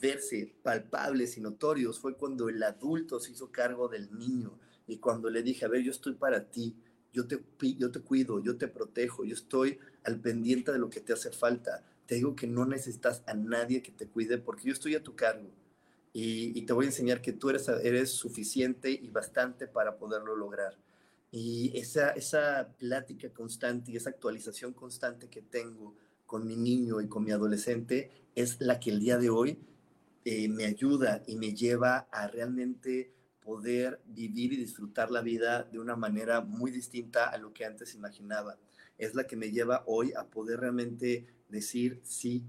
verse 0.00 0.54
palpables 0.62 1.36
y 1.36 1.40
notorios, 1.42 2.00
fue 2.00 2.16
cuando 2.16 2.48
el 2.48 2.62
adulto 2.62 3.20
se 3.20 3.32
hizo 3.32 3.52
cargo 3.52 3.88
del 3.88 4.10
niño 4.18 4.58
y 4.86 4.96
cuando 4.96 5.28
le 5.28 5.42
dije, 5.42 5.66
a 5.66 5.68
ver, 5.68 5.82
yo 5.82 5.90
estoy 5.90 6.14
para 6.14 6.50
ti, 6.50 6.74
yo 7.12 7.26
te, 7.26 7.38
yo 7.78 7.90
te 7.90 8.00
cuido, 8.00 8.42
yo 8.42 8.56
te 8.56 8.68
protejo, 8.68 9.24
yo 9.24 9.34
estoy 9.34 9.78
al 10.04 10.18
pendiente 10.18 10.72
de 10.72 10.78
lo 10.78 10.88
que 10.88 11.00
te 11.00 11.12
hace 11.12 11.30
falta. 11.30 11.84
Te 12.06 12.14
digo 12.14 12.34
que 12.34 12.46
no 12.46 12.64
necesitas 12.64 13.22
a 13.26 13.34
nadie 13.34 13.82
que 13.82 13.92
te 13.92 14.06
cuide 14.06 14.38
porque 14.38 14.64
yo 14.64 14.72
estoy 14.72 14.94
a 14.94 15.02
tu 15.02 15.14
cargo. 15.14 15.50
Y, 16.12 16.62
te 16.62 16.72
voy 16.72 16.86
a 16.86 16.88
enseñar 16.88 17.20
que 17.20 17.34
tú 17.34 17.50
eres, 17.50 17.68
eres 17.68 18.12
suficiente 18.12 18.90
y 18.90 19.10
bastante 19.10 19.66
para 19.66 19.98
poderlo 19.98 20.34
lograr. 20.34 20.74
Y 21.30 21.76
esa, 21.76 22.12
esa 22.12 22.74
plática 22.78 23.28
constante 23.28 23.92
y 23.92 23.96
esa 23.96 24.08
actualización 24.08 24.72
constante 24.72 25.28
que 25.28 25.42
tengo 25.42 25.94
con 26.26 26.46
mi 26.46 26.56
niño 26.56 27.00
y 27.00 27.08
con 27.08 27.24
mi 27.24 27.30
adolescente 27.30 28.10
es 28.34 28.60
la 28.60 28.78
que 28.78 28.90
el 28.90 29.00
día 29.00 29.18
de 29.18 29.30
hoy 29.30 29.58
eh, 30.24 30.48
me 30.48 30.64
ayuda 30.64 31.22
y 31.26 31.36
me 31.36 31.54
lleva 31.54 32.08
a 32.10 32.26
realmente 32.26 33.12
poder 33.42 34.00
vivir 34.06 34.52
y 34.52 34.56
disfrutar 34.56 35.10
la 35.10 35.22
vida 35.22 35.62
de 35.62 35.78
una 35.78 35.94
manera 35.94 36.40
muy 36.40 36.72
distinta 36.72 37.26
a 37.26 37.38
lo 37.38 37.52
que 37.52 37.64
antes 37.64 37.94
imaginaba. 37.94 38.58
Es 38.98 39.14
la 39.14 39.26
que 39.26 39.36
me 39.36 39.52
lleva 39.52 39.84
hoy 39.86 40.12
a 40.14 40.24
poder 40.24 40.60
realmente 40.60 41.26
decir 41.48 42.00
sí, 42.02 42.44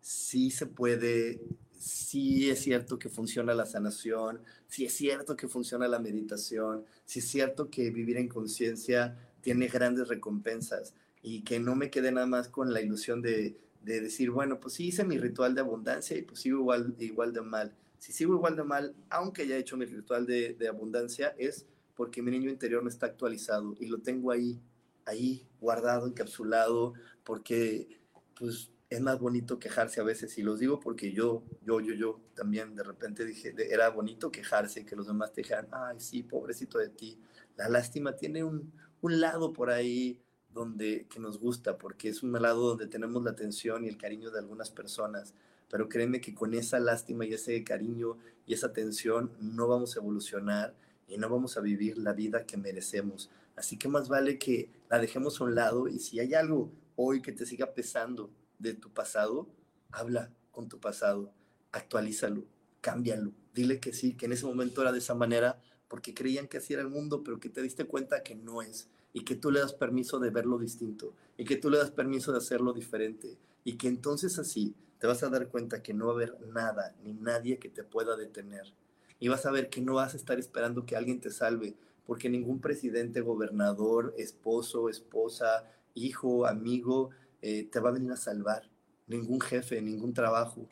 sí 0.00 0.50
se 0.50 0.64
puede, 0.64 1.42
sí 1.78 2.48
es 2.48 2.60
cierto 2.60 2.98
que 2.98 3.10
funciona 3.10 3.52
la 3.52 3.66
sanación, 3.66 4.40
sí 4.66 4.86
es 4.86 4.94
cierto 4.94 5.36
que 5.36 5.48
funciona 5.48 5.86
la 5.86 5.98
meditación, 5.98 6.86
sí 7.04 7.18
es 7.18 7.28
cierto 7.28 7.68
que 7.68 7.90
vivir 7.90 8.16
en 8.16 8.28
conciencia 8.28 9.18
tiene 9.42 9.68
grandes 9.68 10.08
recompensas 10.08 10.94
y 11.22 11.42
que 11.42 11.60
no 11.60 11.74
me 11.74 11.90
quede 11.90 12.12
nada 12.12 12.26
más 12.26 12.48
con 12.48 12.72
la 12.72 12.80
ilusión 12.80 13.22
de, 13.22 13.56
de, 13.82 14.00
decir, 14.00 14.30
bueno, 14.30 14.60
pues 14.60 14.74
sí 14.74 14.88
hice 14.88 15.04
mi 15.04 15.18
ritual 15.18 15.54
de 15.54 15.60
abundancia 15.60 16.16
y 16.16 16.22
pues 16.22 16.40
sigo 16.40 16.58
igual, 16.60 16.94
igual 16.98 17.32
de 17.32 17.42
mal. 17.42 17.74
Si 17.98 18.12
sigo 18.12 18.34
igual 18.34 18.56
de 18.56 18.64
mal, 18.64 18.94
aunque 19.10 19.42
haya 19.42 19.56
hecho 19.56 19.76
mi 19.76 19.84
ritual 19.84 20.26
de, 20.26 20.54
de 20.54 20.68
abundancia, 20.68 21.34
es 21.38 21.66
porque 21.94 22.22
mi 22.22 22.30
niño 22.30 22.50
interior 22.50 22.82
no 22.82 22.88
está 22.88 23.06
actualizado 23.06 23.74
y 23.80 23.86
lo 23.86 23.98
tengo 23.98 24.30
ahí, 24.30 24.60
ahí 25.04 25.46
guardado, 25.60 26.06
encapsulado, 26.06 26.94
porque 27.24 27.98
pues 28.38 28.70
es 28.90 29.00
más 29.00 29.18
bonito 29.18 29.58
quejarse 29.58 30.00
a 30.00 30.04
veces, 30.04 30.38
y 30.38 30.42
los 30.42 30.60
digo 30.60 30.80
porque 30.80 31.12
yo, 31.12 31.42
yo, 31.62 31.80
yo, 31.80 31.94
yo 31.94 32.20
también 32.34 32.74
de 32.74 32.82
repente 32.82 33.24
dije, 33.24 33.54
era 33.70 33.90
bonito 33.90 34.30
quejarse, 34.30 34.86
que 34.86 34.96
los 34.96 35.08
demás 35.08 35.32
te 35.32 35.42
dijeran, 35.42 35.68
ay, 35.72 36.00
sí, 36.00 36.22
pobrecito 36.22 36.78
de 36.78 36.88
ti. 36.88 37.18
La 37.56 37.68
lástima 37.68 38.16
tiene 38.16 38.44
un, 38.44 38.72
un 39.00 39.20
lado 39.20 39.52
por 39.52 39.70
ahí 39.70 40.20
donde, 40.58 41.06
que 41.08 41.20
nos 41.20 41.38
gusta, 41.38 41.78
porque 41.78 42.08
es 42.08 42.22
un 42.22 42.32
lado 42.32 42.68
donde 42.68 42.86
tenemos 42.86 43.22
la 43.22 43.30
atención 43.30 43.84
y 43.84 43.88
el 43.88 43.96
cariño 43.96 44.30
de 44.30 44.40
algunas 44.40 44.70
personas, 44.70 45.34
pero 45.70 45.88
créeme 45.88 46.20
que 46.20 46.34
con 46.34 46.52
esa 46.54 46.80
lástima 46.80 47.24
y 47.24 47.34
ese 47.34 47.62
cariño 47.62 48.18
y 48.46 48.54
esa 48.54 48.66
atención 48.66 49.30
no 49.40 49.68
vamos 49.68 49.96
a 49.96 50.00
evolucionar 50.00 50.74
y 51.06 51.16
no 51.16 51.28
vamos 51.28 51.56
a 51.56 51.60
vivir 51.60 51.96
la 51.98 52.12
vida 52.12 52.44
que 52.44 52.56
merecemos. 52.56 53.30
Así 53.56 53.78
que 53.78 53.88
más 53.88 54.08
vale 54.08 54.38
que 54.38 54.70
la 54.90 54.98
dejemos 54.98 55.40
a 55.40 55.44
un 55.44 55.54
lado 55.54 55.88
y 55.88 55.98
si 56.00 56.20
hay 56.20 56.34
algo 56.34 56.70
hoy 56.96 57.22
que 57.22 57.32
te 57.32 57.46
siga 57.46 57.72
pesando 57.72 58.30
de 58.58 58.74
tu 58.74 58.90
pasado, 58.90 59.48
habla 59.92 60.30
con 60.50 60.68
tu 60.68 60.80
pasado, 60.80 61.32
actualízalo, 61.70 62.44
cámbialo, 62.80 63.32
dile 63.54 63.78
que 63.78 63.92
sí, 63.92 64.14
que 64.14 64.26
en 64.26 64.32
ese 64.32 64.46
momento 64.46 64.82
era 64.82 64.92
de 64.92 64.98
esa 64.98 65.14
manera 65.14 65.60
porque 65.88 66.14
creían 66.14 66.48
que 66.48 66.58
así 66.58 66.74
era 66.74 66.82
el 66.82 66.88
mundo, 66.88 67.22
pero 67.24 67.40
que 67.40 67.48
te 67.48 67.62
diste 67.62 67.86
cuenta 67.86 68.22
que 68.22 68.34
no 68.34 68.62
es 68.62 68.88
y 69.12 69.24
que 69.24 69.34
tú 69.34 69.50
le 69.50 69.60
das 69.60 69.72
permiso 69.72 70.18
de 70.18 70.30
verlo 70.30 70.58
distinto 70.58 71.14
y 71.36 71.44
que 71.44 71.56
tú 71.56 71.70
le 71.70 71.78
das 71.78 71.90
permiso 71.90 72.32
de 72.32 72.38
hacerlo 72.38 72.72
diferente 72.72 73.38
y 73.64 73.76
que 73.76 73.88
entonces 73.88 74.38
así 74.38 74.74
te 74.98 75.06
vas 75.06 75.22
a 75.22 75.30
dar 75.30 75.48
cuenta 75.48 75.82
que 75.82 75.94
no 75.94 76.06
va 76.06 76.12
a 76.12 76.14
haber 76.16 76.40
nada 76.52 76.94
ni 77.02 77.14
nadie 77.14 77.58
que 77.58 77.68
te 77.68 77.84
pueda 77.84 78.16
detener 78.16 78.74
y 79.18 79.28
vas 79.28 79.46
a 79.46 79.50
ver 79.50 79.70
que 79.70 79.80
no 79.80 79.94
vas 79.94 80.14
a 80.14 80.16
estar 80.16 80.38
esperando 80.38 80.84
que 80.84 80.96
alguien 80.96 81.20
te 81.20 81.30
salve 81.30 81.74
porque 82.06 82.30
ningún 82.30 82.60
presidente, 82.60 83.20
gobernador, 83.20 84.14
esposo, 84.16 84.88
esposa, 84.88 85.70
hijo, 85.94 86.46
amigo 86.46 87.10
eh, 87.42 87.68
te 87.70 87.80
va 87.80 87.90
a 87.90 87.92
venir 87.92 88.12
a 88.12 88.16
salvar, 88.16 88.70
ningún 89.06 89.40
jefe, 89.40 89.82
ningún 89.82 90.14
trabajo. 90.14 90.66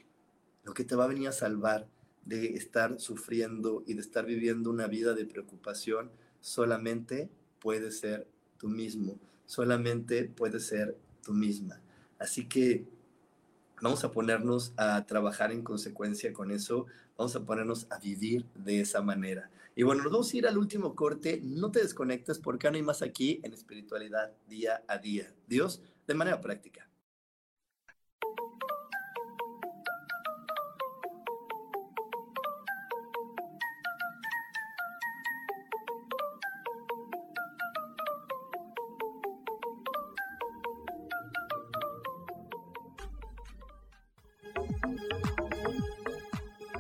Lo 0.65 0.73
que 0.73 0.85
te 0.85 0.97
va 0.97 1.05
a 1.05 1.09
venir 1.09 1.29
a 1.29 1.33
salvar 1.33 1.89
de 2.27 2.55
estar 2.55 3.01
sufriendo 3.01 3.83
y 3.87 3.95
de 3.95 4.01
estar 4.01 4.27
viviendo 4.27 4.69
una 4.69 4.89
vida 4.89 5.15
de 5.15 5.25
preocupación 5.25 6.11
solamente 6.41 7.31
puede 7.61 7.91
ser 7.91 8.27
tú 8.59 8.69
mismo, 8.69 9.19
solamente 9.47 10.25
puede 10.25 10.61
ser 10.61 10.97
tú 11.23 11.33
misma. 11.33 11.81
Así 12.19 12.47
que 12.47 12.85
vamos 13.81 14.05
a 14.05 14.11
ponernos 14.11 14.73
a 14.77 15.07
trabajar 15.07 15.53
en 15.53 15.63
consecuencia 15.63 16.33
con 16.33 16.51
eso, 16.51 16.87
vamos 17.17 17.35
a 17.37 17.45
ponernos 17.45 17.87
a 17.91 17.99
vivir 17.99 18.45
de 18.55 18.81
esa 18.81 19.03
manera. 19.03 19.51
Y 19.77 19.83
bueno, 19.83 20.03
nos 20.03 20.13
vamos 20.13 20.33
a 20.33 20.37
ir 20.37 20.47
al 20.47 20.59
último 20.59 20.95
corte, 20.95 21.41
no 21.45 21.71
te 21.71 21.81
desconectes 21.81 22.39
porque 22.39 22.69
no 22.71 22.77
hay 22.77 22.83
más 22.83 23.03
aquí 23.03 23.41
en 23.43 23.53
espiritualidad 23.53 24.33
día 24.49 24.83
a 24.89 24.99
día. 24.99 25.33
Dios, 25.47 25.83
de 26.07 26.15
manera 26.15 26.41
práctica. 26.41 26.86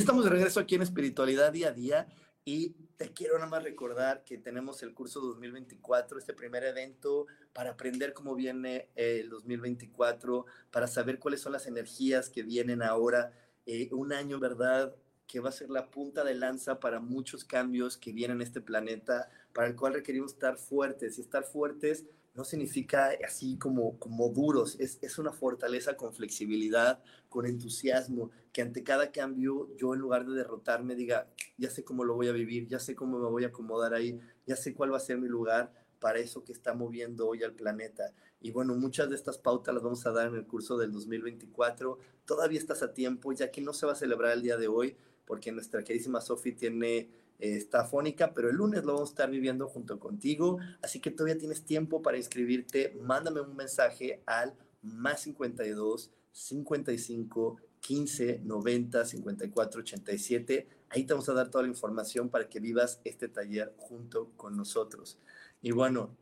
Estamos 0.00 0.24
de 0.24 0.30
regreso 0.30 0.60
aquí 0.60 0.76
en 0.76 0.82
Espiritualidad 0.82 1.52
Día 1.52 1.68
a 1.68 1.72
Día 1.72 2.08
y 2.46 2.70
te 2.96 3.12
quiero 3.12 3.34
nada 3.34 3.50
más 3.50 3.62
recordar 3.62 4.24
que 4.24 4.38
tenemos 4.38 4.82
el 4.82 4.94
curso 4.94 5.20
2024, 5.20 6.18
este 6.18 6.32
primer 6.32 6.64
evento 6.64 7.26
para 7.52 7.72
aprender 7.72 8.14
cómo 8.14 8.34
viene 8.34 8.88
el 8.94 9.28
2024, 9.28 10.46
para 10.70 10.86
saber 10.86 11.18
cuáles 11.18 11.42
son 11.42 11.52
las 11.52 11.66
energías 11.66 12.30
que 12.30 12.42
vienen 12.42 12.82
ahora. 12.82 13.32
Eh, 13.66 13.90
un 13.92 14.14
año, 14.14 14.38
¿verdad? 14.40 14.96
Que 15.26 15.38
va 15.38 15.50
a 15.50 15.52
ser 15.52 15.68
la 15.68 15.90
punta 15.90 16.24
de 16.24 16.34
lanza 16.34 16.80
para 16.80 16.98
muchos 16.98 17.44
cambios 17.44 17.98
que 17.98 18.12
vienen 18.12 18.38
en 18.38 18.42
este 18.42 18.62
planeta, 18.62 19.28
para 19.52 19.68
el 19.68 19.76
cual 19.76 19.92
requerimos 19.92 20.32
estar 20.32 20.56
fuertes. 20.56 21.18
Y 21.18 21.20
estar 21.20 21.44
fuertes 21.44 22.06
no 22.34 22.44
significa 22.44 23.10
así 23.26 23.58
como, 23.58 23.98
como 23.98 24.28
duros, 24.28 24.76
es, 24.78 24.98
es, 25.02 25.18
una 25.18 25.32
fortaleza 25.32 25.96
con 25.96 26.12
flexibilidad, 26.12 27.02
con 27.28 27.46
entusiasmo, 27.46 28.30
que 28.52 28.62
ante 28.62 28.82
cada 28.82 29.10
cambio 29.10 29.68
yo 29.76 29.94
en 29.94 30.00
lugar 30.00 30.26
de 30.26 30.34
derrotarme 30.34 30.94
diga, 30.94 31.28
ya 31.58 31.70
sé 31.70 31.84
cómo 31.84 32.04
lo 32.04 32.14
voy 32.14 32.28
a 32.28 32.32
vivir, 32.32 32.68
ya 32.68 32.78
sé 32.78 32.94
cómo 32.94 33.18
me 33.18 33.28
voy 33.28 33.44
a 33.44 33.48
acomodar 33.48 33.94
ahí, 33.94 34.20
ya 34.46 34.56
sé 34.56 34.74
cuál 34.74 34.92
va 34.92 34.96
a 34.96 35.00
ser 35.00 35.18
mi 35.18 35.28
lugar 35.28 35.72
para 35.98 36.18
eso 36.18 36.44
que 36.44 36.52
está 36.52 36.74
moviendo 36.74 37.28
hoy 37.28 37.42
al 37.42 37.52
planeta. 37.52 38.14
Y 38.40 38.52
bueno, 38.52 38.74
muchas 38.74 39.10
de 39.10 39.16
estas 39.16 39.38
pautas 39.38 39.74
las 39.74 39.82
vamos 39.82 40.06
a 40.06 40.12
dar 40.12 40.28
en 40.28 40.34
el 40.34 40.46
curso 40.46 40.78
del 40.78 40.92
2024. 40.92 41.98
Todavía 42.24 42.58
estás 42.58 42.82
a 42.82 42.94
tiempo, 42.94 43.32
ya 43.32 43.50
que 43.50 43.60
no 43.60 43.74
se 43.74 43.86
va 43.86 43.92
a 43.92 43.96
celebrar 43.96 44.32
el 44.32 44.42
día 44.42 44.56
de 44.56 44.66
hoy, 44.66 44.96
porque 45.26 45.52
nuestra 45.52 45.84
queridísima 45.84 46.22
Sofi 46.22 46.52
tiene 46.52 47.10
está 47.40 47.84
fónica, 47.84 48.32
pero 48.34 48.50
el 48.50 48.56
lunes 48.56 48.84
lo 48.84 48.94
vamos 48.94 49.10
a 49.10 49.12
estar 49.12 49.30
viviendo 49.30 49.68
junto 49.68 49.98
contigo, 49.98 50.58
así 50.82 51.00
que 51.00 51.10
todavía 51.10 51.38
tienes 51.38 51.64
tiempo 51.64 52.02
para 52.02 52.16
inscribirte. 52.16 52.96
Mándame 53.00 53.40
un 53.40 53.56
mensaje 53.56 54.22
al 54.26 54.54
más 54.82 55.22
52 55.22 56.10
55 56.32 57.56
15 57.80 58.40
90 58.44 59.04
54 59.04 59.80
87. 59.80 60.68
Ahí 60.90 61.04
te 61.04 61.12
vamos 61.12 61.28
a 61.28 61.34
dar 61.34 61.50
toda 61.50 61.62
la 61.62 61.70
información 61.70 62.28
para 62.28 62.48
que 62.48 62.60
vivas 62.60 63.00
este 63.04 63.28
taller 63.28 63.74
junto 63.78 64.30
con 64.36 64.56
nosotros. 64.56 65.18
Y 65.62 65.72
bueno, 65.72 66.16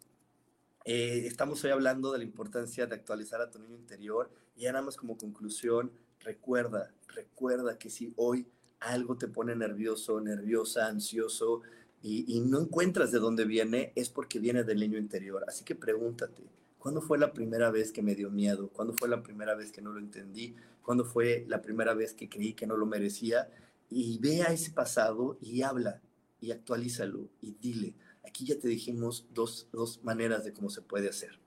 eh, 0.84 1.24
estamos 1.26 1.62
hoy 1.64 1.70
hablando 1.70 2.12
de 2.12 2.18
la 2.18 2.24
importancia 2.24 2.86
de 2.86 2.94
actualizar 2.94 3.40
a 3.40 3.50
tu 3.50 3.58
niño 3.58 3.76
interior 3.76 4.30
y 4.56 4.64
nada 4.64 4.82
más 4.82 4.96
como 4.96 5.16
conclusión, 5.16 5.92
recuerda, 6.20 6.92
recuerda 7.08 7.78
que 7.78 7.90
si 7.90 8.12
hoy 8.16 8.46
algo 8.80 9.16
te 9.16 9.28
pone 9.28 9.54
nervioso, 9.56 10.20
nerviosa, 10.20 10.86
ansioso 10.86 11.62
y, 12.02 12.40
no 12.40 12.60
encuentras 12.60 13.10
de 13.10 13.18
dónde 13.18 13.44
viene, 13.44 13.92
es 13.96 14.08
porque 14.08 14.38
viene 14.38 14.62
del 14.62 14.78
niño 14.78 14.98
interior. 14.98 15.44
Así 15.48 15.64
que 15.64 15.74
pregúntate, 15.74 16.44
¿cuándo 16.78 17.00
fue 17.00 17.18
la 17.18 17.32
primera 17.32 17.70
vez 17.70 17.90
que 17.90 18.02
me 18.02 18.14
dio 18.14 18.30
miedo? 18.30 18.68
¿Cuándo 18.68 18.94
fue 18.94 19.08
la 19.08 19.22
primera 19.22 19.54
vez 19.54 19.72
que 19.72 19.82
no 19.82 19.92
lo 19.92 19.98
entendí? 19.98 20.54
¿Cuándo 20.82 21.04
fue 21.04 21.44
la 21.48 21.60
primera 21.60 21.94
vez 21.94 22.14
que 22.14 22.28
creí 22.28 22.54
que 22.54 22.66
no 22.66 22.76
lo 22.76 22.86
merecía? 22.86 23.50
Y 23.90 24.18
ve 24.20 24.42
a 24.42 24.52
ese 24.52 24.70
pasado 24.70 25.38
y 25.40 25.62
habla 25.62 26.00
y 26.40 26.52
actualízalo 26.52 27.28
y 27.40 27.56
dile. 27.60 27.94
Aquí 28.24 28.44
ya 28.44 28.58
te 28.58 28.68
dijimos 28.68 29.26
dos, 29.34 29.68
dos 29.72 30.04
maneras 30.04 30.44
de 30.44 30.52
cómo 30.52 30.70
se 30.70 30.82
puede 30.82 31.08
hacer. 31.08 31.40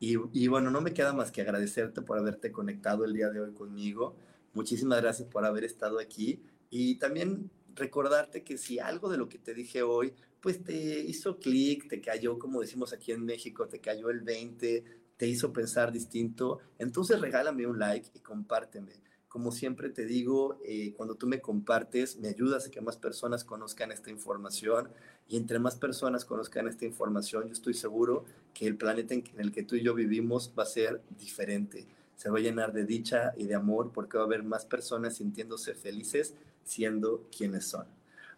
Y, 0.00 0.16
y, 0.32 0.48
bueno, 0.48 0.70
no 0.70 0.80
me 0.80 0.92
queda 0.92 1.12
más 1.12 1.30
que 1.30 1.42
agradecerte 1.42 2.02
por 2.02 2.18
haberte 2.18 2.52
conectado 2.52 3.04
el 3.04 3.14
día 3.14 3.30
de 3.30 3.40
hoy 3.40 3.52
conmigo. 3.52 4.16
Muchísimas 4.52 5.00
gracias 5.00 5.28
por 5.28 5.44
haber 5.44 5.64
estado 5.64 6.00
aquí. 6.00 6.42
Y 6.70 6.96
también 6.96 7.50
recordarte 7.74 8.42
que 8.42 8.58
si 8.58 8.78
algo 8.78 9.08
de 9.08 9.18
lo 9.18 9.28
que 9.28 9.38
te 9.38 9.54
dije 9.54 9.82
hoy, 9.82 10.14
pues 10.40 10.62
te 10.62 11.00
hizo 11.00 11.38
clic, 11.38 11.88
te 11.88 12.00
cayó, 12.00 12.38
como 12.38 12.60
decimos 12.60 12.92
aquí 12.92 13.12
en 13.12 13.24
México, 13.24 13.66
te 13.68 13.80
cayó 13.80 14.10
el 14.10 14.20
20, 14.20 14.84
te 15.16 15.26
hizo 15.26 15.52
pensar 15.52 15.92
distinto, 15.92 16.60
entonces 16.78 17.20
regálame 17.20 17.66
un 17.66 17.78
like 17.78 18.10
y 18.14 18.20
compárteme. 18.20 18.92
Como 19.28 19.52
siempre 19.52 19.90
te 19.90 20.06
digo, 20.06 20.58
eh, 20.64 20.94
cuando 20.96 21.16
tú 21.16 21.26
me 21.26 21.40
compartes, 21.40 22.16
me 22.16 22.28
ayudas 22.28 22.66
a 22.66 22.70
que 22.70 22.80
más 22.80 22.96
personas 22.96 23.44
conozcan 23.44 23.92
esta 23.92 24.10
información 24.10 24.88
y 25.28 25.36
entre 25.36 25.58
más 25.58 25.76
personas 25.76 26.24
conozcan 26.24 26.68
esta 26.68 26.84
información, 26.84 27.46
yo 27.46 27.52
estoy 27.52 27.74
seguro 27.74 28.24
que 28.54 28.66
el 28.66 28.76
planeta 28.76 29.14
en 29.14 29.24
el 29.36 29.52
que 29.52 29.62
tú 29.62 29.74
y 29.74 29.82
yo 29.82 29.94
vivimos 29.94 30.52
va 30.58 30.62
a 30.62 30.66
ser 30.66 31.02
diferente. 31.18 31.86
Se 32.14 32.30
va 32.30 32.38
a 32.38 32.40
llenar 32.42 32.72
de 32.72 32.86
dicha 32.86 33.34
y 33.36 33.46
de 33.46 33.54
amor 33.54 33.90
porque 33.92 34.16
va 34.16 34.22
a 34.22 34.26
haber 34.26 34.42
más 34.42 34.64
personas 34.64 35.16
sintiéndose 35.16 35.74
felices 35.74 36.34
siendo 36.66 37.28
quienes 37.36 37.66
son. 37.66 37.86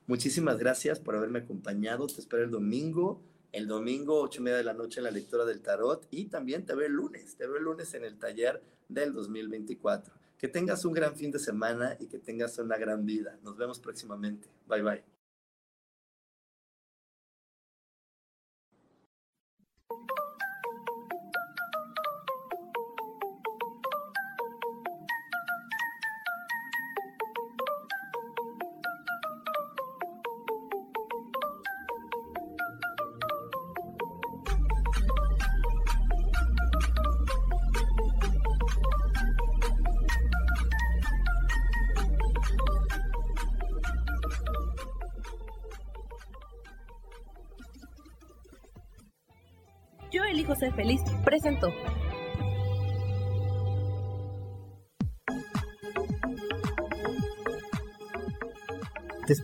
Muchísimas 0.06 0.58
gracias 0.58 1.00
por 1.00 1.16
haberme 1.16 1.40
acompañado. 1.40 2.06
Te 2.06 2.20
espero 2.20 2.44
el 2.44 2.50
domingo. 2.50 3.20
El 3.50 3.66
domingo, 3.66 4.20
ocho 4.20 4.40
y 4.40 4.44
media 4.44 4.58
de 4.58 4.64
la 4.64 4.74
noche, 4.74 5.00
en 5.00 5.04
la 5.04 5.10
lectura 5.10 5.44
del 5.44 5.60
tarot. 5.60 6.06
Y 6.10 6.26
también 6.26 6.64
te 6.64 6.74
veo 6.74 6.86
el 6.86 6.92
lunes. 6.92 7.36
Te 7.36 7.46
veo 7.46 7.56
el 7.56 7.64
lunes 7.64 7.92
en 7.94 8.04
el 8.04 8.18
taller 8.18 8.62
del 8.88 9.12
2024. 9.12 10.14
Que 10.38 10.48
tengas 10.48 10.84
un 10.84 10.92
gran 10.92 11.16
fin 11.16 11.30
de 11.30 11.38
semana 11.38 11.96
y 11.98 12.06
que 12.06 12.18
tengas 12.18 12.58
una 12.58 12.78
gran 12.78 13.04
vida. 13.04 13.38
Nos 13.42 13.56
vemos 13.56 13.80
próximamente. 13.80 14.48
Bye 14.66 14.82
bye. 14.82 15.17